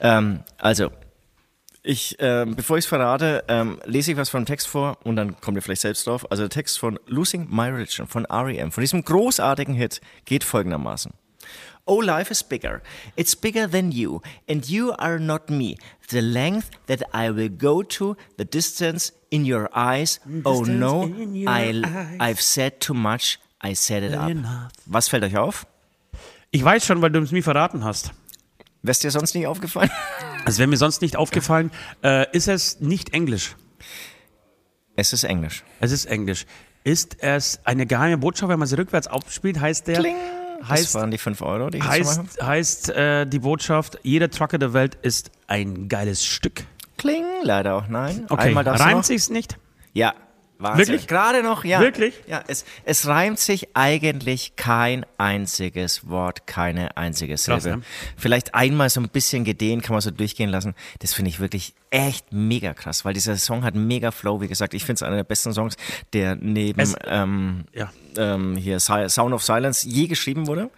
[0.00, 0.90] Ähm, also,
[1.82, 5.40] ich, ähm, bevor ich es verrate, ähm, lese ich was vom Text vor und dann
[5.40, 6.30] kommt ihr vielleicht selbst drauf.
[6.30, 11.12] Also der Text von Losing My Religion von R.E.M., von diesem großartigen Hit, geht folgendermaßen.
[11.86, 12.82] Oh, life is bigger.
[13.16, 15.76] It's bigger than you, and you are not me.
[16.08, 20.20] The length that I will go to, the distance in your eyes.
[20.44, 21.10] Oh no,
[21.48, 22.20] I, eyes.
[22.20, 23.38] I've said too much.
[23.62, 24.30] I set it up.
[24.86, 25.66] Was fällt euch auf?
[26.50, 28.12] Ich weiß schon, weil du es mir verraten hast.
[28.82, 29.90] Wär's dir sonst nicht aufgefallen?
[30.46, 31.70] Es wäre mir sonst nicht aufgefallen.
[32.02, 33.56] Äh, ist es nicht Englisch?
[34.96, 35.64] Es ist Englisch.
[35.80, 36.46] Es ist Englisch.
[36.84, 41.10] Ist es eine geheime Botschaft, wenn man sie rückwärts aufspielt, heißt der, das heißt, waren
[41.10, 45.30] die 5 Euro, die ich heißt, heißt äh, die Botschaft, jeder Trucker der Welt ist
[45.46, 46.64] ein geiles Stück.
[46.96, 48.26] Kling, leider auch nein.
[48.28, 49.56] Okay, Einmal du reimt sich's nicht?
[49.92, 50.14] Ja.
[50.60, 50.86] Wahnsinn.
[50.88, 51.06] Wirklich?
[51.06, 51.80] Gerade noch, ja.
[51.80, 52.14] Wirklich?
[52.26, 57.78] Ja, es, es reimt sich eigentlich kein einziges Wort, keine einzige Krass, Silbe.
[57.78, 57.82] ne?
[58.16, 60.74] Vielleicht einmal so ein bisschen gedehnt, kann man so durchgehen lassen.
[60.98, 64.74] Das finde ich wirklich echt mega krass, weil dieser Song hat mega Flow, wie gesagt.
[64.74, 65.76] Ich finde es einer der besten Songs,
[66.12, 67.90] der neben Es- ähm, Ja.
[68.16, 70.70] ähm, hier Sound of Silence je geschrieben wurde.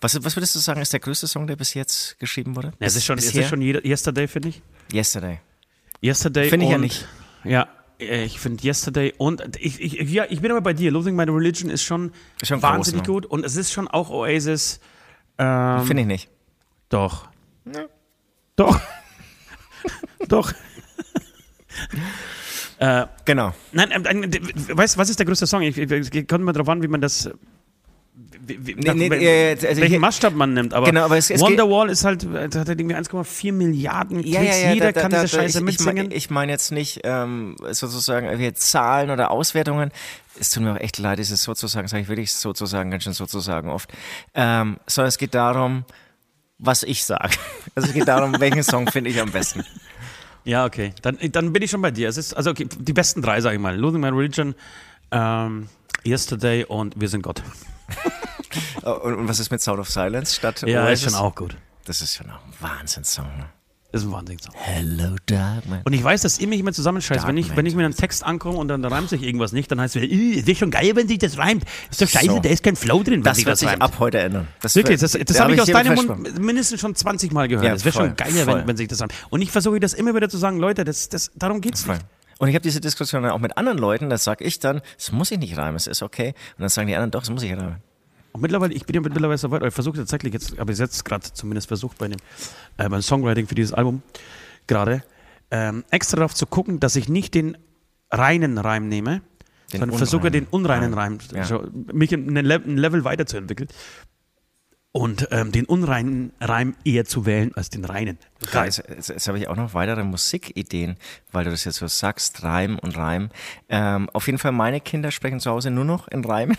[0.00, 2.72] Was, was würdest du sagen, ist der größte Song, der bis jetzt geschrieben wurde?
[2.78, 4.62] Es ist schon, es ist schon Yesterday, finde ich.
[4.92, 5.40] Yesterday.
[6.02, 7.06] Yesterday Finde ich ja nicht.
[7.44, 7.68] Ja,
[7.98, 10.90] ich finde Yesterday und ich, ich, ja, ich bin aber bei dir.
[10.90, 13.12] Losing My Religion ist schon, Ist schon wahnsinnig groß, ne?
[13.14, 14.80] gut und es ist schon auch Oasis.
[15.38, 16.28] Ähm, Finde ich nicht.
[16.88, 17.28] Doch.
[18.56, 18.80] Doch.
[20.28, 20.52] Doch.
[22.78, 23.52] äh, Genau.
[23.72, 23.90] nein,
[24.30, 24.40] d-
[24.76, 25.62] weißt du, was ist der größte Song?
[25.62, 27.30] Ich, ich, ich kommt mal drauf an, wie man das.
[28.48, 30.72] Wie, wie, Nee, nee, äh, also welchen hier- Maßstab man nimmt.
[30.72, 34.22] Aber, Genau, aber es- es Wonderwall ist halt, äh, das hat halt irgendwie 1,4 Milliarden
[34.22, 34.62] Klicks.
[34.72, 36.10] Jeder kann diese Scheiße ich, mitsingen.
[36.10, 39.90] Ich, ich meine jetzt nicht ähm, sozusagen Zahlen oder Auswertungen.
[40.38, 43.68] Es tut mir auch echt leid, dieses sozusagen, sage ich wirklich sozusagen, ganz schön sozusagen
[43.70, 43.90] oft.
[44.34, 45.84] Ähm, sondern es geht darum,
[46.58, 47.30] was ich sage.
[47.74, 49.64] Also es geht darum, welchen Song finde ich am besten.
[50.44, 50.92] Ja, okay.
[51.02, 52.08] Dann, dann bin ich schon bei dir.
[52.08, 53.76] Es ist, also okay, die besten drei, sage ich mal.
[53.76, 54.54] Losing My Religion,
[55.10, 55.68] ähm,
[56.68, 57.42] und Wir sind Gott.
[58.84, 61.12] Oh, Und, und was ist mit Sound of Silence statt Ja, ist Oasis?
[61.12, 61.56] schon auch gut.
[61.84, 63.26] Das ist schon auch ein Wahnsinnssong.
[63.38, 63.46] Ne?
[63.92, 64.52] Das ist ein Wahnsinnssong.
[64.56, 65.82] Hello Darkman.
[65.84, 67.26] Und ich weiß, dass ihr mich immer zusammenscheißt.
[67.26, 69.80] Wenn ich, wenn ich mir einen Text ankomme und dann reimt sich irgendwas nicht, dann
[69.80, 71.64] heißt es, "Ih, es ist schon geil, wenn sich das reimt.
[71.90, 72.38] Ist doch scheiße, So.
[72.40, 73.80] da ist kein Flow drin, wenn Das sich wird das sich reimt.
[73.82, 74.48] ab heute ändern.
[74.60, 75.94] Das Wirklich, wird- das, das da habe ich aus deinem.
[75.94, 77.64] Mund mindestens schon 20 Mal gehört.
[77.64, 79.14] Ja, das wäre schon geil, wenn, wenn sich das reimt.
[79.30, 81.94] Und ich versuche das immer wieder zu sagen, Leute, das, das, darum geht's Voll.
[81.94, 82.06] nicht.
[82.38, 85.10] Und ich habe diese Diskussion dann auch mit anderen Leuten, da sage ich dann, es
[85.10, 86.34] muss ich nicht reimen, es ist okay.
[86.58, 87.76] Und dann sagen die anderen, doch, es muss ich reimen.
[88.36, 91.06] Und mittlerweile, ich bin ja mittlerweile so weit, ich versuche tatsächlich jetzt, habe ich jetzt
[91.06, 92.18] gerade zumindest versucht bei dem
[92.76, 94.02] äh, beim Songwriting für dieses Album
[94.66, 95.02] gerade,
[95.50, 97.56] ähm, extra darauf zu gucken, dass ich nicht den
[98.10, 99.22] reinen Reim nehme,
[99.70, 101.44] sondern versuche den unreinen Reim, Ja.
[101.44, 103.70] so, mich in ein ein Level weiterzuentwickeln.
[104.92, 108.18] und ähm, den unreinen Reim eher zu wählen als den reinen.
[108.52, 110.96] Ja, jetzt, jetzt, jetzt habe ich auch noch weitere Musikideen,
[111.32, 113.30] weil du das jetzt so sagst, Reim und Reim.
[113.70, 116.56] Ähm, auf jeden Fall, meine Kinder sprechen zu Hause nur noch in Reimen,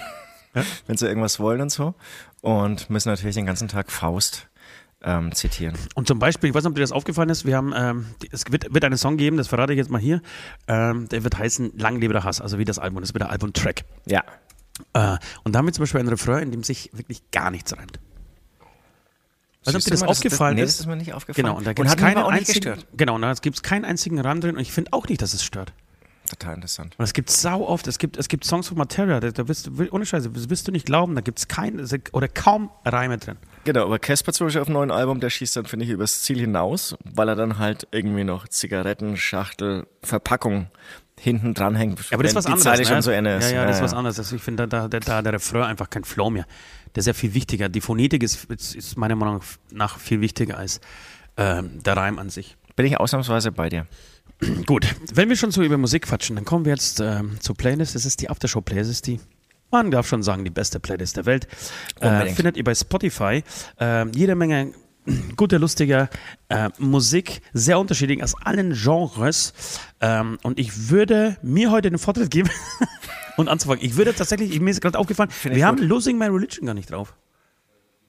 [0.88, 1.96] wenn sie irgendwas wollen und so.
[2.42, 4.48] Und müssen natürlich den ganzen Tag Faust
[5.04, 5.76] ähm, zitieren.
[5.96, 8.52] Und zum Beispiel, ich weiß nicht, ob dir das aufgefallen ist, wir haben, ähm, es
[8.52, 10.22] wird, wird einen Song geben, das verrate ich jetzt mal hier,
[10.68, 13.30] ähm, der wird heißen Lang lebe der Hass, also wie das Album, das wird der
[13.30, 13.84] Albumtrack.
[14.06, 14.24] Ja.
[14.94, 17.76] Äh, und da haben wir zum Beispiel einen Refrain, in dem sich wirklich gar nichts
[17.78, 18.00] reimt.
[19.66, 20.76] Nicht, ob dir das mal, aufgefallen nee, ist.
[20.76, 21.46] das ist mir nicht aufgefallen.
[21.46, 24.20] Genau, und da gibt es mich keinen einzigen, genau, und da gibt es keinen einzigen
[24.20, 25.74] Reim drin und ich finde auch nicht, dass es stört.
[26.30, 26.96] Total interessant.
[26.98, 29.68] Und es gibt sau oft, es gibt, es gibt Songs von Materia, da, da wirst
[29.68, 31.80] du, ohne Scheiße, das wirst du nicht glauben, da gibt es kein
[32.12, 33.38] oder kaum Reime drin.
[33.64, 36.24] Genau, aber Casper zum Beispiel auf dem neuen Album, der schießt dann, finde ich, übers
[36.24, 40.68] Ziel hinaus, weil er dann halt irgendwie noch Zigarettenschachtel, Verpackung
[41.20, 42.00] hinten dranhängt.
[42.10, 42.64] Ja, aber das ist was anderes.
[42.64, 42.86] Zeile ne?
[42.86, 43.50] schon so Ende ist.
[43.50, 44.20] Ja, ja, das ist was anderes.
[44.20, 46.46] Also ich finde, da, da, da der Refrain einfach kein Flow mehr.
[46.96, 47.70] Der ist ja viel wichtiger.
[47.70, 50.80] Die Phonetik ist, ist, ist meiner Meinung nach viel wichtiger als
[51.38, 52.58] ähm, der Reim an sich.
[52.76, 53.88] Bin ich ausnahmsweise bei dir.
[54.66, 57.96] Gut, wenn wir schon so über Musik quatschen, dann kommen wir jetzt ähm, zur Playlist.
[57.96, 59.20] Das ist die Aftershow-Playlist, die,
[59.72, 61.48] man darf schon sagen, die beste Playlist der Welt.
[62.00, 63.44] Äh, findet ihr bei Spotify
[63.80, 64.74] ähm, jede Menge
[65.38, 66.10] gute, lustige
[66.50, 69.54] äh, Musik, sehr unterschiedlich aus allen Genres.
[70.02, 72.50] Ähm, und ich würde mir heute den Vortritt geben
[73.38, 73.84] und anzufangen.
[73.84, 75.88] Ich würde tatsächlich, ich, mir ist gerade aufgefallen, ich wir haben gut.
[75.88, 77.16] Losing My Religion gar nicht drauf.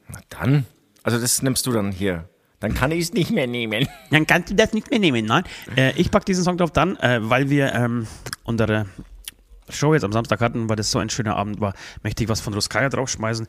[0.09, 0.66] Na dann.
[1.03, 2.29] Also das nimmst du dann hier.
[2.61, 3.89] Dann kann ich es nicht mehr nehmen.
[4.11, 5.45] Dann kannst du das nicht mehr nehmen, nein.
[5.77, 8.07] Äh, ich packe diesen Song drauf dann, äh, weil wir ähm,
[8.45, 8.87] unsere
[9.69, 12.41] Show jetzt am Samstag hatten, weil das so ein schöner Abend war, möchte ich was
[12.41, 13.47] von Ruskaya draufschmeißen.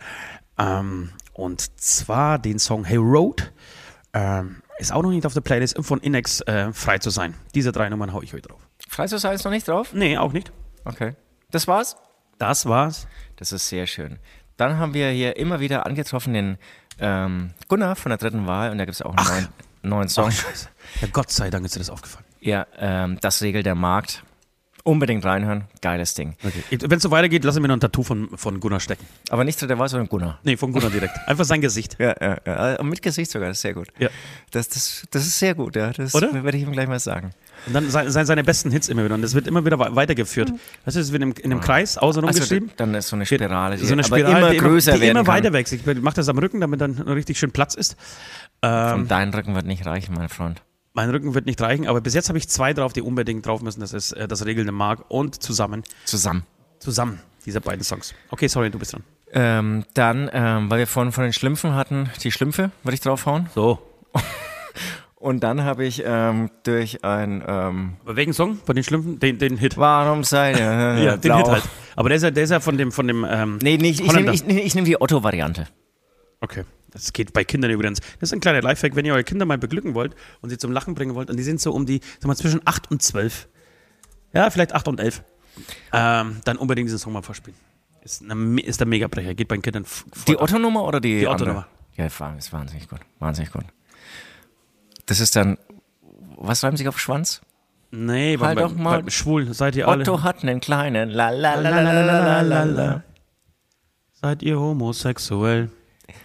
[0.57, 3.51] Ähm, und zwar den Song Hey Road.
[4.13, 7.35] Ähm, ist auch noch nicht auf der Playlist, um von Inex äh, frei zu sein.
[7.53, 8.61] Diese drei Nummern hau ich heute drauf.
[8.87, 9.93] Freistößer ist noch nicht drauf?
[9.93, 10.51] Nee, auch nicht.
[10.85, 11.15] Okay.
[11.51, 11.97] Das war's?
[12.37, 13.07] Das war's.
[13.35, 14.19] Das ist sehr schön.
[14.57, 16.57] Dann haben wir hier immer wieder angetroffen den
[17.01, 19.47] ähm, Gunnar von der dritten Wahl und da gibt es auch einen neuen,
[19.83, 20.31] neuen Song.
[20.31, 20.69] Scheiße.
[21.01, 22.25] Ja, Gott sei Dank ist dir das aufgefallen.
[22.41, 24.23] Ja, ähm, das regelt der Markt.
[24.83, 25.65] Unbedingt reinhören.
[25.81, 26.35] Geiles Ding.
[26.43, 26.79] Okay.
[26.81, 29.05] Wenn es so weitergeht, lassen wir noch ein Tattoo von, von Gunnar stecken.
[29.29, 30.39] Aber nicht dritte Wahl, sondern Gunnar.
[30.43, 31.15] Nee, von Gunnar direkt.
[31.27, 31.97] Einfach sein Gesicht.
[31.99, 32.75] Ja, ja, ja.
[32.79, 33.89] Und mit Gesicht sogar, das ist sehr gut.
[33.99, 34.09] Ja.
[34.51, 35.91] Das, das, das ist sehr gut, ja.
[35.91, 36.43] Das Oder?
[36.43, 37.31] werde ich ihm gleich mal sagen.
[37.67, 39.15] Und dann sein, sein, seine besten Hits immer wieder.
[39.15, 40.51] Und das wird immer wieder wei- weitergeführt.
[40.85, 42.71] Weißt du, es wird in, in einem Kreis außenrum Also, geschrieben.
[42.77, 45.23] dann ist so eine Spirale, die so eine Spirale, immer die größer die werden immer
[45.25, 45.33] kann.
[45.35, 45.73] weiter wächst.
[45.73, 47.97] Ich mache das am Rücken, damit dann richtig schön Platz ist.
[48.61, 50.61] Ähm, Und dein Rücken wird nicht reichen, mein Freund.
[50.93, 53.61] Mein Rücken wird nicht reichen, aber bis jetzt habe ich zwei drauf, die unbedingt drauf
[53.61, 53.79] müssen.
[53.79, 55.83] Das ist äh, das regelnde Mark und zusammen.
[56.05, 56.43] Zusammen.
[56.79, 58.13] Zusammen, diese beiden Songs.
[58.31, 59.03] Okay, sorry, du bist dran.
[59.31, 63.49] Ähm, dann, ähm, weil wir vorhin von den Schlümpfen hatten, die Schlümpfe würde ich draufhauen.
[63.53, 63.79] So.
[65.15, 68.57] Und dann habe ich ähm, durch ein ähm, welchen Song?
[68.65, 69.19] Von den Schlümpfen?
[69.19, 69.77] Den, den Hit.
[69.77, 71.35] Warum seid ihr äh, Ja, den?
[71.35, 71.63] Hit halt.
[71.97, 74.13] Aber der ist ja, der ist ja von dem, von dem ähm, Nee, nicht, ich
[74.13, 75.67] nehme ich, ich nehm die Otto-Variante.
[76.39, 77.99] Okay das geht bei Kindern übrigens.
[78.19, 80.71] Das ist ein kleiner Lifehack, wenn ihr eure Kinder mal beglücken wollt und sie zum
[80.71, 81.29] Lachen bringen wollt.
[81.29, 83.47] Und die sind so um die, sagen wir zwischen 8 und 12.
[84.33, 85.23] Ja, vielleicht 8 und 11.
[85.93, 87.57] Ähm, dann unbedingt diesen Song mal vorspielen.
[88.01, 89.85] Ist, eine, ist der Megabrecher, geht bei den Kindern
[90.27, 91.67] Die Otto-Nummer oder die Die Otto-Nummer.
[91.95, 92.99] Ja, ist wahnsinnig gut.
[93.19, 93.65] Wahnsinnig gut.
[95.05, 95.57] Das ist dann,
[96.37, 97.41] was reimt sich auf Schwanz?
[97.91, 98.99] Nee, halt beim, doch mal.
[98.99, 100.01] Beim schwul, seid ihr Otto alle.
[100.03, 101.09] Otto hat einen kleinen.
[101.09, 103.03] La, la, la, la, la, la, la, la.
[104.13, 105.69] Seid ihr homosexuell?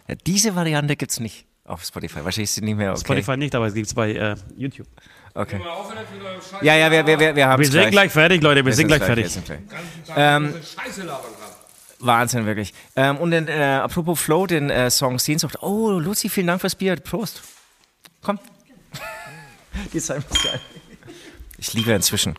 [0.09, 2.25] Ja, Diese Variante gibt's nicht auf Spotify.
[2.25, 3.01] Wahrscheinlich ist sie nicht mehr okay.
[3.01, 4.87] Spotify nicht, aber es gibt es bei äh, YouTube.
[5.35, 5.61] Okay.
[6.63, 8.65] Ja, ja, wir, wir, wir, wir haben Wir sind gleich fertig, Leute.
[8.65, 9.25] Wir, sind gleich fertig.
[9.25, 9.61] Wir sind gleich.
[10.17, 10.55] Ähm,
[11.99, 12.73] Wahnsinn, wirklich.
[12.95, 15.63] Ähm, und den, äh, apropos Flow, den äh, Song Sehnsucht.
[15.63, 16.97] Oh, Luzi, vielen Dank fürs Bier.
[16.97, 17.43] Prost.
[18.23, 18.39] Komm.
[19.93, 20.61] Die Zeit muss sein.
[21.59, 22.35] Ich liebe inzwischen.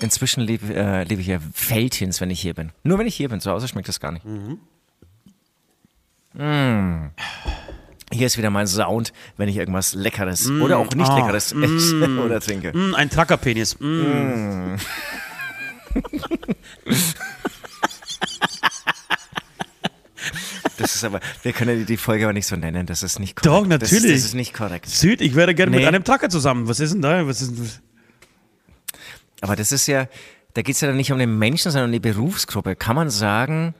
[0.00, 2.72] Inzwischen liebe, äh, liebe ich ja Feldchens, wenn ich hier bin.
[2.82, 3.40] Nur wenn ich hier bin.
[3.40, 4.26] Zu Hause schmeckt das gar nicht.
[6.34, 7.10] Mm.
[8.12, 12.18] Hier ist wieder mein Sound, wenn ich irgendwas Leckeres oder auch nicht ah, Leckeres esse
[12.24, 12.76] oder trinke.
[12.76, 13.76] Mm, ein Trackerpenis.
[13.80, 14.74] Mm.
[20.76, 22.86] Das ist aber, wir können die- Folge aber nicht so nennen.
[22.86, 23.46] Das ist nicht korrekt.
[23.46, 24.12] Doch, Das, natürlich.
[24.16, 24.88] das ist nicht korrekt.
[24.88, 25.86] Süd, ich wäre gerne mit Nee.
[25.86, 26.66] einem Tracker zusammen.
[26.68, 27.26] Was ist denn da?
[27.26, 27.70] Was ist denn,
[29.40, 30.08] Aber das ist ja,
[30.54, 32.74] da geht es ja dann nicht um den Menschen, sondern um die Berufsgruppe.
[32.76, 33.74] Kann man sagen,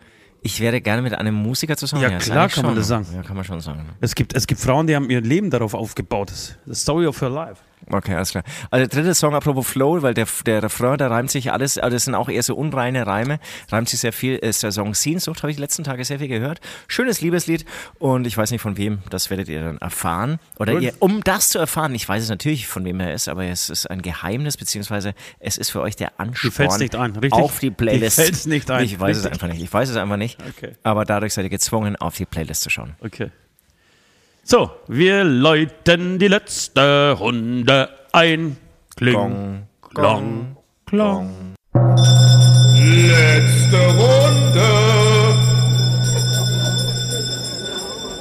[0.44, 2.02] ich wäre gerne mit einem Musiker zusammen?
[2.02, 2.76] Ja, ist klar kann man schon.
[2.76, 3.06] das sagen.
[3.14, 3.88] Ja, kann man schon sagen.
[4.00, 6.30] Es gibt, es gibt Frauen, die haben ihr Leben darauf aufgebaut.
[6.30, 7.62] Das ist the story of her life.
[7.90, 8.44] Okay, alles klar.
[8.70, 11.94] Also der dritte Song, apropos Flow, weil der, der Refrain, da reimt sich alles, also
[11.94, 13.38] das sind auch eher so unreine Reime,
[13.70, 16.28] reimt sich sehr viel, ist der Song Sehnsucht, habe ich die letzten Tage sehr viel
[16.28, 16.60] gehört.
[16.88, 17.64] Schönes Liebeslied
[17.98, 20.38] und ich weiß nicht von wem, das werdet ihr dann erfahren.
[20.58, 23.44] Oder ihr, um das zu erfahren, ich weiß es natürlich, von wem er ist, aber
[23.44, 27.32] es ist ein Geheimnis, beziehungsweise es ist für euch der Ansporn nicht ein, richtig?
[27.32, 28.18] auf die Playlist.
[28.18, 29.32] Die fällt's nicht ein, Ich weiß es richtig.
[29.42, 29.62] einfach nicht.
[29.62, 30.38] Ich weiß es einfach nicht.
[30.56, 30.72] Okay.
[30.82, 32.94] Aber dadurch seid ihr gezwungen, auf die Playlist zu schauen.
[33.00, 33.30] Okay.
[34.46, 38.58] So, wir läuten die letzte Runde ein.
[38.94, 39.62] Kling,
[39.94, 41.54] klong, klong.
[42.74, 44.34] Letzte Runde.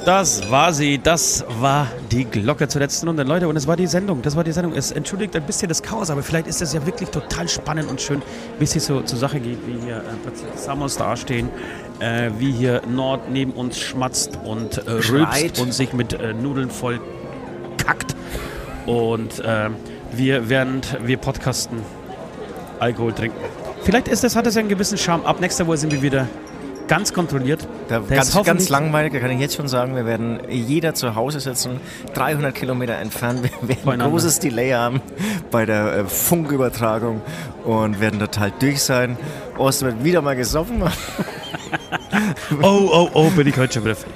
[0.06, 3.22] Das war sie, das war die Glocke zur letzten Runde.
[3.22, 4.74] Leute, und es war die Sendung, das war die Sendung.
[4.74, 8.02] Es entschuldigt ein bisschen das Chaos, aber vielleicht ist es ja wirklich total spannend und
[8.02, 8.20] schön,
[8.58, 11.48] wie es hier so zur Sache geht, wie hier äh, plötzlich Samos dastehen,
[12.00, 16.70] äh, wie hier Nord neben uns schmatzt und äh, rülpst und sich mit äh, Nudeln
[16.70, 17.00] voll
[17.78, 18.14] kackt.
[18.86, 19.70] Und äh,
[20.12, 21.78] wir, während wir podcasten,
[22.80, 23.38] Alkohol trinken.
[23.82, 25.24] Vielleicht ist das, hat es ja einen gewissen Charme.
[25.24, 26.26] Ab nächster Woche sind wir wieder
[26.88, 27.66] ganz kontrolliert.
[27.88, 31.14] Da, Das ganz, ganz langweilig, da kann ich jetzt schon sagen, wir werden jeder zu
[31.14, 31.80] Hause sitzen,
[32.14, 35.00] 300 Kilometer entfernt, wir werden ein großes Delay haben
[35.50, 37.22] bei der äh, Funkübertragung
[37.64, 39.16] und werden total durch sein.
[39.58, 40.82] Ost wird wieder mal gesoffen.
[42.62, 44.14] Oh, oh, oh, bin ich heute schon wieder fertig.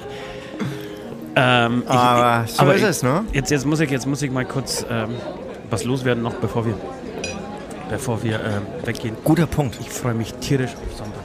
[1.35, 3.23] Ähm, ich, Aber so aber ist ich- es, ne?
[3.33, 5.09] Jetzt, jetzt, muss ich, jetzt muss ich mal kurz ähm,
[5.69, 6.73] was loswerden, noch bevor wir,
[7.89, 9.15] bevor wir ähm, weggehen.
[9.23, 9.77] Guter Punkt.
[9.79, 11.21] Ich freue mich tierisch auf Sonntag.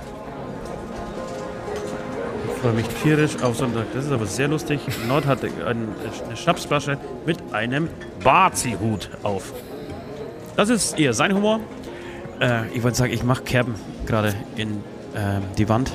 [2.54, 3.84] Ich freue mich tierisch auf Sonntag.
[3.94, 4.80] Das ist aber sehr lustig.
[5.08, 5.52] Nord hat ein,
[6.26, 7.88] eine Schnapsflasche mit einem
[8.22, 9.52] Bazi-Hut auf.
[10.56, 11.60] Das ist eher sein Humor.
[12.40, 13.74] Äh, ich wollte sagen, ich mache Kerben
[14.06, 14.82] gerade in
[15.16, 15.90] ähm, die Wand.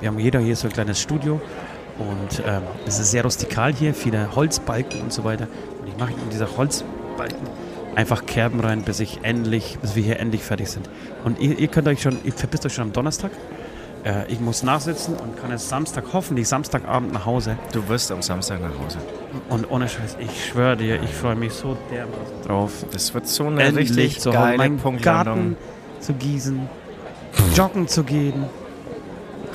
[0.00, 1.40] Wir haben jeder hier so ein kleines Studio
[1.98, 5.48] und ähm, es ist sehr rustikal hier, viele Holzbalken und so weiter.
[5.80, 7.48] Und ich mache in dieser Holzbalken
[7.96, 10.88] einfach Kerben rein, bis ich endlich, bis wir hier endlich fertig sind.
[11.24, 13.32] Und ihr, ihr könnt euch schon, ihr verpisst euch schon am Donnerstag.
[14.04, 17.58] Äh, ich muss nachsitzen und kann es Samstag, hoffentlich Samstagabend nach Hause.
[17.72, 18.98] Du wirst am Samstag nach Hause.
[19.48, 22.84] Und ohne Scheiß, ich schwöre dir, ich freue mich so dermaßen drauf.
[22.92, 25.34] Das wird so eine Endlich richtig zu geile Punktlandung.
[25.34, 25.56] Garten
[25.98, 26.68] zu gießen,
[27.56, 28.44] joggen zu gehen,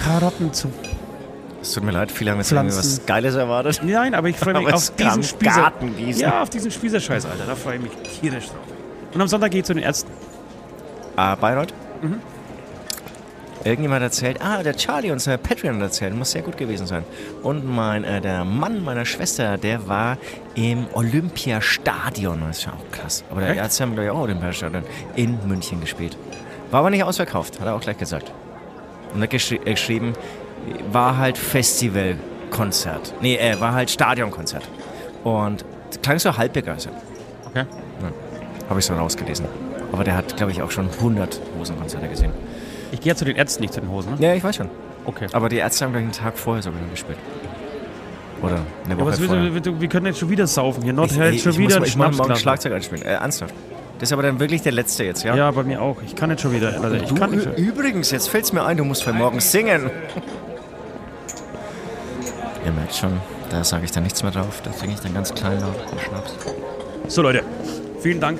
[0.04, 0.70] Karotten zu.
[1.62, 3.00] Es tut mir leid, viele haben jetzt irgendwie Pflanzen.
[3.00, 3.82] was Geiles erwartet.
[3.84, 5.72] Nein, aber ich freue mich auf diesen Spießer.
[6.18, 7.46] Ja, auf diesen Spießerscheiß, Alter.
[7.46, 8.58] Da freue ich mich tierisch drauf.
[9.14, 10.12] Und am Sonntag gehe ich zu den Ärzten.
[11.16, 11.74] Ah, Bayreuth?
[12.02, 12.20] Mhm.
[13.64, 17.06] Irgendjemand erzählt, ah, der Charlie, unser Patreon hat erzählt, muss sehr gut gewesen sein.
[17.44, 20.18] Und mein, äh, der Mann meiner Schwester, der war
[20.56, 22.42] im Olympiastadion.
[22.46, 23.24] Das ist ja auch krass.
[23.32, 23.60] Aber der Echt?
[23.60, 24.84] Ärzte haben, glaube ich, auch Olympiastadion
[25.16, 26.18] in München gespielt.
[26.72, 28.34] War aber nicht ausverkauft, hat er auch gleich gesagt.
[29.14, 30.14] Und hat geschri äh, geschrieben,
[30.92, 33.14] war halt Festivalkonzert.
[33.22, 34.68] Nee, äh, war halt Stadionkonzert.
[35.24, 35.64] Und
[36.02, 36.94] klang so halb begeistert.
[37.50, 37.66] Okay.
[38.70, 39.46] Habe ich so rausgelesen.
[39.92, 42.32] Aber der hat, glaube ich, auch schon 100 Hosenkonzerte gesehen.
[42.92, 44.18] Ich gehe ja zu den Ärzten, nicht zu den Hosen, ne?
[44.20, 44.70] Ja, ich weiß schon.
[45.06, 45.28] Okay.
[45.34, 47.18] Aber die Ärzte haben gleich einen Tag vorher sogar gespielt.
[48.42, 49.66] Oder eine Ja, Woche was willst vorher.
[49.66, 50.84] wir, wir können jetzt schon wieder saufen.
[50.84, 52.36] Hier Nord Ich, hat ich, jetzt schon ich, wieder muss, ich muss morgen.
[52.36, 53.04] Schlagzeug einspielen.
[53.04, 53.54] Äh, ernsthaft.
[54.00, 55.36] Das ist aber dann wirklich der letzte jetzt, ja?
[55.36, 55.98] Ja, bei mir auch.
[56.06, 56.82] Ich kann jetzt schon wieder.
[56.82, 59.40] Also ich Du, kann nicht übrigens, jetzt fällt es mir ein, du musst für morgen
[59.40, 59.90] singen.
[62.66, 64.62] Ihr merkt schon, da sage ich dann nichts mehr drauf.
[64.64, 66.34] Da trinke ich dann ganz klein laut Schnaps.
[67.08, 67.44] So, Leute.
[68.02, 68.40] Vielen Dank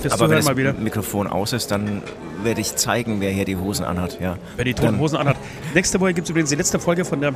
[0.00, 0.72] fürs Aber wenn Zuhören das mal wieder.
[0.72, 2.02] Mikrofon aus ist, dann
[2.42, 4.20] werde ich zeigen, wer hier die Hosen anhat.
[4.20, 4.36] Ja.
[4.56, 5.36] Wer die toten Hosen anhat.
[5.74, 7.32] Nächste Woche gibt es übrigens die letzte Folge von der.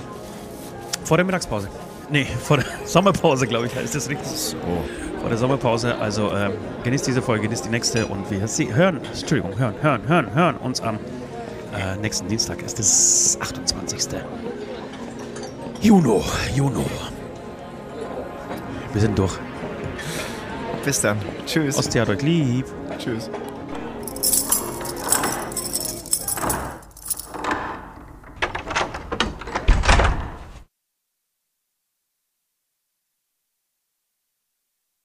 [1.05, 1.69] Vor der Mittagspause.
[2.11, 4.27] Nee, vor der Sommerpause, glaube ich, heißt das richtig.
[4.29, 4.57] So.
[5.21, 5.97] Vor der Sommerpause.
[5.99, 6.53] Also ähm,
[6.83, 10.57] genießt diese Folge, genießt die nächste und wir sie hören, Entschuldigung, hören, hören, hören, hören
[10.57, 10.97] uns am
[11.77, 12.63] äh, nächsten Dienstag.
[12.63, 14.19] Ist das 28.
[15.81, 16.23] Juni.
[16.55, 16.85] Juni.
[18.93, 19.39] Wir sind durch.
[20.85, 21.19] Bis dann.
[21.47, 21.79] Tschüss.
[21.79, 22.67] Euch lieb.
[22.99, 23.31] Tschüss.